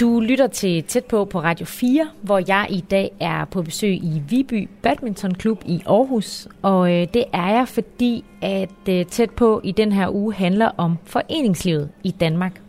Du 0.00 0.20
lytter 0.20 0.46
til 0.46 0.84
Tæt 0.84 1.04
på 1.04 1.24
på 1.24 1.40
Radio 1.40 1.66
4, 1.66 2.08
hvor 2.22 2.42
jeg 2.48 2.66
i 2.70 2.80
dag 2.80 3.10
er 3.20 3.44
på 3.44 3.62
besøg 3.62 3.94
i 3.94 4.22
Viby 4.28 4.68
Badminton 4.82 5.34
Klub 5.34 5.62
i 5.66 5.82
Aarhus. 5.86 6.48
Og 6.62 6.92
øh, 6.92 7.06
det 7.14 7.24
er 7.32 7.48
jeg, 7.48 7.68
fordi 7.68 8.24
at 8.42 8.88
øh, 8.88 9.06
Tæt 9.06 9.30
på 9.30 9.60
i 9.64 9.72
den 9.72 9.92
her 9.92 10.14
uge 10.14 10.34
handler 10.34 10.70
om 10.76 10.98
foreningslivet 11.04 11.88
i 12.04 12.10
Danmark. 12.10 12.60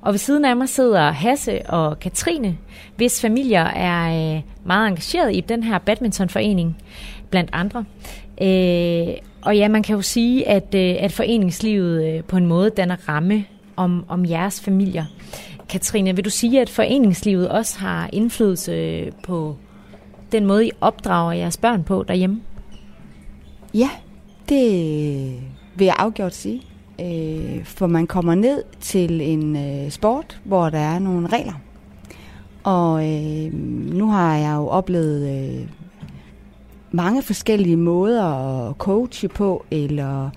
Og 0.00 0.12
ved 0.12 0.18
siden 0.18 0.44
af 0.44 0.56
mig 0.56 0.68
sidder 0.68 1.10
Hasse 1.10 1.66
og 1.68 2.00
Katrine, 2.00 2.56
hvis 2.96 3.20
familier 3.20 3.64
er 3.64 4.34
øh, 4.36 4.42
meget 4.64 4.88
engageret 4.88 5.36
i 5.36 5.40
den 5.40 5.62
her 5.62 5.78
badmintonforening, 5.78 6.76
blandt 7.30 7.50
andre. 7.52 7.84
Øh, 8.42 9.14
og 9.42 9.56
ja, 9.56 9.68
man 9.68 9.82
kan 9.82 9.96
jo 9.96 10.02
sige, 10.02 10.48
at, 10.48 10.74
øh, 10.74 10.94
at 10.98 11.12
foreningslivet 11.12 12.04
øh, 12.08 12.24
på 12.24 12.36
en 12.36 12.46
måde 12.46 12.70
danner 12.70 12.96
ramme 13.08 13.44
om, 13.76 14.04
om 14.08 14.26
jeres 14.26 14.60
familier. 14.60 15.04
Katrine, 15.72 16.16
vil 16.16 16.24
du 16.24 16.30
sige, 16.30 16.60
at 16.60 16.70
foreningslivet 16.70 17.48
også 17.48 17.78
har 17.78 18.10
indflydelse 18.12 19.12
på 19.22 19.56
den 20.32 20.46
måde, 20.46 20.66
I 20.66 20.70
opdrager 20.80 21.32
jeres 21.32 21.56
børn 21.56 21.84
på 21.84 22.04
derhjemme? 22.08 22.40
Ja, 23.74 23.88
det 24.48 25.40
vil 25.76 25.84
jeg 25.84 25.94
afgjort 25.98 26.34
sige. 26.34 26.62
Øh, 27.00 27.64
for 27.64 27.86
man 27.86 28.06
kommer 28.06 28.34
ned 28.34 28.62
til 28.80 29.20
en 29.20 29.56
øh, 29.56 29.90
sport, 29.90 30.40
hvor 30.44 30.70
der 30.70 30.78
er 30.78 30.98
nogle 30.98 31.28
regler. 31.28 31.60
Og 32.64 33.10
øh, 33.10 33.54
nu 33.94 34.10
har 34.10 34.36
jeg 34.36 34.56
jo 34.56 34.68
oplevet 34.68 35.28
øh, 35.28 35.68
mange 36.90 37.22
forskellige 37.22 37.76
måder 37.76 38.24
at 38.68 38.76
coache 38.76 39.28
på, 39.28 39.64
eller 39.70 40.30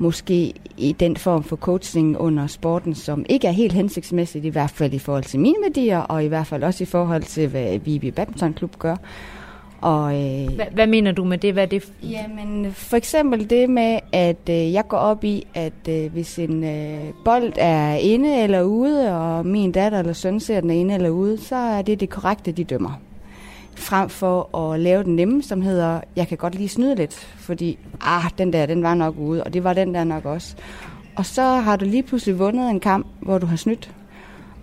måske 0.00 0.52
i 0.76 0.92
den 0.92 1.16
form 1.16 1.42
for 1.42 1.56
coaching 1.56 2.18
under 2.18 2.46
sporten, 2.46 2.94
som 2.94 3.24
ikke 3.28 3.46
er 3.46 3.52
helt 3.52 3.72
hensigtsmæssigt, 3.72 4.44
i 4.44 4.48
hvert 4.48 4.70
fald 4.70 4.92
i 4.92 4.98
forhold 4.98 5.24
til 5.24 5.40
mine 5.40 5.56
værdier, 5.62 5.98
og 5.98 6.24
i 6.24 6.26
hvert 6.26 6.46
fald 6.46 6.64
også 6.64 6.84
i 6.84 6.86
forhold 6.86 7.22
til, 7.22 7.48
hvad 7.48 7.78
Viby 7.78 8.06
Badminton 8.06 8.52
Klub 8.52 8.78
gør. 8.78 8.96
Og, 9.80 10.14
øh, 10.14 10.54
hvad, 10.54 10.66
hvad 10.72 10.86
mener 10.86 11.12
du 11.12 11.24
med 11.24 11.38
det? 11.38 11.52
Hvad 11.52 11.66
det? 11.66 11.92
Jamen, 12.02 12.72
for 12.72 12.96
eksempel 12.96 13.50
det 13.50 13.70
med, 13.70 13.98
at 14.12 14.48
øh, 14.50 14.72
jeg 14.72 14.88
går 14.88 14.96
op 14.96 15.24
i, 15.24 15.46
at 15.54 15.88
øh, 15.88 16.12
hvis 16.12 16.38
en 16.38 16.64
øh, 16.64 17.00
bold 17.24 17.52
er 17.56 17.94
inde 17.94 18.42
eller 18.42 18.62
ude, 18.62 19.16
og 19.16 19.46
min 19.46 19.72
datter 19.72 19.98
eller 19.98 20.12
søn 20.12 20.40
ser 20.40 20.60
den 20.60 20.70
inde 20.70 20.94
eller 20.94 21.10
ude, 21.10 21.38
så 21.38 21.56
er 21.56 21.82
det 21.82 22.00
det 22.00 22.10
korrekte, 22.10 22.52
de 22.52 22.64
dømmer 22.64 23.00
frem 23.80 24.08
for 24.08 24.56
at 24.56 24.80
lave 24.80 25.04
den 25.04 25.16
nemme, 25.16 25.42
som 25.42 25.62
hedder, 25.62 26.00
jeg 26.16 26.28
kan 26.28 26.38
godt 26.38 26.54
lige 26.54 26.68
snyde 26.68 26.94
lidt, 26.94 27.14
fordi, 27.14 27.78
ah, 28.00 28.30
den 28.38 28.52
der, 28.52 28.66
den 28.66 28.82
var 28.82 28.94
nok 28.94 29.14
ude, 29.18 29.44
og 29.44 29.54
det 29.54 29.64
var 29.64 29.72
den 29.72 29.94
der 29.94 30.04
nok 30.04 30.24
også. 30.24 30.56
Og 31.16 31.26
så 31.26 31.42
har 31.42 31.76
du 31.76 31.84
lige 31.84 32.02
pludselig 32.02 32.38
vundet 32.38 32.70
en 32.70 32.80
kamp, 32.80 33.06
hvor 33.22 33.38
du 33.38 33.46
har 33.46 33.56
snydt. 33.56 33.90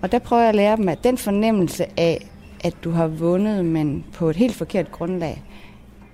Og 0.01 0.11
der 0.11 0.19
prøver 0.19 0.41
jeg 0.41 0.49
at 0.49 0.55
lære 0.55 0.77
dem, 0.77 0.89
at 0.89 1.03
den 1.03 1.17
fornemmelse 1.17 1.85
af, 1.99 2.27
at 2.63 2.73
du 2.83 2.91
har 2.91 3.07
vundet, 3.07 3.65
men 3.65 4.05
på 4.13 4.29
et 4.29 4.35
helt 4.35 4.55
forkert 4.55 4.91
grundlag, 4.91 5.43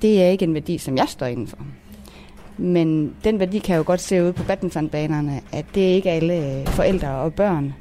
det 0.02 0.24
er 0.24 0.28
ikke 0.28 0.46
en 0.46 0.54
værdi, 0.54 0.78
som 0.78 0.98
jeg 0.98 1.08
står 1.08 1.26
indenfor. 1.26 1.58
Men 2.58 3.16
den 3.24 3.40
værdi 3.40 3.60
kan 3.60 3.78
jo 3.78 3.84
godt 3.86 4.02
se 4.02 4.24
ud 4.24 4.34
på 4.34 4.44
badmintonbanerne, 4.44 5.42
at 5.52 5.66
det 5.76 5.92
er 5.92 5.94
ikke 5.96 6.12
alle 6.12 6.60
øh, 6.60 6.68
forældre 6.68 7.10
og 7.10 7.34
børn, 7.34 7.74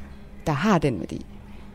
der 0.46 0.52
har 0.52 0.78
den 0.78 0.98
værdi. 0.98 1.26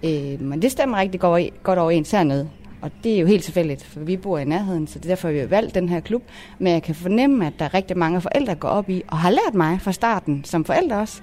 Øh, 0.04 0.42
men 0.42 0.62
det 0.62 0.72
stemmer 0.72 0.98
rigtig 0.98 1.20
godt 1.64 1.80
overens 1.80 2.12
hernede. 2.12 2.50
Og 2.82 2.92
det 3.04 3.16
er 3.16 3.20
jo 3.20 3.26
helt 3.26 3.44
tilfældigt, 3.44 3.84
for 3.84 4.00
vi 4.00 4.18
bor 4.18 4.38
i 4.38 4.46
nærheden, 4.46 4.88
så 4.88 5.00
det 5.00 5.06
er 5.06 5.10
derfor, 5.10 5.32
vi 5.32 5.40
har 5.40 5.46
valgt 5.46 5.76
den 5.76 5.90
her 5.90 6.00
klub. 6.00 6.24
Men 6.60 6.74
jeg 6.74 6.84
kan 6.84 6.96
fornemme, 6.96 7.48
at 7.48 7.54
der 7.60 7.66
er 7.66 7.74
rigtig 7.74 7.98
mange 7.98 8.22
forældre, 8.22 8.54
der 8.54 8.60
går 8.60 8.68
op 8.68 8.90
i, 8.90 9.04
og 9.08 9.18
har 9.18 9.30
lært 9.30 9.54
mig 9.54 9.82
fra 9.82 9.92
starten, 9.92 10.44
som 10.44 10.66
forældre 10.66 11.00
også, 11.00 11.22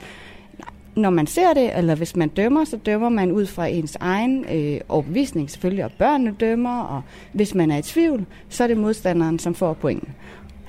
når 0.96 1.10
man 1.10 1.26
ser 1.26 1.54
det, 1.54 1.78
eller 1.78 1.94
hvis 1.94 2.16
man 2.16 2.28
dømmer, 2.28 2.64
så 2.64 2.76
dømmer 2.76 3.08
man 3.08 3.32
ud 3.32 3.46
fra 3.46 3.66
ens 3.66 3.96
egen 4.00 4.44
øh, 4.44 4.80
overbevisning 4.88 5.50
selvfølgelig, 5.50 5.84
og 5.84 5.92
børnene 5.98 6.34
dømmer, 6.40 6.82
og 6.82 7.02
hvis 7.32 7.54
man 7.54 7.70
er 7.70 7.76
i 7.76 7.82
tvivl, 7.82 8.26
så 8.48 8.64
er 8.64 8.68
det 8.68 8.76
modstanderen, 8.76 9.38
som 9.38 9.54
får 9.54 9.72
pointen. 9.72 10.14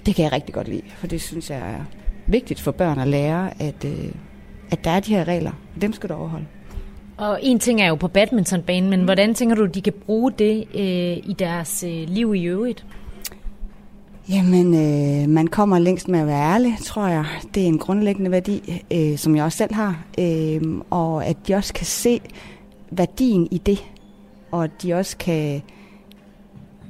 Det 0.05 0.15
kan 0.15 0.23
jeg 0.23 0.31
rigtig 0.31 0.53
godt 0.53 0.67
lide, 0.67 0.81
for 0.87 1.07
det 1.07 1.21
synes 1.21 1.49
jeg 1.49 1.59
er 1.59 1.85
vigtigt 2.27 2.61
for 2.61 2.71
børn 2.71 2.99
at 2.99 3.07
lære, 3.07 3.61
at, 3.61 3.85
øh, 3.85 4.11
at 4.71 4.83
der 4.83 4.91
er 4.91 4.99
de 4.99 5.15
her 5.15 5.27
regler, 5.27 5.51
og 5.75 5.81
dem 5.81 5.93
skal 5.93 6.09
du 6.09 6.13
overholde. 6.13 6.45
Og 7.17 7.39
en 7.43 7.59
ting 7.59 7.81
er 7.81 7.87
jo 7.87 7.95
på 7.95 8.07
badmintonbanen, 8.07 8.89
men 8.89 8.99
mm. 8.99 9.05
hvordan 9.05 9.33
tænker 9.33 9.55
du, 9.55 9.65
de 9.65 9.81
kan 9.81 9.93
bruge 10.05 10.31
det 10.31 10.67
øh, 10.73 11.29
i 11.29 11.35
deres 11.39 11.83
øh, 11.83 12.07
liv 12.07 12.35
i 12.35 12.43
øvrigt? 12.43 12.85
Jamen, 14.29 14.73
øh, 14.73 15.29
man 15.29 15.47
kommer 15.47 15.79
længst 15.79 16.07
med 16.07 16.19
at 16.19 16.27
være 16.27 16.53
ærlig, 16.53 16.77
tror 16.83 17.07
jeg. 17.07 17.25
Det 17.53 17.63
er 17.63 17.67
en 17.67 17.77
grundlæggende 17.77 18.31
værdi, 18.31 18.83
øh, 18.91 19.17
som 19.17 19.35
jeg 19.35 19.43
også 19.43 19.57
selv 19.57 19.73
har. 19.73 20.05
Øh, 20.19 20.61
og 20.89 21.25
at 21.25 21.37
de 21.47 21.55
også 21.55 21.73
kan 21.73 21.85
se 21.85 22.21
værdien 22.91 23.47
i 23.51 23.57
det. 23.57 23.85
Og 24.51 24.63
at 24.63 24.71
de 24.83 24.93
også 24.93 25.17
kan, 25.17 25.61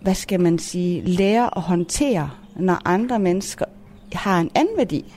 hvad 0.02 0.16
skal 0.16 0.40
man 0.40 0.60
sige, 0.60 1.02
lære 1.02 1.58
at 1.58 1.62
håndtere, 1.62 2.30
når 2.56 2.82
andre 2.86 3.20
mennesker 3.20 3.66
har 4.14 4.40
en 4.40 4.52
anden 4.56 4.78
værdi. 4.78 5.14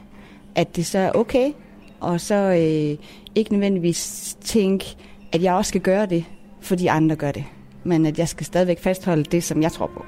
At 0.54 0.76
det 0.76 0.86
så 0.86 0.98
er 0.98 1.12
okay, 1.14 1.52
og 2.00 2.20
så 2.20 2.34
øh, 2.34 3.06
ikke 3.38 3.52
nødvendigvis 3.52 4.36
tænke, 4.40 4.96
at 5.32 5.42
jeg 5.42 5.54
også 5.54 5.68
skal 5.68 5.80
gøre 5.80 6.06
det, 6.06 6.24
fordi 6.60 6.86
andre 6.86 7.16
gør 7.16 7.32
det. 7.32 7.44
Men 7.84 8.06
at 8.06 8.18
jeg 8.18 8.28
skal 8.28 8.46
stadigvæk 8.46 8.80
fastholde 8.80 9.24
det, 9.24 9.44
som 9.44 9.62
jeg 9.62 9.72
tror 9.72 9.86
på. 9.86 10.04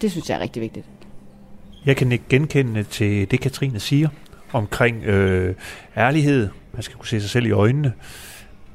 Det 0.00 0.10
synes 0.10 0.30
jeg 0.30 0.36
er 0.36 0.40
rigtig 0.40 0.62
vigtigt. 0.62 0.86
Jeg 1.86 1.96
kan 1.96 2.12
ikke 2.12 2.24
genkende 2.28 2.82
til 2.82 3.30
det, 3.30 3.40
Katrine 3.40 3.80
siger 3.80 4.08
omkring 4.52 5.04
øh, 5.04 5.54
ærlighed. 5.96 6.48
Man 6.72 6.82
skal 6.82 6.96
kunne 6.96 7.08
se 7.08 7.20
sig 7.20 7.30
selv 7.30 7.46
i 7.46 7.50
øjnene. 7.50 7.92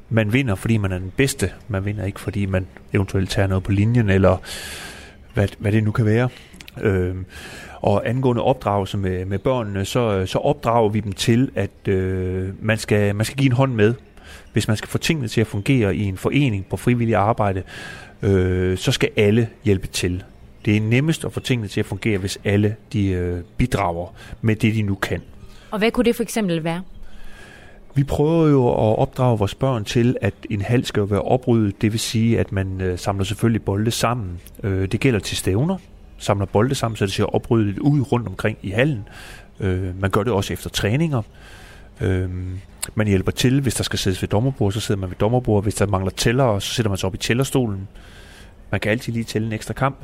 Man 0.10 0.34
vinder, 0.34 0.56
fordi 0.56 0.78
man 0.78 0.92
er 0.92 1.00
den 1.00 1.12
bedste. 1.18 1.52
Man 1.68 1.86
vinder 1.86 2.06
ikke, 2.06 2.20
fordi 2.20 2.46
man 2.46 2.68
eventuelt 2.94 3.30
tager 3.30 3.48
noget 3.48 3.64
på 3.64 3.72
linjen, 3.72 4.10
eller 4.10 4.38
hvad, 5.34 5.48
hvad 5.60 5.72
det 5.72 5.84
nu 5.84 5.92
kan 5.92 6.06
være. 6.06 6.30
Øh, 6.82 7.16
og 7.82 8.10
angående 8.10 8.44
opdragelse 8.44 8.98
med, 8.98 9.26
med 9.26 9.40
børnene, 9.40 9.86
så, 9.86 10.26
så 10.26 10.38
opdrager 10.40 10.90
vi 10.90 11.00
dem 11.00 11.12
til, 11.12 11.52
at 11.56 11.88
øh, 11.88 12.50
man, 12.62 12.78
skal, 12.78 13.16
man 13.16 13.26
skal 13.26 13.38
give 13.38 13.46
en 13.46 13.52
hånd 13.52 13.74
med. 13.74 13.94
Hvis 14.54 14.68
man 14.68 14.78
skal 14.78 14.90
få 14.90 14.98
tingene 14.98 15.28
til 15.28 15.42
at 15.42 15.48
fungere 15.48 15.96
i 15.96 16.04
en 16.04 16.18
forening 16.18 16.66
på 16.66 16.78
frivillig 16.78 17.16
arbejde, 17.16 17.64
øh, 18.22 18.78
så 18.78 18.92
skal 18.92 19.10
alle 19.16 19.50
hjælpe 19.64 19.88
til. 19.88 20.24
Det 20.66 20.78
er 20.78 20.82
nemmest 20.82 21.26
at 21.26 21.34
få 21.34 21.40
tingene 21.40 21.68
til 21.68 21.80
at 21.80 21.86
fungere, 21.86 22.18
hvis 22.18 22.40
alle 22.44 22.76
de 22.94 23.08
øh, 23.08 23.40
bidrager 23.58 24.14
med 24.42 24.56
det, 24.56 24.76
de 24.76 24.82
nu 24.82 24.96
kan. 24.96 25.22
Og 25.72 25.80
hvad 25.80 25.92
kunne 25.92 26.04
det 26.04 26.16
for 26.16 26.24
eksempel 26.24 26.64
være? 26.64 26.82
Vi 27.96 28.04
prøver 28.04 28.48
jo 28.48 28.68
at 28.68 29.00
opdrage 29.00 29.38
vores 29.38 29.56
børn 29.56 29.86
til, 29.86 30.18
at 30.22 30.34
en 30.50 30.62
hal 30.62 30.86
skal 30.86 31.10
være 31.10 31.22
opryddet. 31.22 31.82
Det 31.82 31.92
vil 31.92 32.00
sige, 32.00 32.40
at 32.40 32.52
man 32.52 32.82
øh, 32.82 33.00
samler 33.00 33.24
selvfølgelig 33.24 33.62
bolde 33.62 33.92
sammen. 33.92 34.40
Øh, 34.64 34.92
det 34.92 35.00
gælder 35.00 35.20
til 35.20 35.38
stævner 35.38 35.78
samler 36.18 36.46
bolde 36.46 36.76
sammen, 36.76 36.96
så 36.96 37.06
det 37.06 37.14
ser 37.14 37.36
opryddet 37.36 37.80
ud 37.80 38.02
rundt 38.12 38.28
omkring 38.28 38.58
i 38.62 38.70
hallen. 38.70 39.08
Øh, 39.60 40.02
man 40.02 40.10
gør 40.10 40.24
det 40.24 40.34
også 40.34 40.54
efter 40.54 40.70
træninger. 40.70 41.22
Øh, 42.02 42.30
man 42.96 43.08
hjælper 43.08 43.32
til, 43.32 43.62
hvis 43.62 43.76
der 43.76 43.84
skal 43.84 44.00
siddes 44.00 44.22
ved 44.22 44.30
dommerbord, 44.30 44.72
så 44.72 44.80
sidder 44.80 45.02
man 45.02 45.10
ved 45.10 45.18
dommerbord. 45.18 45.64
Hvis 45.64 45.76
der 45.76 45.88
mangler 45.88 46.12
tæller, 46.12 46.60
så 46.60 46.74
sætter 46.74 46.90
man 46.90 46.98
sig 46.98 47.08
op 47.08 47.14
i 47.16 47.18
tællerstolen. 47.18 47.88
Man 48.72 48.80
kan 48.80 48.92
altid 48.92 49.14
lige 49.14 49.24
tælle 49.24 49.48
en 49.48 49.54
ekstra 49.54 49.74
kamp. 49.74 49.98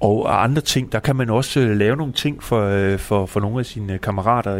Og 0.00 0.44
andre 0.44 0.62
ting, 0.62 0.92
der 0.92 0.98
kan 0.98 1.16
man 1.16 1.30
også 1.30 1.60
øh, 1.60 1.76
lave 1.76 1.96
nogle 1.96 2.12
ting 2.12 2.42
for, 2.42 2.62
øh, 2.62 2.98
for, 2.98 3.26
for 3.26 3.40
nogle 3.40 3.58
af 3.58 3.66
sine 3.66 3.92
øh, 3.92 4.00
kammerater. 4.00 4.56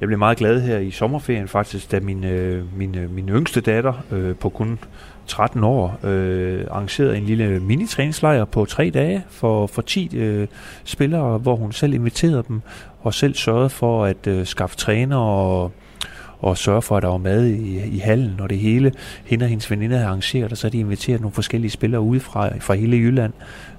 Jeg 0.00 0.06
blev 0.08 0.18
meget 0.18 0.38
glad 0.38 0.60
her 0.60 0.78
i 0.78 0.90
sommerferien 0.90 1.48
faktisk, 1.48 1.92
da 1.92 2.00
min, 2.00 2.24
min, 2.76 2.96
min 3.10 3.28
yngste 3.28 3.60
datter 3.60 3.92
på 4.40 4.48
kun 4.48 4.78
13 5.28 5.64
år 5.64 5.98
øh, 6.02 6.64
arrangeret 6.70 7.16
en 7.16 7.24
lille 7.24 7.60
mini-træningslejr 7.60 8.44
på 8.44 8.64
tre 8.64 8.90
dage 8.94 9.24
for, 9.30 9.66
for 9.66 9.82
10 9.82 10.16
øh, 10.16 10.46
spillere, 10.84 11.38
hvor 11.38 11.56
hun 11.56 11.72
selv 11.72 11.94
inviterede 11.94 12.44
dem 12.48 12.60
og 13.00 13.14
selv 13.14 13.34
sørgede 13.34 13.70
for 13.70 14.04
at 14.04 14.26
øh, 14.26 14.46
skaffe 14.46 14.76
træner 14.76 15.16
og, 15.16 15.72
og 16.38 16.58
sørge 16.58 16.82
for, 16.82 16.96
at 16.96 17.02
der 17.02 17.08
var 17.08 17.18
mad 17.18 17.46
i, 17.46 17.96
i 17.96 17.98
hallen, 17.98 18.40
og 18.40 18.50
det 18.50 18.58
hele. 18.58 18.92
Hende 19.24 19.44
og 19.44 19.48
hendes 19.48 19.70
veninde 19.70 19.94
havde 19.96 20.08
arrangeret, 20.08 20.52
og 20.52 20.58
så 20.58 20.66
havde 20.66 20.76
de 20.76 20.80
inviteret 20.80 21.20
nogle 21.20 21.34
forskellige 21.34 21.70
spillere 21.70 22.00
udefra 22.00 22.58
fra 22.58 22.74
hele 22.74 22.96
Jylland. 22.96 23.32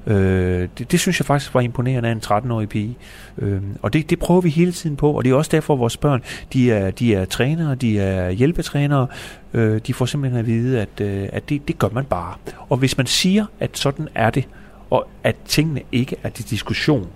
Øh, 0.10 0.70
det, 0.78 0.92
det 0.92 1.00
synes 1.00 1.20
jeg 1.20 1.26
faktisk 1.26 1.54
var 1.54 1.62
imponerende 1.62 2.10
af 2.10 2.14
en 2.14 2.22
13-årig 2.26 2.70
pige. 2.70 2.98
Øh, 3.38 3.62
og 3.82 3.94
det, 3.94 4.10
det 4.10 4.20
prøver 4.20 4.42
vi 4.42 4.50
hele 4.50 4.72
tiden 4.72 4.96
på, 4.96 5.12
og 5.12 5.24
det 5.24 5.32
er 5.32 5.36
også 5.36 5.52
derfor, 5.52 5.76
vores 5.76 5.98
børn, 5.98 6.24
de 6.54 6.72
er, 6.72 6.92
de 6.92 7.16
er 7.16 7.26
trænere, 7.26 7.76
de 7.76 8.00
er 8.00 8.30
hjælpetrænere, 8.30 9.08
øh, 9.54 9.82
de 9.88 9.94
får 9.94 10.06
simpelthen 10.06 10.40
at 10.40 10.48
vide, 10.48 10.82
at, 10.82 11.02
øh, 11.02 11.30
at 11.34 11.50
det, 11.50 11.68
det 11.68 11.80
gør 11.80 11.90
man 11.92 12.06
bare. 12.06 12.34
Og 12.70 12.78
hvis 12.78 12.98
man 12.98 13.06
siger, 13.06 13.46
at 13.60 13.78
sådan 13.78 14.08
er 14.16 14.30
det, 14.30 14.48
og 14.90 15.08
at 15.24 15.36
tingene 15.46 15.82
ikke 15.92 16.16
er 16.24 16.30
til 16.30 16.50
diskussion, 16.50 17.08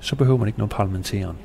så 0.00 0.16
behøver 0.16 0.38
man 0.38 0.48
ikke 0.48 0.58
noget 0.58 0.70
parlamenteren. 0.70 1.36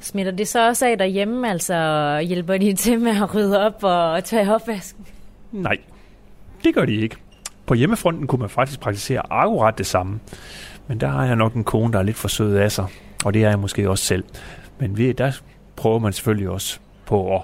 Smitter 0.00 0.32
det 0.32 0.48
så 0.48 0.68
også 0.68 0.86
af 0.86 0.98
derhjemme, 0.98 1.50
altså 1.50 2.18
hjælper 2.28 2.56
de 2.56 2.74
til 2.74 3.00
med 3.00 3.22
at 3.22 3.34
rydde 3.34 3.60
op 3.60 3.78
og 3.84 4.24
tage 4.24 4.54
opvasken? 4.54 5.06
Nej, 5.52 5.76
det 6.64 6.74
gør 6.74 6.84
de 6.84 6.94
ikke. 6.94 7.16
På 7.66 7.74
hjemmefronten 7.74 8.26
kunne 8.26 8.40
man 8.40 8.50
faktisk 8.50 8.80
praktisere 8.80 9.32
akkurat 9.32 9.78
det 9.78 9.86
samme. 9.86 10.20
Men 10.88 11.00
der 11.00 11.08
har 11.08 11.24
jeg 11.24 11.36
nok 11.36 11.54
en 11.54 11.64
kone, 11.64 11.92
der 11.92 11.98
er 11.98 12.02
lidt 12.02 12.16
for 12.16 12.28
sød 12.28 12.56
af 12.56 12.72
sig. 12.72 12.86
Og 13.24 13.34
det 13.34 13.44
er 13.44 13.48
jeg 13.48 13.58
måske 13.58 13.90
også 13.90 14.04
selv. 14.04 14.24
Men 14.78 14.98
ved, 14.98 15.14
der 15.14 15.40
prøver 15.76 15.98
man 15.98 16.12
selvfølgelig 16.12 16.48
også 16.48 16.78
på 17.06 17.36
at, 17.36 17.42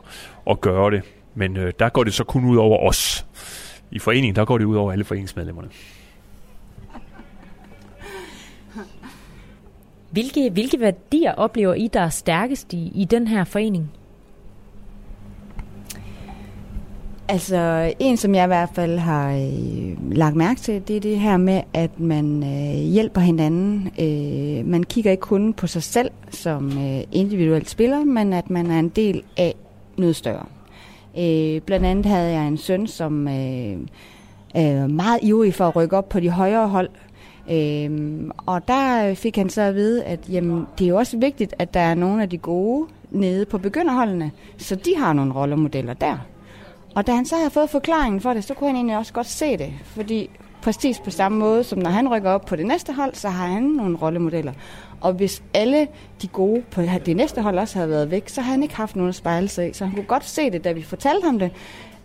at 0.50 0.60
gøre 0.60 0.90
det. 0.90 1.02
Men 1.34 1.56
øh, 1.56 1.72
der 1.78 1.88
går 1.88 2.04
det 2.04 2.14
så 2.14 2.24
kun 2.24 2.44
ud 2.44 2.56
over 2.56 2.88
os. 2.88 3.26
I 3.90 3.98
foreningen, 3.98 4.36
der 4.36 4.44
går 4.44 4.58
det 4.58 4.64
ud 4.64 4.76
over 4.76 4.92
alle 4.92 5.04
foreningsmedlemmerne. 5.04 5.68
Hvilke, 10.10 10.50
hvilke 10.50 10.80
værdier 10.80 11.32
oplever 11.32 11.74
I, 11.74 11.88
der 11.92 12.00
er 12.00 12.08
stærkest 12.08 12.72
i, 12.72 12.92
i 12.94 13.04
den 13.04 13.28
her 13.28 13.44
forening? 13.44 13.92
Altså, 17.32 17.92
en 17.98 18.16
som 18.16 18.34
jeg 18.34 18.44
i 18.44 18.46
hvert 18.46 18.68
fald 18.74 18.98
har 18.98 19.30
øh, 19.30 20.12
lagt 20.12 20.36
mærke 20.36 20.60
til, 20.60 20.88
det 20.88 20.96
er 20.96 21.00
det 21.00 21.18
her 21.18 21.36
med, 21.36 21.62
at 21.74 22.00
man 22.00 22.42
øh, 22.42 22.74
hjælper 22.74 23.20
hinanden. 23.20 23.90
Øh, 24.00 24.66
man 24.66 24.82
kigger 24.82 25.10
ikke 25.10 25.20
kun 25.20 25.52
på 25.52 25.66
sig 25.66 25.82
selv 25.82 26.10
som 26.30 26.78
øh, 26.78 27.00
individuel 27.12 27.66
spiller, 27.66 28.04
men 28.04 28.32
at 28.32 28.50
man 28.50 28.70
er 28.70 28.78
en 28.78 28.88
del 28.88 29.22
af 29.36 29.54
noget 29.96 30.16
større. 30.16 30.46
Øh, 31.18 31.60
blandt 31.60 31.86
andet 31.86 32.06
havde 32.06 32.30
jeg 32.30 32.48
en 32.48 32.58
søn, 32.58 32.86
som 32.86 33.28
øh, 33.28 33.78
er 34.54 34.86
meget 34.86 35.18
ivrig 35.22 35.54
for 35.54 35.68
at 35.68 35.76
rykke 35.76 35.96
op 35.96 36.08
på 36.08 36.20
de 36.20 36.30
højere 36.30 36.68
hold. 36.68 36.88
Øh, 37.50 38.20
og 38.46 38.68
der 38.68 39.14
fik 39.14 39.36
han 39.36 39.50
så 39.50 39.62
at 39.62 39.74
vide, 39.74 40.04
at 40.04 40.20
jamen, 40.28 40.66
det 40.78 40.84
er 40.84 40.88
jo 40.88 40.96
også 40.96 41.18
vigtigt, 41.18 41.54
at 41.58 41.74
der 41.74 41.80
er 41.80 41.94
nogle 41.94 42.22
af 42.22 42.28
de 42.28 42.38
gode 42.38 42.86
nede 43.10 43.44
på 43.44 43.58
begynderholdene, 43.58 44.30
så 44.58 44.74
de 44.74 44.90
har 44.98 45.12
nogle 45.12 45.32
rollemodeller 45.32 45.94
der. 45.94 46.18
Og 46.94 47.06
da 47.06 47.12
han 47.12 47.26
så 47.26 47.36
havde 47.36 47.50
fået 47.50 47.70
forklaringen 47.70 48.20
for 48.20 48.34
det, 48.34 48.44
så 48.44 48.54
kunne 48.54 48.68
han 48.68 48.76
egentlig 48.76 48.96
også 48.96 49.12
godt 49.12 49.26
se 49.26 49.56
det. 49.56 49.72
Fordi 49.84 50.30
præcis 50.62 51.00
på 51.00 51.10
samme 51.10 51.38
måde, 51.38 51.64
som 51.64 51.78
når 51.78 51.90
han 51.90 52.08
rykker 52.08 52.30
op 52.30 52.44
på 52.44 52.56
det 52.56 52.66
næste 52.66 52.92
hold, 52.92 53.14
så 53.14 53.28
har 53.28 53.46
han 53.46 53.62
nogle 53.62 53.96
rollemodeller. 53.96 54.52
Og 55.00 55.12
hvis 55.12 55.42
alle 55.54 55.88
de 56.22 56.28
gode 56.28 56.62
på 56.70 56.82
det 57.06 57.16
næste 57.16 57.42
hold 57.42 57.58
også 57.58 57.78
havde 57.78 57.90
været 57.90 58.10
væk, 58.10 58.28
så 58.28 58.40
havde 58.40 58.54
han 58.54 58.62
ikke 58.62 58.76
haft 58.76 58.96
nogen 58.96 59.08
at 59.08 59.14
spejle 59.14 59.48
sig 59.48 59.70
i. 59.70 59.72
Så 59.72 59.84
han 59.84 59.94
kunne 59.94 60.04
godt 60.06 60.24
se 60.24 60.50
det, 60.50 60.64
da 60.64 60.72
vi 60.72 60.82
fortalte 60.82 61.24
ham 61.24 61.38
det. 61.38 61.50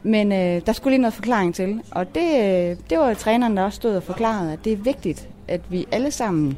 Men 0.04 0.32
øh, 0.32 0.62
der 0.66 0.72
skulle 0.74 0.92
lige 0.92 1.02
noget 1.02 1.14
forklaring 1.14 1.56
til. 1.56 1.82
Og 1.92 2.16
det, 2.16 2.32
øh, 2.34 2.78
det 2.90 2.98
var 2.98 3.10
jo 3.10 3.16
træneren, 3.16 3.58
der 3.58 3.64
også 3.64 3.76
stod 3.76 3.96
og 3.96 4.04
forklarede, 4.04 4.54
at 4.54 4.66
det 4.66 4.74
er 4.74 4.78
vigtigt, 4.78 5.30
at 5.48 5.62
vi 5.70 5.86
alle 5.92 6.12
sammen, 6.12 6.58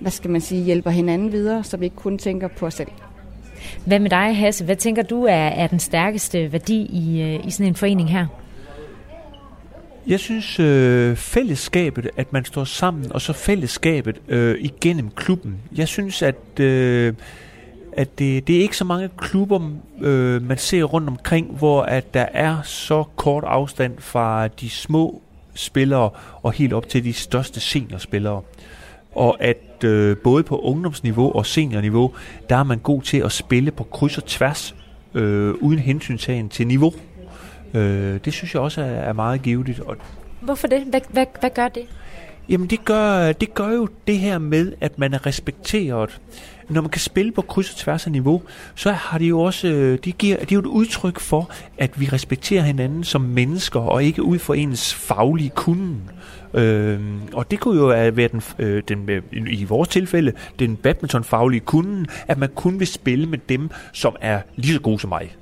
hvad 0.00 0.10
skal 0.10 0.30
man 0.30 0.40
sige, 0.40 0.64
hjælper 0.64 0.90
hinanden 0.90 1.32
videre, 1.32 1.64
så 1.64 1.76
vi 1.76 1.84
ikke 1.84 1.96
kun 1.96 2.18
tænker 2.18 2.48
på 2.48 2.66
os 2.66 2.74
selv. 2.74 2.88
Hvad 3.84 3.98
med 3.98 4.10
dig, 4.10 4.36
Hasse? 4.36 4.64
Hvad 4.64 4.76
tænker 4.76 5.02
du 5.02 5.24
er, 5.24 5.34
er 5.34 5.66
den 5.66 5.78
stærkeste 5.78 6.52
værdi 6.52 6.82
i, 6.82 7.22
øh, 7.22 7.46
i 7.46 7.50
sådan 7.50 7.66
en 7.66 7.74
forening 7.74 8.10
her? 8.10 8.26
Jeg 10.06 10.20
synes 10.20 10.60
øh, 10.60 11.16
fællesskabet, 11.16 12.10
at 12.16 12.32
man 12.32 12.44
står 12.44 12.64
sammen, 12.64 13.12
og 13.12 13.20
så 13.20 13.32
fællesskabet 13.32 14.20
øh, 14.28 14.56
igennem 14.60 15.10
klubben. 15.10 15.56
Jeg 15.76 15.88
synes, 15.88 16.22
at, 16.22 16.60
øh, 16.60 17.14
at 17.92 18.18
det, 18.18 18.46
det 18.46 18.56
er 18.56 18.60
ikke 18.60 18.76
så 18.76 18.84
mange 18.84 19.08
klubber, 19.18 19.70
øh, 20.00 20.42
man 20.42 20.58
ser 20.58 20.84
rundt 20.84 21.08
omkring, 21.08 21.46
hvor 21.58 21.82
at 21.82 22.14
der 22.14 22.26
er 22.32 22.62
så 22.62 23.04
kort 23.16 23.44
afstand 23.46 23.98
fra 23.98 24.48
de 24.48 24.70
små 24.70 25.22
spillere 25.54 26.10
og 26.42 26.52
helt 26.52 26.72
op 26.72 26.88
til 26.88 27.04
de 27.04 27.12
største 27.12 27.60
seniorspillere. 27.60 28.42
Og 29.20 29.36
at 29.42 29.84
øh, 29.84 30.16
både 30.16 30.42
på 30.42 30.58
ungdomsniveau 30.58 31.32
og 31.32 31.46
seniorniveau, 31.46 32.12
der 32.50 32.56
er 32.56 32.64
man 32.64 32.78
god 32.78 33.02
til 33.02 33.16
at 33.18 33.32
spille 33.32 33.70
på 33.70 33.84
kryds 33.84 34.18
og 34.18 34.24
tværs, 34.24 34.74
øh, 35.14 35.54
uden 35.54 35.78
hensyntagen 35.78 36.48
til 36.48 36.66
niveau. 36.66 36.92
Øh, 37.74 38.20
det 38.24 38.32
synes 38.32 38.54
jeg 38.54 38.62
også 38.62 38.80
er, 38.80 38.84
er 38.84 39.12
meget 39.12 39.42
givetigt. 39.42 39.80
Og 39.80 39.96
Hvorfor 40.40 40.68
det? 40.68 40.82
Hvad, 40.82 41.00
hvad, 41.10 41.26
hvad 41.40 41.50
gør 41.50 41.68
det? 41.68 41.82
Jamen 42.50 42.66
det 42.66 42.84
gør, 42.84 43.32
det 43.32 43.54
gør 43.54 43.68
jo 43.68 43.88
det 44.06 44.18
her 44.18 44.38
med, 44.38 44.72
at 44.80 44.98
man 44.98 45.14
er 45.14 45.26
respekteret. 45.26 46.20
Når 46.68 46.80
man 46.80 46.90
kan 46.90 47.00
spille 47.00 47.32
på 47.32 47.42
kryds 47.42 47.70
og 47.70 47.76
tværs 47.76 48.06
af 48.06 48.12
niveau, 48.12 48.42
så 48.74 48.92
har 48.92 49.18
de 49.18 49.24
jo 49.24 49.40
også, 49.40 49.68
det, 49.68 50.04
de 50.04 50.12
giver, 50.12 50.36
de 50.36 50.42
er 50.42 50.46
jo 50.52 50.58
et 50.58 50.66
udtryk 50.66 51.20
for, 51.20 51.50
at 51.78 52.00
vi 52.00 52.06
respekterer 52.06 52.62
hinanden 52.62 53.04
som 53.04 53.20
mennesker, 53.20 53.80
og 53.80 54.04
ikke 54.04 54.22
ud 54.22 54.38
for 54.38 54.54
ens 54.54 54.94
faglige 54.94 55.50
kunden. 55.50 56.10
Øh, 56.54 57.00
og 57.32 57.50
det 57.50 57.60
kunne 57.60 57.80
jo 57.80 57.86
være 57.86 58.06
øh, 58.06 58.30
den, 58.32 58.42
øh, 58.58 58.82
den, 58.88 59.08
øh, 59.08 59.22
i 59.32 59.64
vores 59.64 59.88
tilfælde, 59.88 60.32
den 60.58 60.76
badmintonfaglige 60.76 61.60
kunden, 61.60 62.06
at 62.28 62.38
man 62.38 62.48
kun 62.54 62.78
vil 62.78 62.86
spille 62.86 63.26
med 63.26 63.38
dem, 63.48 63.70
som 63.92 64.16
er 64.20 64.40
lige 64.56 64.74
så 64.74 64.80
gode 64.80 64.98
som 64.98 65.08
mig. 65.08 65.36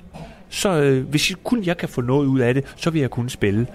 Så 0.49 0.81
øh, 0.81 1.09
hvis 1.09 1.35
kun 1.43 1.63
jeg 1.63 1.77
kan 1.77 1.89
få 1.89 2.01
noget 2.01 2.25
ud 2.25 2.39
af 2.39 2.53
det, 2.53 2.73
så 2.75 2.89
vil 2.89 3.01
jeg 3.01 3.09
kunne 3.09 3.29
spille. 3.29 3.67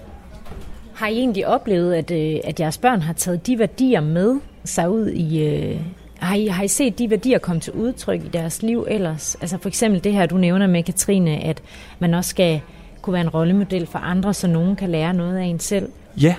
Har 0.95 1.07
I 1.07 1.17
egentlig 1.17 1.47
oplevet, 1.47 1.93
at, 1.93 2.11
øh, 2.11 2.39
at 2.43 2.59
jeres 2.59 2.77
børn 2.77 3.01
har 3.01 3.13
taget 3.13 3.47
de 3.47 3.59
værdier 3.59 4.01
med 4.01 4.39
sig 4.63 4.89
ud 4.89 5.07
i... 5.07 5.43
Øh, 5.43 5.79
har, 6.19 6.35
I, 6.35 6.47
har 6.47 6.63
I 6.63 6.67
set 6.67 6.99
de 6.99 7.09
værdier 7.09 7.37
komme 7.37 7.61
til 7.61 7.73
udtryk 7.73 8.25
i 8.25 8.27
deres 8.27 8.63
liv 8.63 8.85
ellers? 8.89 9.35
Altså 9.41 9.57
for 9.61 9.69
eksempel 9.69 10.03
det 10.03 10.13
her, 10.13 10.25
du 10.25 10.37
nævner 10.37 10.67
med 10.67 10.83
Katrine, 10.83 11.43
at 11.43 11.61
man 11.99 12.13
også 12.13 12.29
skal 12.29 12.61
kunne 13.01 13.13
være 13.13 13.21
en 13.21 13.29
rollemodel 13.29 13.87
for 13.87 13.99
andre, 13.99 14.33
så 14.33 14.47
nogen 14.47 14.75
kan 14.75 14.89
lære 14.89 15.13
noget 15.13 15.37
af 15.37 15.43
en 15.43 15.59
selv. 15.59 15.89
Ja, 16.21 16.35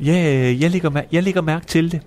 ja 0.00 0.14
jeg, 0.60 0.70
lægger, 0.70 1.02
jeg 1.12 1.22
lægger 1.22 1.42
mærke 1.42 1.66
til 1.66 1.92
det. 1.92 2.00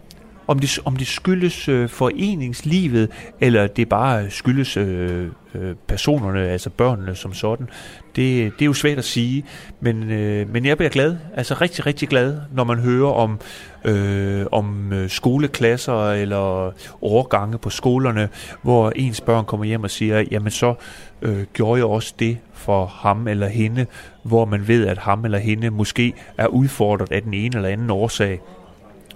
Om 0.47 0.59
det, 0.59 0.79
om 0.85 0.95
det 0.95 1.07
skyldes 1.07 1.69
øh, 1.69 1.89
foreningslivet, 1.89 3.09
eller 3.39 3.67
det 3.67 3.89
bare 3.89 4.29
skyldes 4.29 4.77
øh, 4.77 5.27
øh, 5.55 5.75
personerne, 5.87 6.47
altså 6.47 6.69
børnene 6.69 7.15
som 7.15 7.33
sådan, 7.33 7.69
det, 8.15 8.53
det 8.53 8.61
er 8.61 8.65
jo 8.65 8.73
svært 8.73 8.97
at 8.97 9.03
sige. 9.03 9.45
Men, 9.79 10.11
øh, 10.11 10.49
men 10.49 10.65
jeg 10.65 10.77
bliver 10.77 10.89
glad, 10.89 11.17
altså 11.35 11.53
rigtig, 11.53 11.85
rigtig 11.85 12.09
glad, 12.09 12.37
når 12.53 12.63
man 12.63 12.79
hører 12.79 13.11
om, 13.11 13.39
øh, 13.85 14.45
om 14.51 14.93
øh, 14.93 15.09
skoleklasser 15.09 16.11
eller 16.11 16.71
årgange 17.01 17.57
på 17.57 17.69
skolerne, 17.69 18.29
hvor 18.61 18.91
ens 18.95 19.21
børn 19.21 19.45
kommer 19.45 19.65
hjem 19.65 19.83
og 19.83 19.91
siger, 19.91 20.23
jamen 20.31 20.51
så 20.51 20.73
øh, 21.21 21.43
gjorde 21.53 21.77
jeg 21.77 21.85
også 21.85 22.13
det 22.19 22.37
for 22.53 22.85
ham 22.85 23.27
eller 23.27 23.47
hende, 23.47 23.85
hvor 24.23 24.45
man 24.45 24.67
ved, 24.67 24.87
at 24.87 24.97
ham 24.97 25.25
eller 25.25 25.37
hende 25.37 25.69
måske 25.69 26.13
er 26.37 26.47
udfordret 26.47 27.11
af 27.11 27.21
den 27.21 27.33
ene 27.33 27.55
eller 27.55 27.69
anden 27.69 27.89
årsag. 27.89 28.39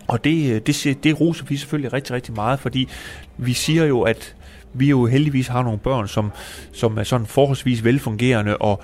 Og 0.08 0.24
det, 0.24 0.54
øh, 0.54 0.62
det, 0.62 0.98
det 1.04 1.20
roser 1.22 1.46
vi 1.46 1.58
selvfølgelig 1.58 1.94
rigtig, 1.94 2.16
rigtig 2.16 2.34
meget, 2.34 2.60
fordi 2.60 2.90
vi 3.38 3.54
siger 3.54 3.86
jo, 3.86 4.02
at 4.02 4.36
vi 4.74 4.90
jo 4.90 5.06
heldigvis 5.06 5.48
har 5.48 5.64
nogle 5.64 5.80
børn, 5.80 6.08
som, 6.08 6.32
som 6.74 6.98
er 6.98 7.04
sådan 7.04 7.28
forholdsvis 7.28 7.84
velfungerende 7.84 8.58
og 8.58 8.82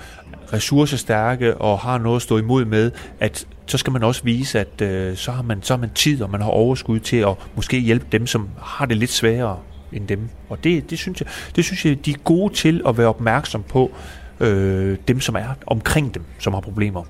ressourcestærke 0.53 1.57
og 1.57 1.79
har 1.79 1.97
noget 1.97 2.15
at 2.15 2.21
stå 2.21 2.37
imod 2.37 2.65
med, 2.65 2.91
at 3.19 3.47
så 3.65 3.77
skal 3.77 3.93
man 3.93 4.03
også 4.03 4.23
vise, 4.23 4.59
at 4.59 4.81
øh, 4.81 5.15
så, 5.15 5.31
har 5.31 5.41
man, 5.41 5.63
så 5.63 5.73
har 5.73 5.79
man 5.79 5.89
tid, 5.95 6.21
og 6.21 6.29
man 6.29 6.41
har 6.41 6.49
overskud 6.49 6.99
til 6.99 7.17
at 7.17 7.35
måske 7.55 7.79
hjælpe 7.79 8.05
dem, 8.11 8.27
som 8.27 8.49
har 8.61 8.85
det 8.85 8.97
lidt 8.97 9.11
sværere 9.11 9.59
end 9.93 10.07
dem. 10.07 10.29
Og 10.49 10.63
det, 10.63 10.89
det, 10.89 10.97
synes, 10.99 11.21
jeg, 11.21 11.29
det 11.55 11.65
synes 11.65 11.85
jeg, 11.85 12.05
de 12.05 12.11
er 12.11 12.17
gode 12.23 12.53
til 12.53 12.81
at 12.87 12.97
være 12.97 13.07
opmærksom 13.07 13.63
på 13.63 13.91
øh, 14.39 14.97
dem, 15.07 15.19
som 15.19 15.35
er 15.35 15.47
omkring 15.67 16.13
dem, 16.13 16.23
som 16.39 16.53
har 16.53 16.61
problemer. 16.61 17.03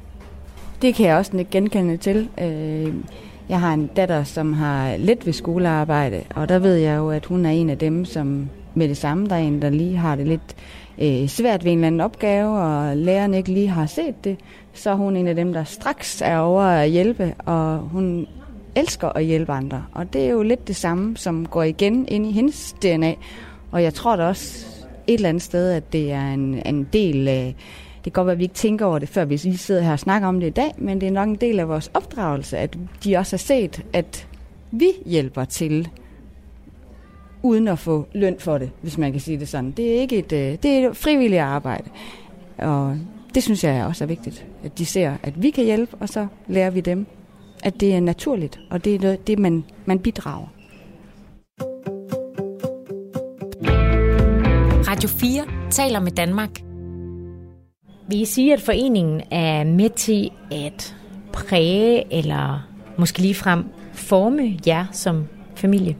Det 0.81 0.95
kan 0.95 1.05
jeg 1.05 1.17
også 1.17 1.45
genkende 1.51 1.97
til. 1.97 2.29
Øh 2.41 2.93
jeg 3.51 3.59
har 3.59 3.73
en 3.73 3.87
datter, 3.87 4.23
som 4.23 4.53
har 4.53 4.97
lidt 4.97 5.25
ved 5.25 5.33
skolearbejde, 5.33 6.23
og 6.35 6.49
der 6.49 6.59
ved 6.59 6.75
jeg 6.75 6.97
jo, 6.97 7.09
at 7.09 7.25
hun 7.25 7.45
er 7.45 7.49
en 7.49 7.69
af 7.69 7.77
dem, 7.77 8.05
som 8.05 8.49
med 8.75 8.89
det 8.89 8.97
samme, 8.97 9.27
der 9.27 9.35
er 9.35 9.39
en, 9.39 9.61
der 9.61 9.69
lige 9.69 9.97
har 9.97 10.15
det 10.15 10.27
lidt 10.27 10.55
øh, 11.01 11.27
svært 11.27 11.63
ved 11.63 11.71
en 11.71 11.77
eller 11.77 11.87
anden 11.87 12.01
opgave, 12.01 12.59
og 12.59 12.97
læreren 12.97 13.33
ikke 13.33 13.51
lige 13.51 13.67
har 13.67 13.85
set 13.85 14.23
det, 14.23 14.37
så 14.73 14.89
er 14.89 14.95
hun 14.95 15.15
en 15.15 15.27
af 15.27 15.35
dem, 15.35 15.53
der 15.53 15.63
straks 15.63 16.21
er 16.21 16.37
over 16.37 16.61
at 16.63 16.89
hjælpe, 16.89 17.33
og 17.45 17.77
hun 17.77 18.27
elsker 18.75 19.09
at 19.09 19.25
hjælpe 19.25 19.51
andre. 19.51 19.83
Og 19.91 20.13
det 20.13 20.25
er 20.25 20.29
jo 20.29 20.43
lidt 20.43 20.67
det 20.67 20.75
samme, 20.75 21.17
som 21.17 21.45
går 21.45 21.63
igen 21.63 22.07
ind 22.07 22.25
i 22.25 22.31
hendes 22.31 22.75
DNA. 22.81 23.13
Og 23.71 23.83
jeg 23.83 23.93
tror 23.93 24.15
da 24.15 24.23
også 24.23 24.65
et 25.07 25.13
eller 25.13 25.29
andet 25.29 25.43
sted, 25.43 25.71
at 25.71 25.93
det 25.93 26.11
er 26.11 26.33
en, 26.33 26.61
en 26.65 26.87
del 26.93 27.27
af 27.27 27.55
det 28.05 28.13
kan 28.13 28.19
godt 28.19 28.25
være, 28.25 28.31
at 28.31 28.39
vi 28.39 28.43
ikke 28.43 28.55
tænker 28.55 28.85
over 28.85 28.99
det, 28.99 29.09
før 29.09 29.25
vi 29.25 29.37
sidder 29.37 29.81
her 29.81 29.91
og 29.91 29.99
snakker 29.99 30.27
om 30.27 30.39
det 30.39 30.47
i 30.47 30.49
dag, 30.49 30.73
men 30.77 31.01
det 31.01 31.07
er 31.07 31.11
nok 31.11 31.29
en 31.29 31.35
del 31.35 31.59
af 31.59 31.67
vores 31.67 31.91
opdragelse, 31.93 32.57
at 32.57 32.77
de 33.03 33.17
også 33.17 33.33
har 33.33 33.37
set, 33.37 33.85
at 33.93 34.27
vi 34.71 34.91
hjælper 35.05 35.45
til, 35.45 35.89
uden 37.43 37.67
at 37.67 37.79
få 37.79 38.07
løn 38.13 38.35
for 38.39 38.57
det, 38.57 38.71
hvis 38.81 38.97
man 38.97 39.11
kan 39.11 39.21
sige 39.21 39.39
det 39.39 39.47
sådan. 39.47 39.71
Det 39.71 39.95
er 39.95 40.01
ikke 40.01 40.17
et, 40.17 40.31
øh, 40.31 40.57
det 40.63 40.65
er 40.65 40.89
et 40.89 40.97
frivilligt 40.97 41.41
arbejde. 41.41 41.89
Og 42.57 42.97
det 43.35 43.43
synes 43.43 43.63
jeg 43.63 43.85
også 43.85 44.03
er 44.03 44.07
vigtigt, 44.07 44.45
at 44.63 44.77
de 44.77 44.85
ser, 44.85 45.15
at 45.23 45.43
vi 45.43 45.49
kan 45.49 45.63
hjælpe, 45.63 45.97
og 45.99 46.09
så 46.09 46.27
lærer 46.47 46.69
vi 46.69 46.81
dem, 46.81 47.05
at 47.63 47.79
det 47.79 47.95
er 47.95 47.99
naturligt, 47.99 48.59
og 48.69 48.85
det 48.85 48.95
er 48.95 48.99
noget, 48.99 49.27
det, 49.27 49.39
man, 49.39 49.63
man 49.85 49.99
bidrager. 49.99 50.47
Radio 54.87 55.09
4 55.09 55.43
taler 55.71 55.99
med 55.99 56.11
Danmark. 56.11 56.70
Vil 58.07 58.21
I 58.21 58.25
sige, 58.25 58.53
at 58.53 58.61
foreningen 58.61 59.21
er 59.31 59.63
med 59.63 59.89
til 59.89 60.31
at 60.51 60.95
præge 61.33 62.13
eller 62.13 62.67
måske 62.97 63.19
lige 63.19 63.35
frem 63.35 63.65
forme 63.93 64.59
jer 64.67 64.85
som 64.91 65.27
familie? 65.55 65.95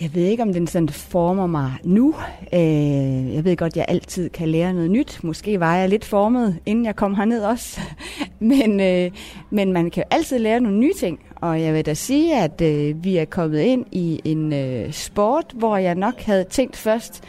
Jeg 0.00 0.14
ved 0.14 0.22
ikke, 0.22 0.42
om 0.42 0.52
den 0.52 0.66
sådan 0.66 0.88
former 0.88 1.46
mig 1.46 1.72
nu. 1.84 2.14
Øh, 2.52 3.34
jeg 3.34 3.44
ved 3.44 3.56
godt, 3.56 3.72
at 3.72 3.76
jeg 3.76 3.84
altid 3.88 4.30
kan 4.30 4.48
lære 4.48 4.72
noget 4.72 4.90
nyt. 4.90 5.20
Måske 5.22 5.60
var 5.60 5.76
jeg 5.76 5.88
lidt 5.88 6.04
formet, 6.04 6.58
inden 6.66 6.84
jeg 6.84 6.96
kom 6.96 7.14
herned 7.14 7.44
også. 7.44 7.80
men, 8.38 8.80
øh, 8.80 9.10
men 9.50 9.72
man 9.72 9.90
kan 9.90 10.04
altid 10.10 10.38
lære 10.38 10.60
nogle 10.60 10.78
nye 10.78 10.92
ting. 10.98 11.20
Og 11.36 11.62
jeg 11.62 11.74
vil 11.74 11.86
da 11.86 11.94
sige, 11.94 12.36
at 12.36 12.60
øh, 12.60 13.04
vi 13.04 13.16
er 13.16 13.24
kommet 13.24 13.60
ind 13.60 13.84
i 13.92 14.20
en 14.24 14.52
øh, 14.52 14.92
sport, 14.92 15.44
hvor 15.54 15.76
jeg 15.76 15.94
nok 15.94 16.20
havde 16.20 16.44
tænkt 16.44 16.76
først, 16.76 17.22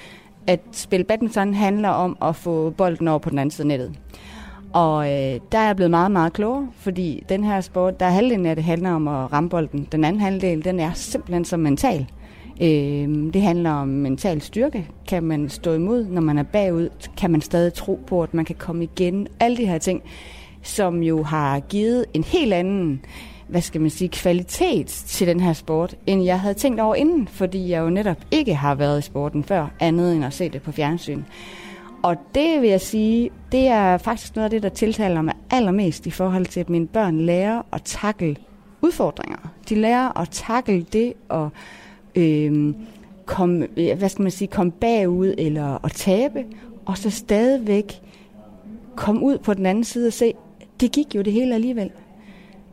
at 0.48 0.60
spille 0.72 1.04
badminton 1.04 1.54
handler 1.54 1.89
om 1.89 2.18
at 2.22 2.36
få 2.36 2.70
bolden 2.70 3.08
over 3.08 3.20
på 3.20 3.30
den 3.30 3.39
anden 3.39 3.52
side 3.52 3.64
af 3.64 3.68
nettet. 3.68 3.96
Og 4.74 5.06
øh, 5.06 5.39
der 5.52 5.58
er 5.58 5.66
jeg 5.66 5.76
blevet 5.76 5.91
meget, 5.91 6.12
meget 6.12 6.34
klogere, 6.34 6.68
fordi 6.76 7.24
den 7.30 7.44
her 7.44 7.62
sport, 7.62 8.00
der 8.00 8.06
er 8.06 8.10
halvdelen 8.10 8.46
af 8.46 8.56
det 8.56 8.66
handler 8.66 8.91
om 8.91 9.08
at 9.08 9.34
ramme 9.34 9.50
bolden. 9.50 9.88
Den 9.91 10.04
anden 10.04 10.22
halvdel, 10.22 10.66
den 10.66 10.80
er 10.80 10.94
simpelthen 10.94 11.46
så 11.46 11.58
mental. 11.58 12.08
Øh, 12.62 13.34
det 13.34 13.41
handler 13.41 13.72
om 13.72 13.88
mental 13.88 14.41
styrke. 14.41 14.88
Kan 15.08 15.24
man 15.24 15.50
stå 15.50 15.74
imod, 15.74 16.06
når 16.06 16.22
man 16.22 16.38
er 16.38 16.44
bagud? 16.44 16.89
Kan 17.18 17.32
man 17.32 17.41
stadig 17.41 17.74
tro 17.74 18.00
på, 18.08 18.24
at 18.24 18.34
man 18.34 18.46
kan 18.46 18.56
komme 18.56 18.84
igen? 18.84 19.28
Alle 19.39 19.58
de 19.58 19.66
her 19.66 19.78
ting, 19.78 20.04
som 20.62 21.04
jo 21.04 21.24
har 21.24 21.60
givet 21.60 22.06
en 22.14 22.24
helt 22.24 22.54
anden 22.54 23.02
hvad 23.54 23.62
skal 23.62 23.82
man 23.82 23.89
sige, 23.89 24.10
kvalitet 24.10 24.88
til 24.88 25.28
den 25.28 25.39
her 25.39 25.54
sport, 25.54 25.95
end 26.08 26.24
jeg 26.24 26.39
havde 26.39 26.54
tænkt 26.54 26.80
over 26.80 26.95
inden, 26.95 27.28
fordi 27.28 27.70
jeg 27.70 27.82
jo 27.82 27.89
netop 27.89 28.18
ikke 28.32 28.56
har 28.56 28.76
været 28.76 28.99
i 28.99 29.01
sporten 29.01 29.43
før, 29.43 29.68
andet 29.80 30.16
end 30.16 30.26
at 30.26 30.34
se 30.34 30.49
det 30.49 30.62
på 30.62 30.72
fjernsyn. 30.72 31.24
Og 32.04 32.16
det 32.36 32.62
vil 32.62 32.70
jeg 32.70 32.82
sige, 32.82 33.30
det 33.51 33.68
er 33.68 33.97
faktisk 33.97 34.36
noget 34.36 34.43
af 34.43 34.49
det, 34.49 34.64
der 34.64 34.70
tiltaler 34.70 35.22
mig 35.22 35.34
allermest 35.51 36.06
i 36.06 36.12
forhold 36.12 36.45
til, 36.45 36.60
at 36.60 36.70
mine 36.70 36.88
børn 36.88 37.20
lærer 37.20 37.62
at 37.72 37.82
takle 37.84 38.36
udfordringer. 38.82 39.38
De 39.70 39.76
lærer 39.76 40.22
at 40.22 40.30
takle 40.32 40.86
det 40.93 41.14
øhm, 41.14 41.16
og 41.30 41.51
øh, 42.16 42.74
komme, 43.26 43.68
hvad 43.97 44.10
skal 44.10 44.24
man 44.24 44.32
sige, 44.32 44.47
komme 44.47 44.72
bagud 44.72 45.34
eller 45.38 45.86
at 45.86 45.91
tabe, 45.91 46.45
og 46.86 46.97
så 46.97 47.10
stadigvæk 47.10 48.01
komme 48.95 49.22
ud 49.22 49.38
på 49.38 49.54
den 49.54 49.66
anden 49.66 49.84
side 49.84 50.08
og 50.08 50.14
se, 50.14 50.34
det 50.80 50.91
gik 50.91 51.16
jo 51.16 51.22
det 51.22 51.34
hele 51.34 51.56
alligevel. 51.56 51.91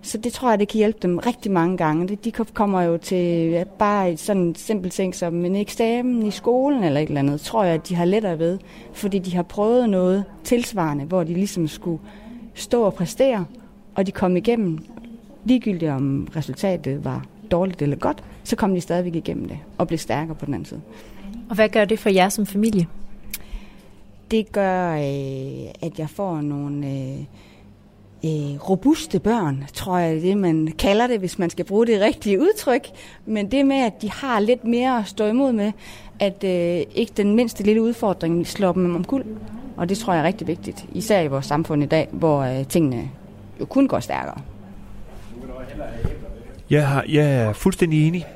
Så 0.02 0.18
det 0.18 0.32
tror 0.32 0.50
jeg, 0.50 0.58
det 0.58 0.68
kan 0.68 0.78
hjælpe 0.78 0.98
dem 1.02 1.18
rigtig 1.18 1.52
mange 1.52 1.76
gange. 1.76 2.16
De 2.24 2.32
kommer 2.32 2.82
jo 2.82 2.96
til 2.96 3.64
bare 3.78 4.16
sådan 4.16 4.42
en 4.42 4.54
simpel 4.54 4.90
ting 4.90 5.14
som 5.14 5.44
en 5.44 5.56
eksamen 5.56 6.26
i 6.26 6.30
skolen 6.30 6.84
eller 6.84 7.00
et 7.00 7.08
eller 7.08 7.20
andet, 7.20 7.40
tror 7.40 7.64
jeg, 7.64 7.74
at 7.74 7.88
de 7.88 7.94
har 7.94 8.04
lettere 8.04 8.38
ved, 8.38 8.58
fordi 8.92 9.18
de 9.18 9.34
har 9.34 9.42
prøvet 9.42 9.90
noget 9.90 10.24
tilsvarende, 10.44 11.04
hvor 11.04 11.24
de 11.24 11.34
ligesom 11.34 11.68
skulle 11.68 12.02
stå 12.54 12.82
og 12.82 12.94
præstere, 12.94 13.44
og 13.94 14.06
de 14.06 14.12
kom 14.12 14.36
igennem, 14.36 14.78
ligegyldigt 15.44 15.90
om 15.90 16.28
resultatet 16.36 17.04
var 17.04 17.26
dårligt 17.50 17.82
eller 17.82 17.96
godt, 17.96 18.24
så 18.44 18.56
kom 18.56 18.74
de 18.74 18.80
stadigvæk 18.80 19.14
igennem 19.14 19.48
det 19.48 19.58
og 19.78 19.86
blev 19.86 19.98
stærkere 19.98 20.34
på 20.34 20.46
den 20.46 20.54
anden 20.54 20.66
side. 20.66 20.80
Og 21.48 21.54
hvad 21.54 21.68
gør 21.68 21.84
det 21.84 21.98
for 21.98 22.08
jer 22.10 22.28
som 22.28 22.46
familie? 22.46 22.86
Det 24.30 24.52
gør, 24.52 24.92
øh, 24.92 25.70
at 25.82 25.98
jeg 25.98 26.10
får 26.10 26.40
nogle 26.40 26.86
øh, 26.86 27.24
øh, 28.24 28.70
robuste 28.70 29.20
børn, 29.20 29.64
tror 29.72 29.98
jeg 29.98 30.16
er 30.16 30.20
det, 30.20 30.36
man 30.36 30.72
kalder 30.78 31.06
det, 31.06 31.18
hvis 31.18 31.38
man 31.38 31.50
skal 31.50 31.64
bruge 31.64 31.86
det 31.86 32.00
rigtige 32.00 32.40
udtryk. 32.40 32.86
Men 33.26 33.50
det 33.50 33.66
med, 33.66 33.76
at 33.76 34.02
de 34.02 34.10
har 34.10 34.40
lidt 34.40 34.64
mere 34.64 34.98
at 34.98 35.06
stå 35.06 35.26
imod 35.26 35.52
med, 35.52 35.72
at 36.20 36.44
øh, 36.44 36.86
ikke 36.94 37.12
den 37.16 37.36
mindste 37.36 37.62
lille 37.62 37.82
udfordring 37.82 38.46
slår 38.46 38.72
dem 38.72 38.94
om 38.94 39.04
kul. 39.04 39.24
Og 39.76 39.88
det 39.88 39.98
tror 39.98 40.12
jeg 40.12 40.20
er 40.20 40.26
rigtig 40.26 40.46
vigtigt, 40.46 40.84
især 40.92 41.20
i 41.20 41.26
vores 41.26 41.46
samfund 41.46 41.82
i 41.82 41.86
dag, 41.86 42.08
hvor 42.12 42.40
øh, 42.40 42.66
tingene 42.66 43.10
jo 43.60 43.64
kun 43.64 43.88
går 43.88 44.00
stærkere. 44.00 44.40
Jeg, 46.70 46.88
har, 46.88 47.04
jeg 47.08 47.34
er 47.34 47.52
fuldstændig 47.52 48.08
enig. 48.08 48.26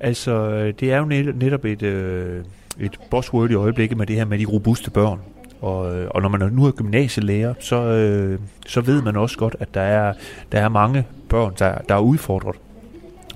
Altså, 0.00 0.32
øh, 0.32 0.74
det 0.80 0.92
er 0.92 0.98
jo 0.98 1.04
netop 1.32 1.64
et, 1.64 1.82
øh, 1.82 2.44
et 2.80 2.98
buzzword 3.10 3.50
i 3.50 3.54
øjeblikket 3.54 3.98
med 3.98 4.06
det 4.06 4.16
her 4.16 4.24
med 4.24 4.38
de 4.38 4.44
robuste 4.44 4.90
børn. 4.90 5.20
Og, 5.62 5.96
øh, 5.96 6.08
og 6.10 6.22
når 6.22 6.28
man 6.28 6.52
nu 6.52 6.66
er 6.66 6.70
gymnasielærer, 6.70 7.54
så, 7.60 7.76
øh, 7.76 8.38
så 8.66 8.80
ved 8.80 9.02
man 9.02 9.16
også 9.16 9.38
godt, 9.38 9.56
at 9.60 9.74
der 9.74 9.80
er, 9.80 10.12
der 10.52 10.60
er 10.60 10.68
mange 10.68 11.06
børn, 11.28 11.54
der, 11.58 11.78
der 11.88 11.94
er 11.94 12.00
udfordret, 12.00 12.56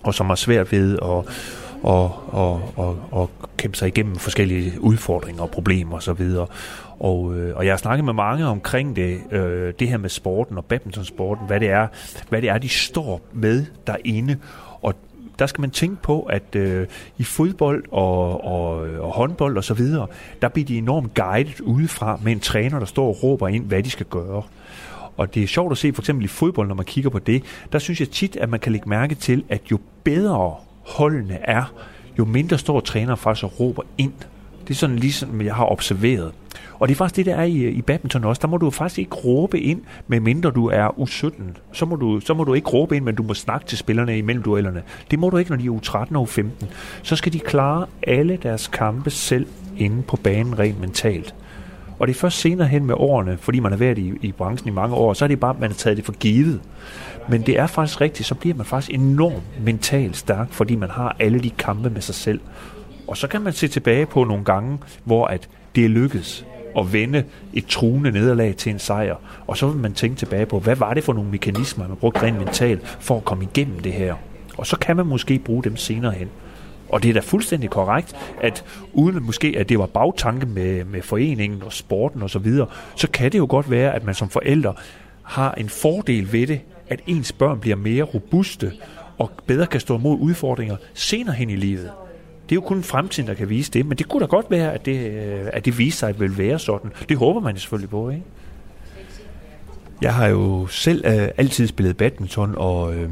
og 0.02 0.14
som 0.14 0.26
har 0.26 0.34
svært 0.34 0.72
ved 0.72 0.98
at 1.02 1.24
og, 1.82 2.34
og, 2.34 2.72
og, 2.76 2.98
og 3.10 3.30
kæmpe 3.56 3.76
sig 3.76 3.88
igennem 3.88 4.16
forskellige 4.16 4.80
udfordringer 4.80 5.42
og 5.42 5.50
problemer 5.50 5.96
osv. 5.96 6.22
Og, 6.36 6.48
og, 6.98 7.36
øh, 7.36 7.56
og 7.56 7.66
jeg 7.66 7.72
har 7.72 7.78
snakket 7.78 8.04
med 8.04 8.12
mange 8.12 8.46
omkring 8.46 8.96
det, 8.96 9.20
øh, 9.30 9.74
det 9.78 9.88
her 9.88 9.96
med 9.96 10.08
sporten 10.08 10.58
og 10.58 10.64
badmintonsporten, 10.64 11.46
hvad 11.46 11.60
det 11.60 11.70
er, 11.70 11.86
hvad 12.28 12.42
det 12.42 12.48
er, 12.48 12.58
de 12.58 12.68
står 12.68 13.20
med 13.32 13.66
derinde. 13.86 14.36
Og 14.82 14.94
der 15.38 15.46
skal 15.46 15.60
man 15.60 15.70
tænke 15.70 16.02
på, 16.02 16.22
at 16.22 16.56
øh, 16.56 16.86
i 17.18 17.24
fodbold 17.24 17.84
og, 17.90 18.44
og, 18.44 18.76
og 18.78 19.12
håndbold 19.12 19.56
og 19.56 19.64
så 19.64 19.74
videre, 19.74 20.06
der 20.42 20.48
bliver 20.48 20.66
de 20.66 20.78
enormt 20.78 21.14
guidet 21.14 21.60
udefra 21.60 22.18
med 22.22 22.32
en 22.32 22.40
træner, 22.40 22.78
der 22.78 22.86
står 22.86 23.08
og 23.08 23.22
råber 23.22 23.48
ind, 23.48 23.64
hvad 23.64 23.82
de 23.82 23.90
skal 23.90 24.06
gøre. 24.06 24.42
Og 25.16 25.34
det 25.34 25.42
er 25.42 25.46
sjovt 25.46 25.72
at 25.72 25.78
se 25.78 25.92
for 25.92 26.02
eksempel 26.02 26.24
i 26.24 26.28
fodbold, 26.28 26.68
når 26.68 26.74
man 26.74 26.84
kigger 26.84 27.10
på 27.10 27.18
det, 27.18 27.42
der 27.72 27.78
synes 27.78 28.00
jeg 28.00 28.10
tit, 28.10 28.36
at 28.36 28.48
man 28.48 28.60
kan 28.60 28.72
lægge 28.72 28.88
mærke 28.88 29.14
til, 29.14 29.44
at 29.48 29.62
jo 29.70 29.78
bedre 30.04 30.54
holdene 30.86 31.38
er, 31.42 31.72
jo 32.18 32.24
mindre 32.24 32.58
står 32.58 32.80
træner 32.80 33.14
faktisk 33.14 33.44
og 33.44 33.60
råber 33.60 33.82
ind. 33.98 34.12
Det 34.68 34.74
er 34.74 34.78
sådan 34.78 34.96
ligesom 34.96 35.40
jeg 35.40 35.54
har 35.54 35.72
observeret. 35.72 36.32
Og 36.78 36.88
det 36.88 36.94
er 36.94 36.96
faktisk 36.96 37.16
det, 37.16 37.26
der 37.26 37.34
er 37.34 37.44
i, 37.44 37.68
i 37.68 37.82
badminton 37.82 38.24
også. 38.24 38.40
Der 38.42 38.48
må 38.48 38.56
du 38.56 38.70
faktisk 38.70 38.98
ikke 38.98 39.14
råbe 39.14 39.60
ind, 39.60 39.80
medmindre 40.06 40.50
du 40.50 40.66
er 40.66 40.88
U17. 40.88 41.42
Så 41.72 41.86
må, 41.86 41.96
du, 41.96 42.20
så 42.20 42.34
må 42.34 42.44
du 42.44 42.54
ikke 42.54 42.68
råbe 42.68 42.96
ind, 42.96 43.04
men 43.04 43.14
du 43.14 43.22
må 43.22 43.34
snakke 43.34 43.66
til 43.66 43.78
spillerne 43.78 44.18
imellem 44.18 44.42
duellerne. 44.42 44.82
Det 45.10 45.18
må 45.18 45.30
du 45.30 45.36
ikke, 45.36 45.50
når 45.50 45.58
de 45.58 45.66
er 45.66 45.70
U13 45.70 46.16
og 46.16 46.28
U15. 46.30 46.66
Så 47.02 47.16
skal 47.16 47.32
de 47.32 47.38
klare 47.38 47.86
alle 48.02 48.38
deres 48.42 48.68
kampe 48.68 49.10
selv 49.10 49.46
inde 49.78 50.02
på 50.02 50.16
banen 50.16 50.58
rent 50.58 50.80
mentalt. 50.80 51.34
Og 51.98 52.06
det 52.06 52.14
er 52.14 52.18
først 52.18 52.38
senere 52.40 52.68
hen 52.68 52.86
med 52.86 52.94
årene, 52.98 53.36
fordi 53.40 53.60
man 53.60 53.72
har 53.72 53.78
været 53.78 53.98
i, 53.98 54.12
i 54.22 54.32
branchen 54.32 54.68
i 54.68 54.72
mange 54.72 54.96
år, 54.96 55.12
så 55.12 55.24
er 55.24 55.28
det 55.28 55.40
bare, 55.40 55.54
at 55.54 55.60
man 55.60 55.70
har 55.70 55.74
taget 55.74 55.96
det 55.96 56.04
for 56.04 56.12
givet. 56.12 56.60
Men 57.28 57.42
det 57.42 57.58
er 57.58 57.66
faktisk 57.66 58.00
rigtigt, 58.00 58.28
så 58.28 58.34
bliver 58.34 58.56
man 58.56 58.66
faktisk 58.66 58.94
enormt 58.94 59.64
mentalt 59.64 60.16
stærk, 60.16 60.52
fordi 60.52 60.76
man 60.76 60.90
har 60.90 61.16
alle 61.18 61.38
de 61.38 61.50
kampe 61.50 61.90
med 61.90 62.00
sig 62.00 62.14
selv. 62.14 62.40
Og 63.08 63.16
så 63.16 63.28
kan 63.28 63.42
man 63.42 63.52
se 63.52 63.68
tilbage 63.68 64.06
på 64.06 64.24
nogle 64.24 64.44
gange, 64.44 64.78
hvor 65.04 65.26
at 65.26 65.48
det 65.74 65.84
er 65.84 65.88
lykkedes 65.88 66.46
at 66.78 66.92
vende 66.92 67.24
et 67.54 67.66
truende 67.66 68.10
nederlag 68.10 68.56
til 68.56 68.72
en 68.72 68.78
sejr. 68.78 69.16
Og 69.46 69.56
så 69.56 69.68
vil 69.68 69.80
man 69.80 69.94
tænke 69.94 70.16
tilbage 70.16 70.46
på, 70.46 70.58
hvad 70.58 70.76
var 70.76 70.94
det 70.94 71.04
for 71.04 71.12
nogle 71.12 71.30
mekanismer, 71.30 71.88
man 71.88 71.96
brugte 71.96 72.22
rent 72.22 72.38
mentalt 72.38 72.86
for 73.00 73.16
at 73.16 73.24
komme 73.24 73.44
igennem 73.44 73.80
det 73.80 73.92
her. 73.92 74.14
Og 74.58 74.66
så 74.66 74.76
kan 74.78 74.96
man 74.96 75.06
måske 75.06 75.38
bruge 75.38 75.64
dem 75.64 75.76
senere 75.76 76.12
hen. 76.12 76.28
Og 76.88 77.02
det 77.02 77.08
er 77.08 77.12
da 77.12 77.20
fuldstændig 77.20 77.70
korrekt, 77.70 78.16
at 78.40 78.64
uden 78.92 79.22
måske, 79.22 79.54
at 79.58 79.68
det 79.68 79.78
var 79.78 79.86
bagtanke 79.86 80.46
med, 80.46 80.84
med 80.84 81.02
foreningen 81.02 81.62
og 81.62 81.72
sporten 81.72 82.22
osv., 82.22 82.28
så, 82.28 82.38
videre, 82.38 82.66
så 82.96 83.10
kan 83.10 83.32
det 83.32 83.38
jo 83.38 83.46
godt 83.50 83.70
være, 83.70 83.94
at 83.94 84.04
man 84.04 84.14
som 84.14 84.28
forældre 84.28 84.74
har 85.22 85.52
en 85.52 85.68
fordel 85.68 86.32
ved 86.32 86.46
det, 86.46 86.60
at 86.88 87.00
ens 87.06 87.32
børn 87.32 87.60
bliver 87.60 87.76
mere 87.76 88.02
robuste 88.02 88.72
og 89.18 89.30
bedre 89.46 89.66
kan 89.66 89.80
stå 89.80 89.98
imod 89.98 90.18
udfordringer 90.20 90.76
senere 90.94 91.34
hen 91.34 91.50
i 91.50 91.56
livet. 91.56 91.90
Det 92.48 92.52
er 92.52 92.56
jo 92.56 92.60
kun 92.60 92.82
fremtiden, 92.82 93.28
der 93.28 93.34
kan 93.34 93.48
vise 93.48 93.70
det, 93.70 93.86
men 93.86 93.98
det 93.98 94.08
kunne 94.08 94.20
da 94.20 94.26
godt 94.26 94.46
være, 94.50 94.72
at 94.72 94.86
det, 94.86 95.10
øh, 95.10 95.46
at 95.52 95.64
det 95.64 95.78
viser 95.78 95.98
sig 95.98 96.20
vil 96.20 96.38
være 96.38 96.58
sådan. 96.58 96.92
Det 97.08 97.16
håber 97.16 97.40
man 97.40 97.56
selvfølgelig 97.56 97.90
på, 97.90 98.10
ikke? 98.10 98.22
Jeg 100.02 100.14
har 100.14 100.26
jo 100.26 100.66
selv 100.66 101.04
øh, 101.06 101.28
altid 101.36 101.66
spillet 101.66 101.96
badminton, 101.96 102.54
og, 102.56 102.94
øh, 102.94 103.10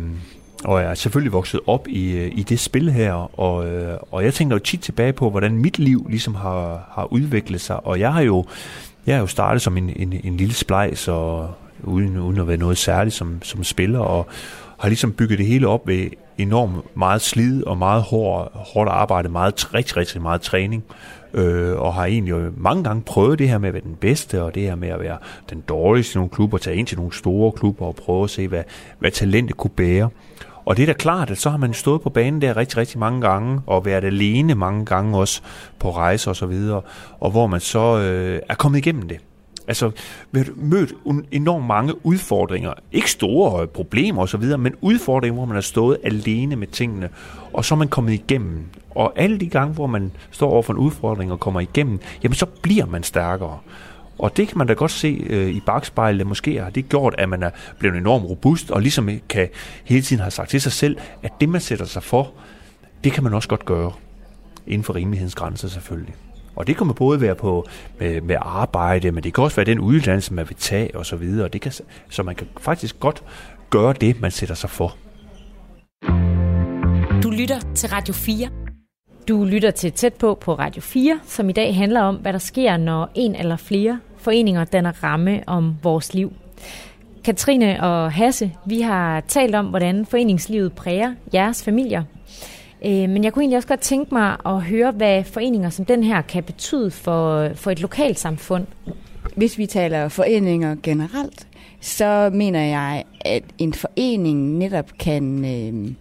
og 0.65 0.81
jeg 0.81 0.91
er 0.91 0.95
selvfølgelig 0.95 1.33
vokset 1.33 1.61
op 1.67 1.89
i, 1.89 2.17
øh, 2.17 2.33
i 2.35 2.43
det 2.43 2.61
spil 2.61 2.93
her, 2.93 3.41
og, 3.41 3.67
øh, 3.67 3.99
og 4.11 4.25
jeg 4.25 4.35
tænker 4.35 4.57
jo 4.57 4.61
tit 4.61 4.81
tilbage 4.81 5.13
på, 5.13 5.31
hvordan 5.31 5.59
mit 5.59 5.79
liv 5.79 6.07
ligesom 6.11 6.35
har, 6.35 6.91
har 6.93 7.13
udviklet 7.13 7.61
sig, 7.61 7.87
og 7.87 8.01
jeg 8.01 8.13
har 8.13 8.21
jo, 8.21 8.45
jeg 9.07 9.15
har 9.15 9.21
jo 9.21 9.27
startet 9.27 9.63
som 9.63 9.77
en, 9.77 9.91
en, 9.97 10.21
en 10.25 10.37
lille 10.37 10.55
splejs, 10.55 11.09
og 11.09 11.55
uden, 11.83 12.19
uden 12.19 12.41
at 12.41 12.49
være 12.49 12.57
noget 12.57 12.79
særligt 12.79 13.15
som, 13.15 13.43
som 13.43 13.65
spiller, 13.65 13.99
og 13.99 14.27
har 14.79 14.89
ligesom 14.89 15.13
bygget 15.13 15.39
det 15.39 15.47
hele 15.47 15.69
op 15.69 15.87
ved 15.87 16.11
enormt 16.39 16.97
meget 16.97 17.23
slid 17.23 17.67
og 17.67 17.79
meget 17.79 18.03
hård, 18.03 18.51
hårdt 18.55 18.91
arbejde, 18.91 19.29
meget, 19.29 19.75
rigtig, 19.75 19.97
rigtig 19.97 20.23
meget 20.23 20.41
træning, 20.41 20.85
øh, 21.35 21.77
og 21.77 21.95
har 21.95 22.05
egentlig 22.05 22.35
mange 22.57 22.85
gange 22.85 23.03
prøvet 23.03 23.39
det 23.39 23.49
her 23.49 23.59
med 23.59 23.69
at 23.69 23.75
være 23.75 23.83
den 23.83 23.97
bedste, 24.01 24.43
og 24.43 24.55
det 24.55 24.63
her 24.63 24.75
med 24.75 24.89
at 24.89 25.01
være 25.01 25.19
den 25.51 25.61
dårligste 25.61 26.17
i 26.17 26.19
nogle 26.19 26.31
klubber, 26.31 26.59
tage 26.59 26.77
ind 26.77 26.87
til 26.87 26.99
nogle 26.99 27.13
store 27.13 27.53
klubber 27.53 27.87
og 27.87 27.97
prøve 27.97 28.25
at 28.25 28.31
se, 28.31 28.49
hvad, 28.49 28.63
hvad 28.99 29.11
talentet 29.11 29.57
kunne 29.57 29.71
bære. 29.71 30.09
Og 30.65 30.77
det 30.77 30.83
er 30.83 30.87
da 30.87 30.93
klart, 30.93 31.31
at 31.31 31.39
så 31.39 31.51
har 31.51 31.59
man 31.59 31.75
stået 31.75 32.03
på 32.03 32.11
banen 32.11 32.43
der 32.43 32.57
rigtig, 32.57 32.77
rigtig 32.77 32.99
mange 32.99 33.21
gange, 33.21 33.61
og 33.67 33.85
været 33.85 34.05
alene 34.05 34.55
mange 34.55 34.85
gange 34.85 35.19
også 35.19 35.43
på 35.79 35.91
rejser 35.91 36.31
og 36.31 36.37
så 36.37 36.47
videre, 36.47 36.83
og 37.21 37.31
hvor 37.31 37.47
man 37.47 37.61
så 37.61 37.99
øh, 37.99 38.41
er 38.49 38.55
kommet 38.55 38.79
igennem 38.79 39.09
det. 39.09 39.19
Altså, 39.69 39.91
mødt 40.57 40.93
enormt 41.31 41.67
mange 41.67 42.07
udfordringer. 42.07 42.73
Ikke 42.93 43.11
store 43.11 43.63
øh, 43.63 43.69
problemer 43.69 44.23
og 44.23 44.29
så 44.29 44.37
videre, 44.37 44.59
men 44.59 44.75
udfordringer, 44.81 45.35
hvor 45.35 45.45
man 45.45 45.55
har 45.55 45.63
stået 45.63 45.99
alene 46.03 46.57
med 46.57 46.67
tingene, 46.67 47.09
og 47.53 47.65
så 47.65 47.75
er 47.75 47.79
man 47.79 47.89
kommet 47.89 48.13
igennem. 48.13 48.65
Og 48.91 49.13
alle 49.17 49.39
de 49.39 49.49
gange, 49.49 49.75
hvor 49.75 49.87
man 49.87 50.13
står 50.31 50.51
over 50.51 50.63
for 50.63 50.73
en 50.73 50.79
udfordring 50.79 51.33
og 51.33 51.41
kommer 51.41 51.61
igennem, 51.61 52.01
jamen 52.23 52.35
så 52.35 52.47
bliver 52.47 52.87
man 52.87 53.03
stærkere. 53.03 53.59
Og 54.19 54.37
det 54.37 54.49
kan 54.49 54.59
man 54.59 54.67
da 54.67 54.73
godt 54.73 54.91
se 54.91 55.27
øh, 55.27 55.49
i 55.49 55.61
bagspejlet. 55.61 56.27
Måske 56.27 56.63
har 56.63 56.71
det 56.71 56.89
gjort, 56.89 57.15
at 57.19 57.29
man 57.29 57.43
er 57.43 57.51
blevet 57.79 57.97
enormt 57.97 58.25
robust, 58.25 58.71
og 58.71 58.81
ligesom 58.81 59.11
kan 59.29 59.49
hele 59.85 60.03
tiden 60.03 60.21
have 60.21 60.31
sagt 60.31 60.51
til 60.51 60.61
sig 60.61 60.73
selv, 60.73 60.97
at 61.23 61.33
det, 61.41 61.49
man 61.49 61.61
sætter 61.61 61.85
sig 61.85 62.03
for, 62.03 62.33
det 63.05 63.13
kan 63.13 63.25
man 63.25 63.35
også 63.35 63.49
godt 63.49 63.65
gøre. 63.65 63.93
Inden 64.67 64.85
for 64.85 64.95
rimelighedens 64.95 65.35
grænser 65.35 65.69
selvfølgelig. 65.69 66.15
Og 66.57 66.67
det 66.67 66.77
kan 66.77 66.95
både 66.95 67.21
være 67.21 67.35
på 67.35 67.67
med, 68.01 68.21
med 68.21 68.37
arbejde, 68.41 69.13
men 69.13 69.25
det 69.25 69.35
kan 69.35 69.45
også 69.45 69.57
være 69.57 69.67
den 69.67 69.79
uddannelse, 69.79 70.35
man 70.35 70.49
vil 70.49 70.57
tage 70.57 70.97
og 70.97 71.07
så 71.07 71.17
videre. 71.17 71.49
Det 71.49 71.61
kan, 71.61 71.73
så 72.11 72.23
man 72.23 72.35
kan 72.35 72.47
faktisk 72.61 73.01
godt 73.01 73.23
gøre 73.71 73.93
det, 73.93 74.21
man 74.21 74.31
sætter 74.31 74.55
sig 74.55 74.71
for. 74.71 74.97
Du 77.23 77.31
lytter 77.31 77.61
til 77.75 77.89
Radio 77.89 78.15
4. 78.15 78.49
Du 79.29 79.45
lytter 79.45 79.71
til 79.71 79.93
Tæt 79.93 80.15
på 80.15 80.39
på 80.41 80.55
Radio 80.55 80.83
4, 80.83 81.21
som 81.27 81.49
i 81.49 81.53
dag 81.53 81.77
handler 81.77 82.01
om, 82.01 82.17
hvad 82.17 82.33
der 82.33 82.39
sker, 82.39 82.77
når 82.77 83.11
en 83.15 83.35
eller 83.35 83.57
flere 83.57 84.01
foreninger 84.19 84.65
danner 84.65 85.03
ramme 85.05 85.43
om 85.47 85.75
vores 85.83 86.15
liv. 86.15 86.33
Katrine 87.25 87.83
og 87.83 88.13
Hasse, 88.13 88.53
vi 88.67 88.81
har 88.81 89.21
talt 89.21 89.55
om, 89.55 89.67
hvordan 89.67 90.07
foreningslivet 90.07 90.73
præger 90.73 91.15
jeres 91.35 91.65
familier. 91.65 92.03
Øh, 92.87 93.11
men 93.11 93.25
jeg 93.25 93.33
kunne 93.33 93.43
egentlig 93.43 93.57
også 93.57 93.69
godt 93.69 93.81
tænke 93.81 94.15
mig 94.15 94.37
at 94.47 94.63
høre, 94.63 94.91
hvad 94.91 95.25
foreninger 95.25 95.71
som 95.71 95.85
den 95.85 96.05
her 96.05 96.23
kan 96.23 96.43
betyde 96.45 96.91
for, 96.91 97.49
for 97.55 97.71
et 97.71 97.81
lokalt 97.81 98.19
samfund. 98.19 98.67
Hvis 99.37 99.59
vi 99.59 99.67
taler 99.67 100.09
foreninger 100.09 100.77
generelt, 100.83 101.47
så 101.81 102.31
mener 102.35 102.61
jeg, 102.61 103.05
at 103.21 103.43
en 103.59 103.75
forening 103.75 104.59
netop 104.59 104.91
kan 104.99 105.45
øh, 105.45 105.93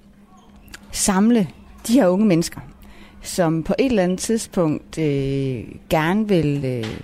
samle 0.92 1.48
de 1.88 1.94
her 1.94 2.08
unge 2.08 2.26
mennesker, 2.26 2.62
som 3.22 3.64
på 3.64 3.74
et 3.80 3.86
eller 3.86 4.04
andet 4.04 4.20
tidspunkt 4.20 4.98
øh, 4.98 5.64
gerne 5.90 6.28
vil 6.28 6.66
øh, 6.66 7.00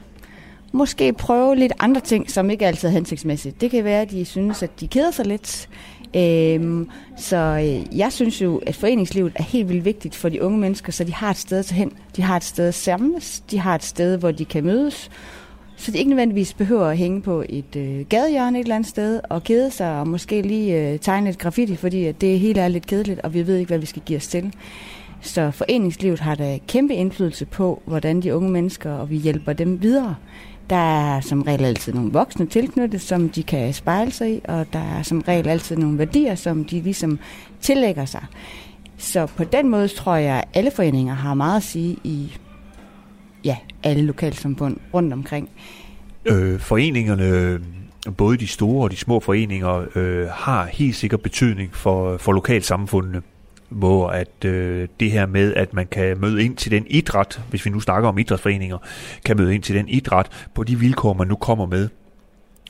måske 0.71 1.13
prøve 1.13 1.55
lidt 1.55 1.73
andre 1.79 2.01
ting, 2.01 2.31
som 2.31 2.49
ikke 2.49 2.67
altid 2.67 2.87
er 2.87 2.93
hensigtsmæssigt. 2.93 3.61
Det 3.61 3.71
kan 3.71 3.83
være, 3.83 4.01
at 4.01 4.11
de 4.11 4.25
synes, 4.25 4.63
at 4.63 4.79
de 4.79 4.87
keder 4.87 5.11
sig 5.11 5.25
lidt. 5.25 5.69
Øhm, 6.15 6.89
så 7.17 7.37
øh, 7.37 7.97
jeg 7.97 8.13
synes 8.13 8.41
jo, 8.41 8.61
at 8.65 8.75
foreningslivet 8.75 9.31
er 9.35 9.43
helt 9.43 9.69
vildt 9.69 9.85
vigtigt 9.85 10.15
for 10.15 10.29
de 10.29 10.43
unge 10.43 10.57
mennesker, 10.57 10.91
så 10.91 11.03
de 11.03 11.13
har 11.13 11.29
et 11.29 11.37
sted 11.37 11.63
til 11.63 11.75
hen. 11.75 11.91
De 12.15 12.21
har 12.21 12.37
et 12.37 12.43
sted 12.43 12.67
at 12.67 12.73
samles. 12.73 13.43
De 13.51 13.59
har 13.59 13.75
et 13.75 13.83
sted, 13.83 14.17
hvor 14.17 14.31
de 14.31 14.45
kan 14.45 14.63
mødes. 14.63 15.09
Så 15.75 15.91
de 15.91 15.97
ikke 15.97 16.09
nødvendigvis 16.09 16.53
behøver 16.53 16.85
at 16.85 16.97
hænge 16.97 17.21
på 17.21 17.43
et 17.49 17.75
øh, 17.75 18.05
gadehjørne 18.09 18.59
et 18.59 18.63
eller 18.63 18.75
andet 18.75 18.89
sted 18.89 19.19
og 19.29 19.43
kede 19.43 19.71
sig 19.71 19.99
og 19.99 20.07
måske 20.07 20.41
lige 20.41 20.91
øh, 20.91 20.99
tegne 20.99 21.29
et 21.29 21.37
graffiti, 21.37 21.75
fordi 21.75 22.05
at 22.05 22.21
det 22.21 22.39
hele 22.39 22.61
er 22.61 22.67
lidt 22.67 22.87
kedeligt, 22.87 23.19
og 23.19 23.33
vi 23.33 23.47
ved 23.47 23.57
ikke, 23.57 23.67
hvad 23.67 23.79
vi 23.79 23.85
skal 23.85 24.01
give 24.05 24.17
os 24.17 24.27
til. 24.27 24.53
Så 25.21 25.51
foreningslivet 25.51 26.19
har 26.19 26.35
da 26.35 26.59
kæmpe 26.67 26.93
indflydelse 26.93 27.45
på, 27.45 27.81
hvordan 27.85 28.21
de 28.21 28.35
unge 28.35 28.49
mennesker, 28.49 28.91
og 28.91 29.09
vi 29.09 29.17
hjælper 29.17 29.53
dem 29.53 29.81
videre. 29.81 30.15
Der 30.69 31.15
er 31.15 31.21
som 31.21 31.41
regel 31.41 31.65
altid 31.65 31.93
nogle 31.93 32.11
voksne 32.11 32.45
tilknyttet, 32.45 33.01
som 33.01 33.29
de 33.29 33.43
kan 33.43 33.73
spejle 33.73 34.11
sig 34.11 34.35
i, 34.35 34.41
og 34.47 34.73
der 34.73 34.79
er 34.79 35.03
som 35.03 35.23
regel 35.27 35.47
altid 35.47 35.77
nogle 35.77 35.97
værdier, 35.97 36.35
som 36.35 36.65
de 36.65 36.81
ligesom 36.81 37.19
tillægger 37.61 38.05
sig. 38.05 38.25
Så 38.97 39.25
på 39.25 39.43
den 39.43 39.69
måde 39.69 39.87
tror 39.87 40.15
jeg, 40.15 40.35
at 40.35 40.45
alle 40.53 40.71
foreninger 40.71 41.13
har 41.13 41.33
meget 41.33 41.57
at 41.57 41.63
sige 41.63 41.97
i 42.03 42.37
ja, 43.43 43.57
alle 43.83 44.03
lokalsamfund 44.03 44.77
rundt 44.93 45.13
omkring. 45.13 45.49
Øh, 46.25 46.59
foreningerne, 46.59 47.59
både 48.17 48.37
de 48.37 48.47
store 48.47 48.83
og 48.83 48.91
de 48.91 48.97
små 48.97 49.19
foreninger, 49.19 49.85
øh, 49.95 50.27
har 50.27 50.65
helt 50.65 50.95
sikkert 50.95 51.21
betydning 51.21 51.75
for, 51.75 52.17
for 52.17 52.31
lokalsamfundene 52.31 53.21
hvor 53.69 54.07
at 54.07 54.45
øh, 54.45 54.87
det 54.99 55.11
her 55.11 55.25
med, 55.25 55.53
at 55.53 55.73
man 55.73 55.87
kan 55.87 56.19
møde 56.19 56.43
ind 56.43 56.55
til 56.55 56.71
den 56.71 56.85
idræt, 56.87 57.41
hvis 57.49 57.65
vi 57.65 57.69
nu 57.69 57.79
snakker 57.79 58.09
om 58.09 58.17
idrætsforeninger, 58.17 58.77
kan 59.25 59.37
møde 59.37 59.55
ind 59.55 59.63
til 59.63 59.75
den 59.75 59.87
idræt 59.87 60.27
på 60.55 60.63
de 60.63 60.79
vilkår, 60.79 61.13
man 61.13 61.27
nu 61.27 61.35
kommer 61.35 61.65
med. 61.65 61.89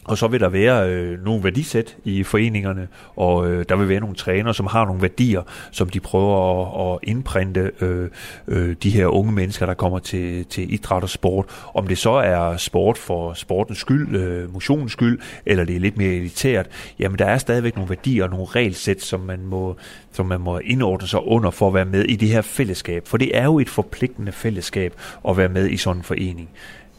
Og 0.10 0.18
så 0.18 0.28
vil 0.28 0.40
der 0.40 0.50
være 0.50 0.90
øh, 0.90 1.26
nogle 1.26 1.44
værdisæt 1.44 1.98
i 2.04 2.24
foreningerne, 2.24 2.88
og 3.16 3.52
øh, 3.52 3.66
der 3.70 3.76
vil 3.76 3.90
være 3.90 4.00
nogle 4.00 4.16
trænere, 4.16 4.54
som 4.54 4.68
har 4.68 4.86
nogle 4.86 5.02
værdier, 5.02 5.42
som 5.72 5.90
de 5.90 6.00
prøver 6.00 6.66
at, 6.84 6.94
at 6.94 7.10
indprinte 7.10 7.72
øh, 7.82 8.10
øh, 8.48 8.76
de 8.84 8.90
her 8.90 9.06
unge 9.06 9.32
mennesker, 9.32 9.66
der 9.66 9.74
kommer 9.74 10.00
til, 10.00 10.46
til 10.46 10.74
idræt 10.74 11.04
og 11.04 11.10
sport. 11.10 11.46
Om 11.74 11.88
det 11.88 11.98
så 11.98 12.12
er 12.12 12.58
sport 12.58 12.98
for 12.98 13.34
sportens 13.34 13.80
skyld, 13.80 14.16
øh, 14.16 14.54
motionens 14.54 14.92
skyld, 14.92 15.20
eller 15.46 15.64
det 15.64 15.76
er 15.76 15.80
lidt 15.80 15.98
mere 15.98 16.14
elitært, 16.14 16.68
jamen 17.00 17.20
der 17.20 17.26
er 17.26 17.38
stadigvæk 17.38 17.76
nogle 17.76 17.90
værdier 17.90 18.24
og 18.24 18.30
nogle 18.30 18.46
regelsæt, 18.46 19.02
som 19.02 19.20
man 19.20 19.46
må, 19.46 19.76
som 20.12 20.26
man 20.26 20.42
må 20.42 20.60
indordne 20.60 21.08
sig 21.08 21.28
under 21.28 21.52
for 21.52 21.68
at 21.68 21.74
være 21.74 21.86
med 21.86 22.04
i 22.04 22.16
det 22.16 22.30
her 22.30 22.42
fællesskab. 22.42 23.08
For 23.08 23.18
det 23.18 23.38
er 23.38 23.44
jo 23.44 23.60
et 23.60 23.70
forpligtende 23.70 24.32
fællesskab 24.32 24.94
at 25.28 25.38
være 25.38 25.50
med 25.50 25.70
i 25.70 25.78
sådan 25.78 25.98
en 25.98 26.04
forening. 26.04 26.50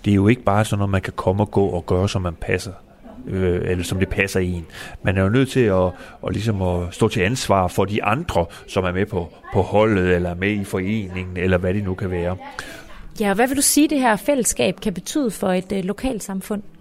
Det 0.04 0.10
er 0.10 0.14
jo 0.14 0.28
ikke 0.28 0.42
bare 0.42 0.64
sådan 0.64 0.78
noget, 0.78 0.90
man 0.90 1.02
kan 1.02 1.12
komme 1.16 1.42
og 1.42 1.50
gå 1.50 1.66
og 1.66 1.86
gøre, 1.86 2.08
som 2.08 2.22
man 2.22 2.34
passer 2.34 2.72
øh, 3.26 3.60
eller 3.70 3.84
som 3.84 3.98
det 3.98 4.08
passer 4.08 4.40
en. 4.40 4.66
Man 5.02 5.16
er 5.16 5.22
jo 5.22 5.28
nødt 5.28 5.50
til 5.50 5.60
at, 5.60 5.86
at, 6.26 6.32
ligesom 6.32 6.62
at 6.62 6.94
stå 6.94 7.08
til 7.08 7.20
ansvar 7.20 7.68
for 7.68 7.84
de 7.84 8.04
andre, 8.04 8.46
som 8.66 8.84
er 8.84 8.92
med 8.92 9.06
på, 9.06 9.32
på 9.52 9.62
holdet, 9.62 10.14
eller 10.14 10.34
med 10.34 10.50
i 10.50 10.64
foreningen, 10.64 11.36
eller 11.36 11.58
hvad 11.58 11.74
det 11.74 11.84
nu 11.84 11.94
kan 11.94 12.10
være. 12.10 12.36
Ja, 13.20 13.28
og 13.28 13.34
hvad 13.34 13.48
vil 13.48 13.56
du 13.56 13.62
sige, 13.62 13.88
det 13.88 14.00
her 14.00 14.16
fællesskab 14.16 14.80
kan 14.80 14.94
betyde 14.94 15.30
for 15.30 15.48
et 15.48 15.72
øh, 15.72 15.84
lokalsamfund? 15.84 16.62
samfund? 16.62 16.79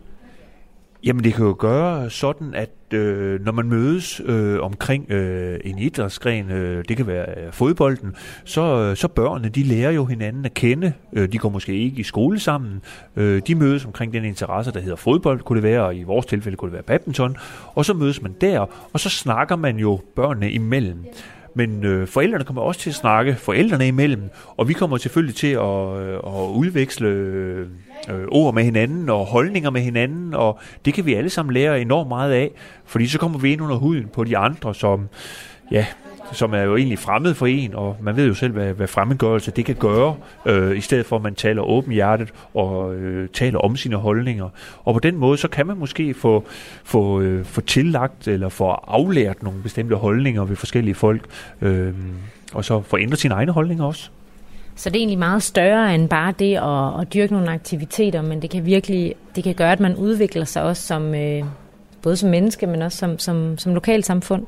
Jamen 1.04 1.24
det 1.24 1.34
kan 1.34 1.46
jo 1.46 1.56
gøre 1.60 2.10
sådan, 2.10 2.54
at 2.54 2.94
øh, 2.94 3.46
når 3.46 3.52
man 3.52 3.70
mødes 3.70 4.22
øh, 4.26 4.62
omkring 4.62 5.12
øh, 5.12 5.60
en 5.64 5.78
idrætsgren, 5.78 6.52
øh, 6.52 6.84
det 6.90 6.98
kan 6.98 7.08
være 7.08 7.26
øh, 7.38 7.54
fodbolden, 7.54 8.16
så, 8.46 8.62
øh, 8.62 8.96
så 8.98 9.08
børnene, 9.08 9.50
de 9.50 9.64
lærer 9.64 9.92
jo 9.92 10.06
hinanden 10.06 10.46
at 10.46 10.54
kende. 10.54 10.94
Øh, 11.14 11.32
de 11.32 11.38
går 11.38 11.50
måske 11.50 11.74
ikke 11.74 12.00
i 12.00 12.04
skole 12.04 12.40
sammen. 12.40 12.82
Øh, 13.16 13.42
de 13.48 13.56
mødes 13.56 13.86
omkring 13.86 14.14
den 14.14 14.26
interesse, 14.26 14.72
der 14.72 14.80
hedder 14.80 14.96
fodbold, 14.96 15.40
kunne 15.40 15.62
det 15.62 15.64
være, 15.64 15.86
og 15.86 15.96
i 15.96 16.04
vores 16.04 16.26
tilfælde 16.26 16.58
kunne 16.58 16.70
det 16.70 16.74
være 16.74 16.84
badminton. 16.84 17.38
Og 17.76 17.86
så 17.86 17.94
mødes 17.94 18.22
man 18.22 18.36
der, 18.42 18.60
og 18.94 19.00
så 19.00 19.10
snakker 19.10 19.56
man 19.56 19.78
jo 19.78 20.00
børnene 20.16 20.52
imellem. 20.52 21.06
Men 21.54 21.86
øh, 21.86 22.08
forældrene 22.08 22.44
kommer 22.44 22.62
også 22.62 22.82
til 22.82 22.90
at 22.90 22.96
snakke 22.96 23.36
forældrene 23.36 23.88
imellem, 23.88 24.30
og 24.58 24.68
vi 24.68 24.74
kommer 24.74 24.98
selvfølgelig 24.98 25.36
til 25.36 25.48
at, 25.48 25.98
øh, 26.02 26.14
at 26.14 26.50
udveksle 26.56 27.08
øh, 27.08 27.68
ord 28.32 28.54
med 28.54 28.64
hinanden 28.64 29.10
og 29.10 29.26
holdninger 29.26 29.70
med 29.70 29.82
hinanden, 29.82 30.34
og 30.34 30.60
det 30.86 30.94
kan 30.94 31.06
vi 31.06 31.14
alle 31.14 31.30
sammen 31.30 31.54
lære 31.54 31.82
enormt 31.82 32.08
meget 32.08 32.32
af, 32.32 32.52
fordi 32.86 33.08
så 33.08 33.20
kommer 33.20 33.40
vi 33.40 33.52
ind 33.52 33.62
under 33.62 33.76
huden 33.76 34.08
på 34.14 34.24
de 34.24 34.38
andre, 34.38 34.76
som 34.76 35.08
ja, 35.72 35.86
som 36.32 36.54
er 36.54 36.62
jo 36.62 36.76
egentlig 36.76 37.00
fremmed 37.00 37.34
for 37.34 37.46
en, 37.46 37.76
og 37.76 37.98
man 38.02 38.16
ved 38.16 38.28
jo 38.28 38.34
selv, 38.34 38.54
hvad, 38.54 38.74
hvad 38.74 38.88
fremmedgørelse 38.88 39.52
det 39.52 39.66
kan 39.66 39.76
gøre, 39.76 40.16
øh, 40.46 40.78
i 40.78 40.82
stedet 40.82 41.06
for 41.06 41.16
at 41.16 41.22
man 41.22 41.36
taler 41.36 41.62
åben 41.62 41.94
hjertet 41.94 42.34
og 42.54 42.96
øh, 42.96 43.30
taler 43.30 43.60
om 43.60 43.76
sine 43.76 43.96
holdninger. 43.96 44.50
Og 44.84 44.94
på 44.94 45.00
den 45.00 45.18
måde, 45.18 45.38
så 45.38 45.48
kan 45.48 45.68
man 45.68 45.78
måske 45.78 46.14
få, 46.14 46.44
få, 46.84 47.22
øh, 47.22 47.46
få 47.46 47.62
tillagt 47.62 48.28
eller 48.28 48.50
få 48.50 48.66
aflært 48.68 49.44
nogle 49.44 49.62
bestemte 49.62 49.96
holdninger 49.96 50.46
ved 50.46 50.56
forskellige 50.56 50.96
folk, 50.96 51.22
øh, 51.62 51.94
og 52.54 52.66
så 52.66 52.82
få 52.82 52.98
ændret 52.98 53.20
sine 53.20 53.34
egne 53.34 53.52
holdninger 53.52 53.86
også. 53.86 54.10
Så 54.76 54.90
det 54.90 54.96
er 54.96 55.00
egentlig 55.00 55.20
meget 55.20 55.44
større 55.44 55.96
end 55.96 56.10
bare 56.10 56.34
det 56.40 56.56
at, 56.56 57.02
at 57.02 57.14
dyrke 57.14 57.34
nogle 57.34 57.52
aktiviteter, 57.52 58.22
men 58.22 58.42
det 58.42 58.50
kan 58.50 58.66
virkelig 58.66 59.16
det 59.36 59.44
kan 59.44 59.56
gøre, 59.56 59.72
at 59.72 59.80
man 59.80 59.96
udvikler 59.96 60.46
sig 60.46 60.64
også 60.64 60.84
som, 60.88 61.16
øh, 61.16 61.44
både 62.02 62.16
som 62.16 62.30
menneske, 62.30 62.68
men 62.68 62.82
også 62.82 62.98
som, 62.98 63.20
som, 63.20 63.58
som 63.58 63.74
lokalsamfund. 63.74 64.46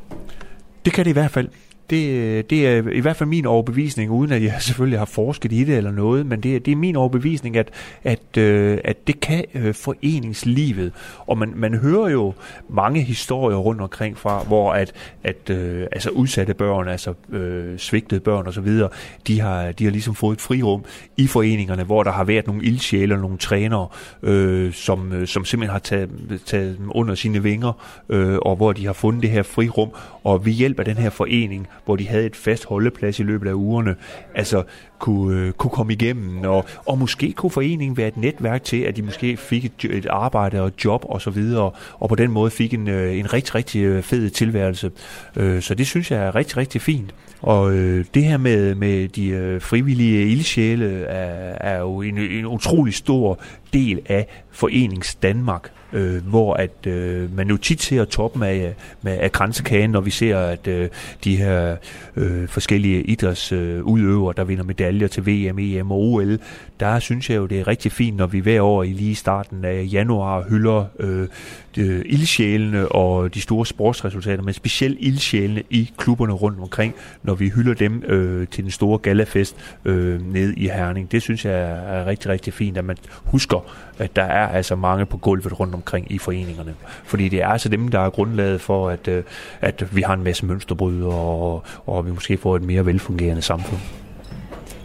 Det 0.86 0.94
kan 0.94 1.06
det 1.06 1.10
i 1.10 1.14
hvert 1.14 1.32
fald. 1.32 1.48
Det, 1.92 2.10
øh, 2.10 2.44
det 2.50 2.68
er 2.68 2.84
i 2.92 3.00
hvert 3.00 3.16
fald 3.16 3.30
min 3.30 3.46
overbevisning, 3.46 4.12
uden 4.12 4.32
at 4.32 4.44
jeg 4.44 4.56
selvfølgelig 4.68 5.00
har 5.00 5.06
forsket 5.06 5.52
i 5.52 5.64
det 5.64 5.78
eller 5.78 5.92
noget, 5.92 6.26
men 6.26 6.42
det, 6.42 6.66
det 6.66 6.72
er 6.72 6.76
min 6.76 6.96
overbevisning, 6.96 7.58
at, 7.58 7.70
at, 8.04 8.38
øh, 8.38 8.78
at 8.84 9.08
det 9.08 9.20
kan 9.20 9.46
øh, 9.54 9.74
foreningslivet. 9.74 10.94
Og 11.28 11.38
man, 11.38 11.54
man 11.56 11.74
hører 11.74 12.10
jo 12.10 12.34
mange 12.70 13.02
historier 13.02 13.58
rundt 13.58 13.82
omkring 13.82 14.18
fra, 14.18 14.44
hvor 14.44 14.72
at, 14.74 14.94
at 15.24 15.50
øh, 15.50 15.88
altså 15.92 16.10
udsatte 16.10 16.54
børn, 16.54 16.88
altså 16.88 17.14
øh, 17.30 17.78
svigtede 17.78 18.20
børn 18.20 18.48
osv., 18.48 18.80
de 19.28 19.40
har, 19.40 19.72
de 19.72 19.84
har 19.84 19.92
ligesom 19.92 20.16
fået 20.16 20.36
et 20.36 20.42
frirum 20.42 20.86
i 21.18 21.28
foreningerne, 21.28 21.84
hvor 21.84 22.04
der 22.04 22.12
har 22.12 22.24
været 22.24 22.48
nogle 22.48 22.64
ildsjæle 22.64 23.16
og 23.16 23.22
nogle 23.22 23.38
trænere, 23.38 23.88
øh, 24.24 24.74
som, 24.74 25.14
øh, 25.14 25.28
som 25.28 25.46
simpelthen 25.46 25.72
har 25.72 25.80
taget, 25.80 26.10
taget 26.46 26.78
dem 26.78 26.92
under 26.96 27.16
sine 27.16 27.44
vinger, 27.44 28.02
øh, 28.10 28.38
og 28.42 28.56
hvor 28.56 28.74
de 28.74 28.86
har 28.86 28.94
fundet 28.94 29.22
det 29.22 29.30
her 29.30 29.44
frirum, 29.44 29.90
og 30.24 30.46
ved 30.46 30.54
hjælp 30.54 30.80
af 30.80 30.86
den 30.86 30.98
her 30.98 31.10
forening, 31.10 31.68
hvor 31.86 31.96
de 31.96 32.08
havde 32.08 32.26
et 32.26 32.36
fast 32.36 32.66
holdeplads 32.66 33.20
i 33.20 33.24
løbet 33.24 33.50
af 33.50 33.54
ugerne, 33.54 33.96
altså 34.36 34.64
kunne, 35.00 35.40
øh, 35.40 35.52
kunne 35.52 35.72
komme 35.72 35.94
igennem, 35.94 36.42
og, 36.46 36.66
og 36.86 36.98
måske 36.98 37.34
kunne 37.34 37.52
foreningen 37.52 37.98
være 37.98 38.08
et 38.08 38.18
netværk 38.18 38.64
til, 38.64 38.78
at 38.78 38.96
de 38.96 39.02
måske 39.02 39.38
fik 39.38 39.66
et, 39.66 39.86
et 39.86 40.06
arbejde 40.06 40.62
og 40.62 40.72
job 40.86 41.06
og 41.10 41.22
så 41.22 41.30
videre, 41.30 41.72
og 42.00 42.10
på 42.10 42.16
den 42.16 42.32
måde 42.32 42.52
fik 42.52 42.74
en, 42.74 42.88
øh, 42.88 43.20
en 43.20 43.34
rigtig, 43.34 43.56
rigtig 43.56 43.82
øh, 43.82 44.04
fed 44.04 44.30
tilværelse. 44.30 44.92
Øh, 45.36 45.62
så 45.62 45.76
det 45.76 45.88
synes 45.88 46.12
jeg 46.12 46.20
er 46.20 46.36
rigtig, 46.36 46.58
rigtig 46.58 46.82
fint. 46.82 47.14
Og 47.42 47.74
øh, 47.74 48.06
det 48.14 48.24
her 48.24 48.38
med, 48.38 48.76
med 48.76 49.08
de 49.08 49.28
øh, 49.28 49.62
frivillige 49.62 50.32
ildsjæle 50.32 51.04
er, 51.04 51.58
er 51.74 51.80
jo 51.80 52.02
en, 52.02 52.18
en 52.18 52.46
utrolig 52.46 52.94
stor 52.94 53.40
del 53.74 54.00
af 54.06 54.28
Forenings 54.52 55.16
Danmark, 55.16 55.72
øh, 55.94 56.28
hvor 56.28 56.54
at 56.54 56.88
øh, 56.88 57.36
man 57.36 57.50
jo 57.50 57.58
tit 57.58 57.82
ser 57.82 58.06
toppen 58.06 58.44
af, 58.44 58.74
med, 59.02 59.18
af 59.18 59.32
grænsekagen, 59.32 59.90
når 59.90 60.02
vi 60.02 60.12
ser, 60.12 60.38
at 60.38 60.68
øh, 60.68 60.90
de 61.24 61.36
her 61.38 61.76
øh, 62.16 62.48
forskellige 62.48 63.04
idrætsudøvere, 63.04 64.30
øh, 64.30 64.38
der 64.38 64.44
vinder 64.44 64.64
medaljer 64.64 65.08
til 65.08 65.28
VM, 65.28 65.60
EM 65.60 65.92
og 65.92 66.00
OL, 66.00 66.40
der 66.82 67.00
synes 67.00 67.30
jeg 67.30 67.38
jo, 67.38 67.46
det 67.46 67.60
er 67.60 67.68
rigtig 67.68 67.92
fint, 67.92 68.18
når 68.18 68.28
vi 68.28 68.40
hver 68.40 68.62
år 68.62 68.84
i 68.84 68.94
lige 68.94 69.16
starten 69.16 69.66
af 69.66 69.88
januar 69.92 70.46
hylder 70.50 70.86
øh, 71.00 71.28
de, 71.76 72.04
ildsjælene 72.06 72.88
og 72.88 73.34
de 73.34 73.42
store 73.42 73.66
sportsresultater, 73.66 74.44
men 74.44 74.54
specielt 74.54 74.98
ildsjælene 75.00 75.64
i 75.70 75.92
klubberne 75.98 76.34
rundt 76.34 76.60
omkring, 76.60 76.94
når 77.24 77.36
vi 77.36 77.50
hylder 77.50 77.74
dem 77.74 78.04
øh, 78.04 78.48
til 78.48 78.64
den 78.64 78.72
store 78.72 78.98
galafest 78.98 79.56
øh, 79.86 80.34
ned 80.34 80.54
i 80.58 80.68
Herning. 80.68 81.12
Det 81.12 81.22
synes 81.22 81.46
jeg 81.46 81.54
er 81.62 82.06
rigtig, 82.06 82.32
rigtig 82.32 82.54
fint, 82.54 82.78
at 82.78 82.86
man 82.86 82.98
husker, 83.24 83.66
at 84.00 84.16
der 84.16 84.24
er 84.24 84.48
altså 84.48 84.76
mange 84.76 85.06
på 85.06 85.18
gulvet 85.18 85.60
rundt 85.60 85.76
omkring 85.76 86.12
i 86.12 86.18
foreningerne. 86.18 86.74
Fordi 87.04 87.30
det 87.30 87.42
er 87.42 87.48
altså 87.48 87.70
dem, 87.70 87.88
der 87.88 88.00
er 88.00 88.10
grundlaget 88.10 88.62
for, 88.62 88.90
at, 88.90 89.08
øh, 89.08 89.24
at 89.62 89.96
vi 89.96 90.02
har 90.02 90.14
en 90.14 90.24
masse 90.24 90.46
mønsterbrydere, 90.46 91.14
og, 91.14 91.64
og 91.86 92.06
vi 92.06 92.12
måske 92.12 92.38
får 92.38 92.56
et 92.56 92.64
mere 92.64 92.86
velfungerende 92.86 93.42
samfund. 93.42 93.82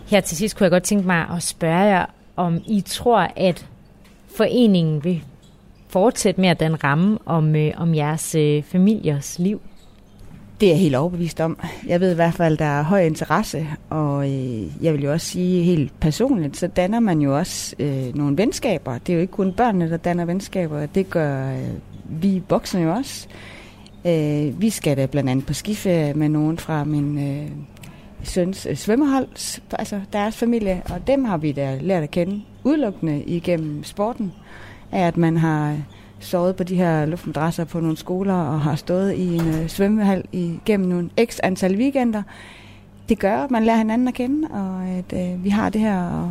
Her 0.07 0.21
til 0.21 0.37
sidst 0.37 0.57
kunne 0.57 0.65
jeg 0.65 0.71
godt 0.71 0.83
tænke 0.83 1.07
mig 1.07 1.27
at 1.37 1.43
spørge 1.43 1.79
jer, 1.79 2.07
om 2.37 2.61
I 2.67 2.81
tror, 2.81 3.29
at 3.37 3.67
foreningen 4.37 5.05
vil 5.05 5.23
fortsætte 5.89 6.41
med 6.41 6.49
at 6.49 6.61
den 6.61 6.85
ramme 6.85 7.19
om, 7.27 7.57
øh, 7.57 7.73
om 7.77 7.95
jeres 7.95 8.35
øh, 8.35 8.63
familiers 8.63 9.39
liv? 9.39 9.61
Det 10.61 10.67
er 10.67 10.71
jeg 10.71 10.81
helt 10.81 10.95
overbevist 10.95 11.41
om. 11.41 11.59
Jeg 11.87 12.01
ved 12.01 12.13
i 12.13 12.15
hvert 12.15 12.35
fald, 12.35 12.53
at 12.53 12.59
der 12.59 12.65
er 12.65 12.83
høj 12.83 13.07
interesse, 13.07 13.67
og 13.91 14.33
øh, 14.33 14.85
jeg 14.85 14.93
vil 14.93 15.03
jo 15.03 15.13
også 15.13 15.27
sige 15.27 15.63
helt 15.63 16.01
personligt, 16.01 16.57
så 16.57 16.67
danner 16.67 17.01
man 17.01 17.21
jo 17.21 17.37
også 17.37 17.77
øh, 17.79 18.15
nogle 18.15 18.39
venskaber. 18.39 18.99
Det 18.99 19.13
er 19.13 19.15
jo 19.15 19.21
ikke 19.21 19.33
kun 19.33 19.53
børnene, 19.53 19.91
der 19.91 19.97
danner 19.97 20.25
venskaber, 20.25 20.87
det 20.87 21.11
gør 21.11 21.51
øh, 21.51 21.69
vi 22.05 22.43
voksne 22.49 22.81
jo 22.81 22.93
også. 22.93 23.27
Øh, 24.07 24.61
vi 24.61 24.71
skal 24.71 24.97
da 24.97 25.07
blandt 25.07 25.31
andet 25.31 25.47
på 25.47 25.53
skiferie 25.53 26.15
med 26.15 26.29
nogen 26.29 26.59
fra 26.59 26.85
min 26.85 27.19
øh, 27.19 27.51
søns 28.29 28.67
øh, 28.71 28.77
svømmehold, 28.77 29.61
altså 29.73 30.01
deres 30.13 30.37
familie, 30.37 30.83
og 30.91 31.07
dem 31.07 31.25
har 31.25 31.37
vi 31.37 31.53
da 31.53 31.79
lært 31.81 32.03
at 32.03 32.11
kende 32.11 32.43
udelukkende 32.65 33.23
igennem 33.23 33.85
sporten, 33.85 34.33
af 34.93 35.07
at 35.07 35.17
man 35.17 35.37
har 35.37 35.73
øh, 35.73 35.79
sovet 36.21 36.57
på 36.57 36.65
de 36.65 36.77
her 36.77 37.07
luftmadrasser 37.07 37.65
på 37.65 37.81
nogle 37.81 37.97
skoler 37.97 38.35
og 38.35 38.61
har 38.61 38.77
stået 38.77 39.15
i 39.15 39.37
en 39.37 39.49
øh, 39.49 39.69
svømmehal 39.69 40.25
igennem 40.33 40.89
nogle 40.89 41.11
x 41.25 41.39
antal 41.43 41.77
weekender. 41.77 42.23
Det 43.09 43.19
gør, 43.19 43.37
at 43.37 43.51
man 43.51 43.65
lærer 43.65 43.77
hinanden 43.77 44.09
at 44.09 44.15
kende, 44.15 44.49
og 44.51 44.89
at 44.89 45.13
øh, 45.13 45.45
vi 45.45 45.49
har 45.49 45.69
det 45.69 45.81
her 45.81 46.23
øh, 46.23 46.31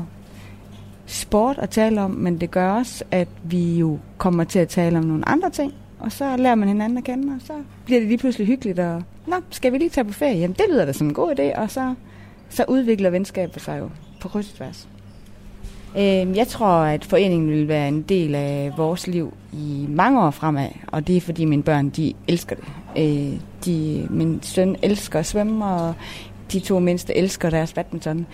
sport 1.05 1.57
at 1.57 1.69
tale 1.69 2.01
om, 2.01 2.11
men 2.11 2.41
det 2.41 2.51
gør 2.51 2.71
også, 2.71 3.03
at 3.11 3.27
vi 3.43 3.75
jo 3.77 3.99
kommer 4.17 4.43
til 4.43 4.59
at 4.59 4.67
tale 4.67 4.97
om 4.97 5.03
nogle 5.03 5.29
andre 5.29 5.49
ting, 5.49 5.73
og 6.05 6.11
så 6.11 6.37
lærer 6.37 6.55
man 6.55 6.67
hinanden 6.67 6.97
at 6.97 7.03
kende, 7.03 7.33
og 7.33 7.41
så 7.41 7.53
bliver 7.85 7.99
det 7.99 8.07
lige 8.07 8.17
pludselig 8.17 8.47
hyggeligt, 8.47 8.79
og 8.79 9.03
nå, 9.27 9.35
skal 9.49 9.73
vi 9.73 9.77
lige 9.77 9.89
tage 9.89 10.05
på 10.05 10.13
ferie? 10.13 10.37
Jamen, 10.37 10.55
det 10.55 10.65
lyder 10.69 10.85
da 10.85 10.93
som 10.93 11.07
en 11.07 11.13
god 11.13 11.39
idé, 11.39 11.59
og 11.59 11.71
så, 11.71 11.93
så 12.49 12.65
udvikler 12.67 13.09
venskabet 13.09 13.61
sig 13.61 13.79
jo 13.79 13.89
på 14.21 14.27
kryds 14.27 14.51
og 14.51 14.57
tværs. 14.57 14.87
Øh, 15.97 16.37
jeg 16.37 16.47
tror, 16.47 16.67
at 16.67 17.05
foreningen 17.05 17.49
vil 17.49 17.67
være 17.67 17.87
en 17.87 18.01
del 18.01 18.35
af 18.35 18.71
vores 18.77 19.07
liv 19.07 19.33
i 19.53 19.85
mange 19.89 20.21
år 20.21 20.31
fremad, 20.31 20.69
og 20.87 21.07
det 21.07 21.17
er 21.17 21.21
fordi 21.21 21.45
mine 21.45 21.63
børn, 21.63 21.89
de 21.89 22.13
elsker 22.27 22.55
det. 22.55 22.65
Øh, 22.97 23.39
de, 23.65 24.07
min 24.09 24.39
søn 24.43 24.75
elsker 24.81 25.19
at 25.19 25.25
svømme, 25.25 25.65
og 25.65 25.93
de 26.51 26.59
to 26.59 26.79
mindste 26.79 27.17
elsker 27.17 27.49
deres 27.49 27.73
badminton. 27.73 28.25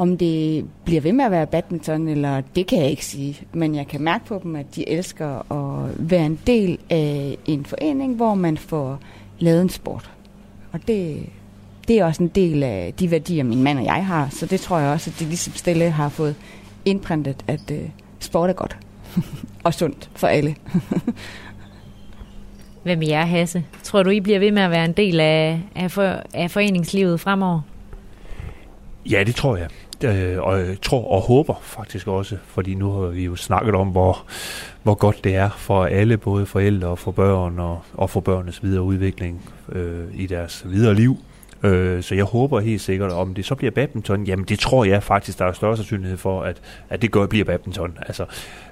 Om 0.00 0.18
det 0.18 0.64
bliver 0.84 1.00
ved 1.00 1.12
med 1.12 1.24
at 1.24 1.30
være 1.30 1.46
badminton, 1.46 2.08
eller 2.08 2.42
det 2.56 2.66
kan 2.66 2.78
jeg 2.78 2.90
ikke 2.90 3.04
sige, 3.04 3.40
men 3.52 3.74
jeg 3.74 3.86
kan 3.86 4.02
mærke 4.02 4.24
på 4.24 4.40
dem, 4.42 4.56
at 4.56 4.66
de 4.74 4.88
elsker 4.88 5.52
at 5.52 5.94
være 6.10 6.26
en 6.26 6.40
del 6.46 6.78
af 6.90 7.38
en 7.46 7.64
forening, 7.64 8.16
hvor 8.16 8.34
man 8.34 8.56
får 8.56 9.00
lavet 9.38 9.62
en 9.62 9.68
sport. 9.68 10.10
Og 10.72 10.80
det, 10.88 11.26
det 11.88 11.98
er 11.98 12.04
også 12.04 12.22
en 12.22 12.28
del 12.28 12.62
af 12.62 12.94
de 12.98 13.10
værdier, 13.10 13.44
min 13.44 13.62
mand 13.62 13.78
og 13.78 13.84
jeg 13.84 14.06
har, 14.06 14.28
så 14.30 14.46
det 14.46 14.60
tror 14.60 14.78
jeg 14.78 14.92
også, 14.92 15.10
at 15.10 15.20
de 15.20 15.24
ligesom 15.24 15.54
stille 15.54 15.90
har 15.90 16.08
fået 16.08 16.34
indprintet, 16.84 17.44
at 17.46 17.70
øh, 17.70 17.88
sport 18.20 18.50
er 18.50 18.54
godt 18.54 18.76
og 19.64 19.74
sundt 19.74 20.10
for 20.16 20.26
alle. 20.26 20.56
Hvem 22.82 23.02
er 23.02 23.06
jer, 23.06 23.24
Hasse? 23.24 23.64
Tror 23.82 24.02
du, 24.02 24.10
I 24.10 24.20
bliver 24.20 24.38
ved 24.38 24.52
med 24.52 24.62
at 24.62 24.70
være 24.70 24.84
en 24.84 24.92
del 24.92 25.20
af, 25.20 25.60
af, 25.74 25.90
for, 25.90 26.22
af 26.34 26.50
foreningslivet 26.50 27.20
fremover? 27.20 27.60
Ja, 29.10 29.24
det 29.24 29.34
tror 29.34 29.56
jeg. 29.56 29.68
Øh, 30.04 30.42
og 30.42 30.58
jeg 30.58 30.80
tror 30.82 31.10
og 31.10 31.20
håber 31.20 31.54
faktisk 31.62 32.08
også, 32.08 32.36
fordi 32.46 32.74
nu 32.74 32.92
har 32.92 33.06
vi 33.06 33.24
jo 33.24 33.36
snakket 33.36 33.74
om, 33.74 33.88
hvor, 33.88 34.24
hvor 34.82 34.94
godt 34.94 35.24
det 35.24 35.34
er 35.34 35.50
for 35.50 35.84
alle, 35.84 36.16
både 36.16 36.46
forældre 36.46 36.88
og 36.88 36.98
for 36.98 37.10
børn 37.10 37.58
og, 37.58 37.78
og 37.94 38.10
for 38.10 38.20
børnenes 38.20 38.62
videre 38.62 38.82
udvikling 38.82 39.50
øh, 39.72 40.04
i 40.14 40.26
deres 40.26 40.64
videre 40.66 40.94
liv. 40.94 41.16
Øh, 41.62 42.02
så 42.02 42.14
jeg 42.14 42.24
håber 42.24 42.60
helt 42.60 42.80
sikkert, 42.80 43.12
om 43.12 43.34
det 43.34 43.44
så 43.44 43.54
bliver 43.54 43.70
badminton, 43.70 44.24
jamen 44.24 44.44
det 44.44 44.58
tror 44.58 44.84
jeg 44.84 45.02
faktisk, 45.02 45.38
der 45.38 45.44
er 45.44 45.52
større 45.52 45.76
sandsynlighed 45.76 46.16
for, 46.16 46.42
at, 46.42 46.56
at 46.88 47.02
det 47.02 47.10
gør 47.10 47.26
bliver 47.26 47.44
badminton. 47.44 47.98
Altså, 48.06 48.24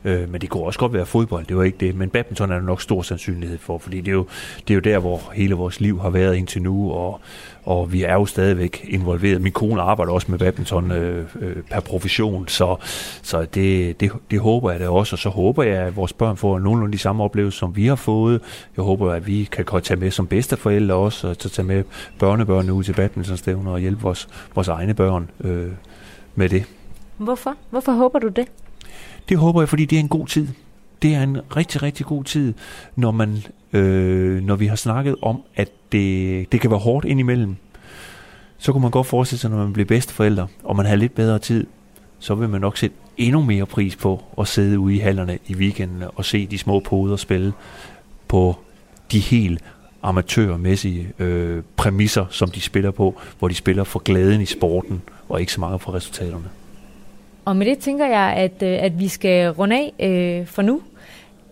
øh, 0.05 0.31
men 0.31 0.41
det 0.41 0.49
kunne 0.49 0.62
også 0.64 0.79
godt 0.79 0.93
være 0.93 1.07
fodbold, 1.07 1.47
det 1.47 1.57
var 1.57 1.62
ikke 1.62 1.79
det, 1.81 1.95
men 1.95 2.11
badminton 2.11 2.51
er 2.51 2.55
der 2.55 2.62
nok 2.62 2.83
stor 2.83 3.03
sandsynlighed 3.03 3.59
for, 3.59 3.79
fordi 3.79 4.01
det 4.01 4.09
er 4.09 4.12
jo, 4.12 4.26
det 4.68 4.70
er 4.70 4.74
jo 4.74 4.81
der, 4.81 4.99
hvor 4.99 5.33
hele 5.35 5.55
vores 5.55 5.81
liv 5.81 6.01
har 6.01 6.11
været 6.11 6.37
indtil 6.37 6.62
nu, 6.62 6.93
og, 6.93 7.20
og 7.69 7.93
vi 7.93 8.03
er 8.03 8.14
jo 8.14 8.27
stadigvæk 8.27 8.87
involveret. 8.89 9.43
Min 9.43 9.53
kone 9.53 9.83
arbejder 9.83 10.12
også 10.12 10.31
med 10.31 10.39
badminton 10.39 10.93
øh, 10.93 11.27
øh, 11.41 11.57
per 11.71 11.81
profession, 11.81 12.49
så, 12.49 12.77
så 13.23 13.47
det, 13.55 14.01
det, 14.01 14.12
det 14.31 14.41
håber 14.41 14.71
jeg 14.71 14.81
da 14.81 14.89
også, 14.89 15.14
og 15.14 15.19
så 15.19 15.29
håber 15.29 15.62
jeg, 15.62 15.77
at 15.77 15.97
vores 15.97 16.12
børn 16.12 16.37
får 16.37 16.59
nogenlunde 16.59 16.93
de 16.93 16.99
samme 16.99 17.25
oplevelser, 17.25 17.59
som 17.59 17.77
vi 17.77 17.87
har 17.87 17.95
fået. 17.95 18.41
Jeg 18.77 18.85
håber, 18.85 19.12
at 19.12 19.27
vi 19.27 19.49
kan 19.53 19.64
tage 19.83 20.01
med 20.01 20.11
som 20.11 20.27
bedsteforældre 20.27 20.95
også, 20.95 21.29
og 21.29 21.37
så 21.39 21.49
tage 21.49 21.66
med 21.66 21.85
børnebørnene 22.19 22.73
ud 22.73 22.85
til 22.85 22.93
badmintonstævner 22.93 23.71
og 23.71 23.81
hjælpe 23.81 24.03
vores, 24.03 24.29
vores 24.55 24.69
egne 24.69 24.95
børn 24.95 25.31
øh, 25.41 25.73
med 26.35 26.49
det. 26.49 26.64
Hvorfor? 27.16 27.55
Hvorfor 27.71 27.93
håber 27.93 28.19
du 28.19 28.29
det? 28.29 28.47
Det 29.29 29.37
håber 29.37 29.61
jeg, 29.61 29.69
fordi 29.69 29.85
det 29.85 29.97
er 29.97 30.01
en 30.01 30.09
god 30.09 30.27
tid. 30.27 30.49
Det 31.03 31.14
er 31.14 31.23
en 31.23 31.39
rigtig, 31.57 31.83
rigtig 31.83 32.07
god 32.07 32.25
tid, 32.25 32.55
når 32.97 33.11
man, 33.11 33.43
øh, 33.73 34.43
når 34.43 34.57
vi 34.57 34.66
har 34.66 34.77
snakket 34.77 35.16
om, 35.23 35.43
at 35.57 35.69
det, 35.93 36.53
det 36.53 36.61
kan 36.61 36.70
være 36.70 36.78
hårdt 36.78 37.07
indimellem. 37.07 37.57
Så 38.59 38.72
kunne 38.72 38.82
man 38.82 38.91
godt 38.91 39.07
forestille 39.07 39.41
sig, 39.41 39.51
når 39.51 39.57
man 39.57 39.72
bliver 39.72 39.86
bedsteforældre, 39.86 40.47
og 40.64 40.76
man 40.76 40.86
har 40.86 40.97
lidt 40.97 41.14
bedre 41.14 41.39
tid, 41.39 41.66
så 42.18 42.34
vil 42.34 42.49
man 42.49 42.61
nok 42.61 42.76
sætte 42.76 42.97
endnu 43.16 43.43
mere 43.43 43.66
pris 43.66 43.97
på 43.97 44.24
at 44.41 44.49
sidde 44.49 44.78
ude 44.78 44.95
i 44.95 44.99
hallerne 44.99 45.39
i 45.47 45.55
weekenden 45.55 46.05
og 46.14 46.24
se 46.24 46.47
de 46.47 46.59
små 46.59 46.80
poder 46.80 47.16
spille 47.16 47.53
på 48.28 48.57
de 49.12 49.18
helt 49.18 49.61
amatørmæssige 50.03 51.12
øh, 51.18 51.62
præmisser, 51.76 52.26
som 52.30 52.51
de 52.51 52.61
spiller 52.61 52.91
på, 52.91 53.20
hvor 53.39 53.49
de 53.49 53.55
spiller 53.55 53.84
for 53.84 53.99
glæden 53.99 54.41
i 54.41 54.47
sporten, 54.47 55.03
og 55.28 55.41
ikke 55.41 55.53
så 55.53 55.61
meget 55.61 55.80
for 55.80 55.95
resultaterne. 55.95 56.45
Og 57.45 57.57
med 57.57 57.66
det 57.66 57.78
tænker 57.78 58.07
jeg, 58.07 58.34
at, 58.36 58.62
øh, 58.62 58.78
at 58.84 59.01
vi 59.01 59.09
skal 59.09 59.51
runde 59.51 59.91
af 59.99 60.41
øh, 60.41 60.47
for 60.47 60.62
nu. 60.62 60.82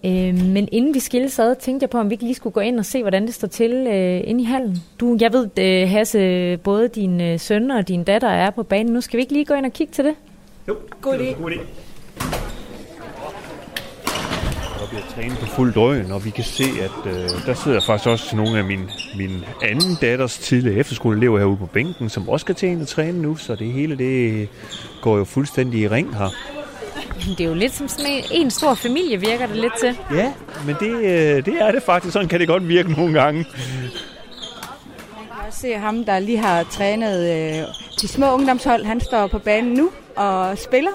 Øh, 0.07 0.35
men 0.45 0.69
inden 0.73 0.95
vi 0.95 1.01
skilles 1.01 1.39
ad, 1.39 1.55
tænkte 1.61 1.85
jeg 1.85 1.91
på, 1.91 1.99
om 1.99 2.11
vi 2.11 2.15
ikke 2.15 2.25
lige 2.25 2.35
skulle 2.35 2.53
gå 2.53 2.61
ind 2.61 2.79
og 2.79 2.85
se, 2.85 3.03
hvordan 3.03 3.27
det 3.27 3.35
står 3.35 3.49
til 3.49 3.73
øh, 3.73 4.21
inde 4.25 4.43
i 4.43 4.45
hallen. 4.45 4.77
Du, 5.01 5.17
jeg 5.21 5.33
ved, 5.33 5.49
øh, 5.59 5.89
Hasse, 5.89 6.57
både 6.57 6.89
din 6.89 7.21
øh, 7.21 7.41
søn 7.41 7.71
og 7.71 7.89
din 7.89 8.05
datter 8.05 8.29
er 8.29 8.51
på 8.51 8.63
banen. 8.63 8.93
Nu 8.93 9.01
skal 9.01 9.17
vi 9.17 9.23
ikke 9.23 9.33
lige 9.33 9.45
gå 9.45 9.55
ind 9.55 9.67
og 9.67 9.73
kigge 9.73 9.93
til 9.93 10.05
det? 10.05 10.15
Jo, 10.69 10.77
god 11.01 11.15
idé. 11.15 11.43
God 11.43 11.51
idé. 11.51 11.61
Der 14.81 14.89
bliver 14.89 15.03
trænet 15.15 15.39
på 15.39 15.47
fuld 15.47 15.75
drøn, 15.75 16.13
og 16.13 16.25
vi 16.25 16.31
kan 16.31 16.45
se, 16.45 16.65
at 16.65 17.13
øh, 17.13 17.47
der 17.47 17.55
sidder 17.55 17.81
faktisk 17.87 18.09
også 18.09 18.37
nogle 18.37 18.59
af 18.59 18.65
min, 18.65 18.81
min 19.17 19.45
anden 19.63 19.97
datters 20.01 20.39
tidligere 20.39 20.79
efterskoleelever 20.79 21.39
herude 21.39 21.57
på 21.57 21.67
bænken, 21.67 22.09
som 22.09 22.29
også 22.29 22.45
skal 22.45 22.55
til 22.55 22.81
at 22.81 22.87
træne 22.87 23.23
nu, 23.23 23.37
så 23.37 23.55
det 23.55 23.67
hele 23.73 23.99
det 23.99 24.49
går 25.03 25.19
jo 25.19 25.25
fuldstændig 25.25 25.81
i 25.81 25.89
ring 25.89 26.17
her. 26.17 26.56
Det 27.25 27.41
er 27.41 27.45
jo 27.49 27.55
lidt 27.55 27.75
som 27.75 27.89
sådan 27.89 28.07
en, 28.13 28.25
en 28.31 28.51
stor 28.51 28.75
familie, 28.75 29.21
virker 29.21 29.47
det 29.47 29.57
lidt 29.57 29.73
til. 29.81 29.99
Ja, 30.15 30.33
men 30.67 30.77
det, 30.81 30.91
øh, 30.91 31.45
det 31.47 31.55
er 31.61 31.73
det 31.73 31.83
faktisk. 31.83 32.13
Sådan 32.13 32.29
kan 32.29 32.41
det 32.41 32.49
godt 32.49 32.69
virke 32.69 32.93
nogle 32.93 33.21
gange. 33.21 33.39
Man 33.39 35.27
kan 35.27 35.47
også 35.49 35.61
se 35.61 35.73
ham, 35.75 36.05
der 36.05 36.19
lige 36.19 36.39
har 36.39 36.63
trænet 36.63 37.31
øh, 37.31 37.65
de 38.01 38.09
små 38.09 38.33
ungdomshold. 38.35 38.85
Han 38.85 39.01
står 39.01 39.27
på 39.27 39.39
banen 39.39 39.73
nu 39.75 39.91
og 40.17 40.59
spiller. 40.59 40.91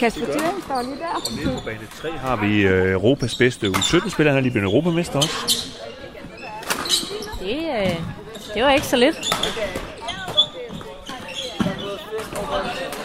Kasper 0.00 0.26
Thuring 0.26 0.62
står 0.64 0.82
lige 0.82 0.96
der. 0.96 1.14
Og 1.14 1.22
nede 1.44 1.54
på 1.58 1.64
bane 1.64 1.78
3 2.00 2.10
har 2.18 2.36
vi 2.36 2.60
øh, 2.62 2.92
Europas 2.92 3.34
bedste 3.34 3.66
U17-spiller. 3.66 4.32
Han 4.32 4.38
er 4.38 4.42
lige 4.42 4.52
blevet 4.52 4.66
europamester 4.66 5.16
også. 5.16 5.68
Det, 7.40 7.56
øh, 7.56 7.96
Det 8.54 8.62
var 8.64 8.70
ikke 8.70 8.86
så 8.86 8.96
lidt. 8.96 9.34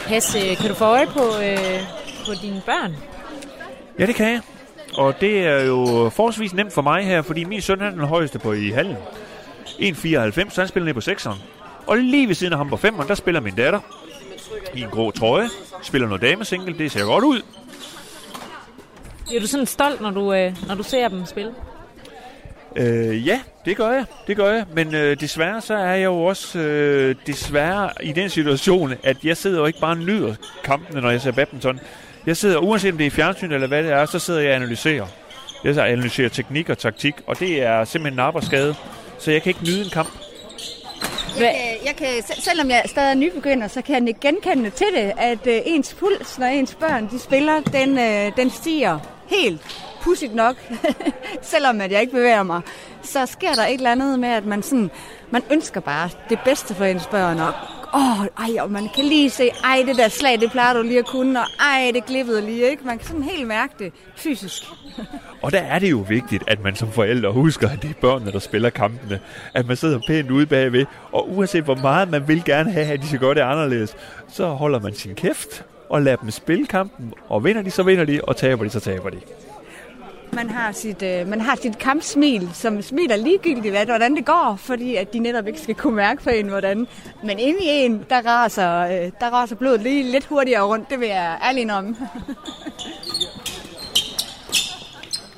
Hasse, 0.07 0.55
kan 0.55 0.69
du 0.69 0.73
få 0.75 0.85
øje 0.85 1.07
på, 1.07 1.23
øh, 1.43 1.79
på 2.29 2.35
dine 2.41 2.61
børn? 2.65 2.95
Ja, 3.99 4.05
det 4.05 4.15
kan 4.15 4.27
jeg. 4.27 4.41
Og 4.93 5.21
det 5.21 5.39
er 5.39 5.65
jo 5.65 6.09
forholdsvis 6.15 6.53
nemt 6.53 6.73
for 6.73 6.81
mig 6.81 7.05
her, 7.05 7.21
fordi 7.21 7.43
min 7.43 7.61
søn 7.61 7.81
er 7.81 7.89
den 7.89 7.99
højeste 7.99 8.39
på 8.39 8.53
i 8.53 8.69
hallen. 8.69 8.95
1,94, 9.65 10.49
så 10.49 10.61
han 10.61 10.67
spiller 10.67 10.85
ned 10.85 10.93
på 10.93 10.99
6'eren. 10.99 11.37
Og 11.87 11.97
lige 11.97 12.27
ved 12.27 12.35
siden 12.35 12.53
af 12.53 12.57
ham 12.57 12.69
på 12.69 12.75
5'eren, 12.75 13.07
der 13.07 13.15
spiller 13.15 13.41
min 13.41 13.55
datter 13.55 13.79
i 14.75 14.81
en 14.81 14.89
grå 14.89 15.11
trøje. 15.11 15.49
Spiller 15.81 16.07
noget 16.07 16.21
damesingle, 16.21 16.77
det 16.77 16.91
ser 16.91 17.05
godt 17.05 17.23
ud. 17.23 17.41
Er 19.35 19.39
du 19.39 19.47
sådan 19.47 19.65
stolt, 19.65 20.01
når 20.01 20.11
du, 20.11 20.33
øh, 20.33 20.67
når 20.67 20.75
du 20.75 20.83
ser 20.83 21.07
dem 21.07 21.25
spille? 21.25 21.51
Øh, 22.75 23.27
ja, 23.27 23.41
det 23.65 23.77
gør 23.77 23.91
jeg. 23.91 24.05
Det 24.27 24.37
gør 24.37 24.53
jeg. 24.53 24.65
Men 24.73 24.95
øh, 24.95 25.19
desværre 25.19 25.61
så 25.61 25.73
er 25.73 25.93
jeg 25.93 26.05
jo 26.05 26.23
også 26.23 26.59
øh, 26.59 27.15
desværre 27.27 27.89
i 28.01 28.11
den 28.11 28.29
situation, 28.29 28.93
at 29.03 29.17
jeg 29.23 29.37
sidder 29.37 29.59
jo 29.59 29.65
ikke 29.65 29.79
bare 29.79 29.91
og 29.91 29.97
nyder 29.97 30.35
kampene, 30.63 31.01
når 31.01 31.09
jeg 31.09 31.21
ser 31.21 31.31
badminton. 31.31 31.79
Jeg 32.25 32.37
sidder, 32.37 32.57
uanset 32.57 32.91
om 32.91 32.97
det 32.97 33.07
er 33.07 33.11
fjernsyn 33.11 33.51
eller 33.51 33.67
hvad 33.67 33.83
det 33.83 33.91
er, 33.91 34.05
så 34.05 34.19
sidder 34.19 34.39
jeg 34.39 34.49
og 34.49 34.55
analyserer. 34.55 35.07
Jeg 35.63 35.75
så 35.75 35.81
analyserer 35.81 36.29
teknik 36.29 36.69
og 36.69 36.77
taktik, 36.77 37.15
og 37.27 37.39
det 37.39 37.63
er 37.63 37.85
simpelthen 37.85 38.13
en 38.13 38.19
arbejdsskade. 38.19 38.75
Så 39.19 39.31
jeg 39.31 39.41
kan 39.41 39.49
ikke 39.49 39.63
nyde 39.63 39.83
en 39.83 39.89
kamp. 39.89 40.09
Jeg 41.39 41.53
kan, 41.55 41.87
jeg 41.87 41.95
kan, 41.95 42.35
selvom 42.39 42.69
jeg 42.69 42.83
stadig 42.85 43.09
er 43.09 43.13
nybegynder, 43.13 43.67
så 43.67 43.81
kan 43.81 43.95
jeg 43.95 44.07
ikke 44.07 44.19
genkende 44.19 44.69
til 44.69 44.87
det, 44.95 45.11
at 45.17 45.47
øh, 45.47 45.61
ens 45.65 45.93
puls, 45.93 46.39
når 46.39 46.47
ens 46.47 46.75
børn 46.75 47.09
de 47.09 47.19
spiller, 47.19 47.61
den, 47.61 47.99
øh, 47.99 48.31
den 48.37 48.49
stiger 48.49 48.99
helt 49.27 49.61
pudsigt 50.01 50.35
nok, 50.35 50.55
selvom 51.41 51.81
at 51.81 51.91
jeg 51.91 52.01
ikke 52.01 52.13
bevæger 52.13 52.43
mig. 52.43 52.61
Så 53.03 53.25
sker 53.25 53.53
der 53.53 53.65
et 53.65 53.73
eller 53.73 53.91
andet 53.91 54.19
med, 54.19 54.29
at 54.29 54.45
man, 54.45 54.63
sådan, 54.63 54.91
man 55.31 55.41
ønsker 55.51 55.81
bare 55.81 56.09
det 56.29 56.39
bedste 56.45 56.75
for 56.75 56.85
ens 56.85 57.07
børn, 57.07 57.39
og 57.39 57.53
åh, 57.93 58.25
ej, 58.25 58.61
og 58.61 58.71
man 58.71 58.89
kan 58.95 59.05
lige 59.05 59.29
se, 59.29 59.49
ej, 59.63 59.83
det 59.87 59.97
der 59.97 60.07
slag, 60.07 60.39
det 60.41 60.51
plejer 60.51 60.73
du 60.73 60.81
lige 60.81 60.99
at 60.99 61.05
kunne, 61.05 61.39
og 61.39 61.45
ej, 61.59 61.91
det 61.93 62.05
glippede 62.05 62.41
lige, 62.41 62.69
ikke? 62.69 62.83
Man 62.85 62.97
kan 62.97 63.07
sådan 63.07 63.23
helt 63.23 63.47
mærke 63.47 63.73
det 63.79 63.93
fysisk. 64.15 64.63
Og 65.41 65.51
der 65.51 65.59
er 65.59 65.79
det 65.79 65.91
jo 65.91 66.05
vigtigt, 66.07 66.43
at 66.47 66.63
man 66.63 66.75
som 66.75 66.91
forældre 66.91 67.31
husker, 67.31 67.69
at 67.69 67.81
det 67.81 67.89
er 67.89 67.93
børnene, 68.01 68.31
der 68.31 68.39
spiller 68.39 68.69
kampene. 68.69 69.19
At 69.53 69.67
man 69.67 69.77
sidder 69.77 69.99
pænt 70.07 70.31
ude 70.31 70.45
bagved, 70.45 70.85
og 71.11 71.29
uanset 71.29 71.63
hvor 71.63 71.75
meget 71.75 72.09
man 72.09 72.27
vil 72.27 72.43
gerne 72.45 72.71
have, 72.71 72.85
at 72.85 73.01
de 73.01 73.07
skal 73.07 73.19
gøre 73.19 73.35
det 73.35 73.41
anderledes, 73.41 73.95
så 74.27 74.47
holder 74.47 74.79
man 74.79 74.93
sin 74.93 75.15
kæft 75.15 75.65
og 75.89 76.01
lader 76.01 76.17
dem 76.17 76.31
spille 76.31 76.65
kampen. 76.65 77.13
Og 77.29 77.43
vinder 77.43 77.61
de, 77.61 77.71
så 77.71 77.83
vinder 77.83 78.05
de, 78.05 78.21
og 78.23 78.37
taber 78.37 78.63
de, 78.63 78.69
så 78.69 78.79
taber 78.79 79.09
de. 79.09 79.17
Man 80.33 80.49
har 80.49 80.71
sit, 80.71 81.01
øh, 81.01 81.27
man 81.27 81.41
har 81.41 81.55
sit 81.61 81.77
kampsmil, 81.77 82.49
som 82.53 82.81
smiler 82.81 83.15
ligegyldigt, 83.15 83.73
hvad, 83.73 83.85
hvordan 83.85 84.15
det 84.15 84.25
går, 84.25 84.55
fordi 84.59 84.95
at 84.95 85.13
de 85.13 85.19
netop 85.19 85.47
ikke 85.47 85.59
skal 85.59 85.75
kunne 85.75 85.95
mærke 85.95 86.23
på 86.23 86.29
en, 86.29 86.47
hvordan. 86.47 86.87
Men 87.23 87.39
inde 87.39 87.59
i 87.61 87.67
en, 87.67 88.05
der 88.09 88.21
raser, 88.25 88.79
øh, 88.79 89.11
der 89.19 89.29
raser 89.29 89.55
blodet 89.55 89.81
lige 89.81 90.11
lidt 90.11 90.25
hurtigere 90.25 90.63
rundt, 90.63 90.89
det 90.89 90.99
vil 90.99 91.07
jeg 91.07 91.39
ærlig 91.43 91.73
om. 91.73 91.95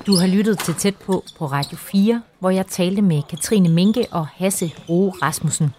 Du 0.06 0.16
har 0.16 0.26
lyttet 0.26 0.58
til 0.58 0.74
Tæt 0.74 0.96
på 0.96 1.24
på 1.38 1.46
Radio 1.46 1.76
4, 1.76 2.22
hvor 2.38 2.50
jeg 2.50 2.66
talte 2.66 3.02
med 3.02 3.22
Katrine 3.30 3.68
Minke 3.68 4.06
og 4.10 4.26
Hasse 4.26 4.72
Roe 4.88 5.12
Rasmussen. 5.22 5.74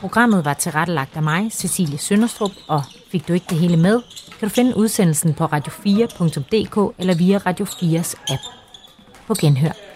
Programmet 0.00 0.44
var 0.44 0.54
tilrettelagt 0.54 1.16
af 1.16 1.22
mig, 1.22 1.52
Cecilie 1.52 1.98
Sønderstrup, 1.98 2.50
og 2.68 2.82
fik 3.12 3.28
du 3.28 3.32
ikke 3.32 3.46
det 3.50 3.58
hele 3.58 3.76
med, 3.76 4.00
kan 4.38 4.48
du 4.48 4.54
finde 4.54 4.76
udsendelsen 4.76 5.34
på 5.34 5.44
radio4.dk 5.44 6.94
eller 6.98 7.14
via 7.14 7.38
Radio 7.38 7.66
4's 7.66 8.32
app. 8.32 8.42
På 9.26 9.34
genhør. 9.40 9.91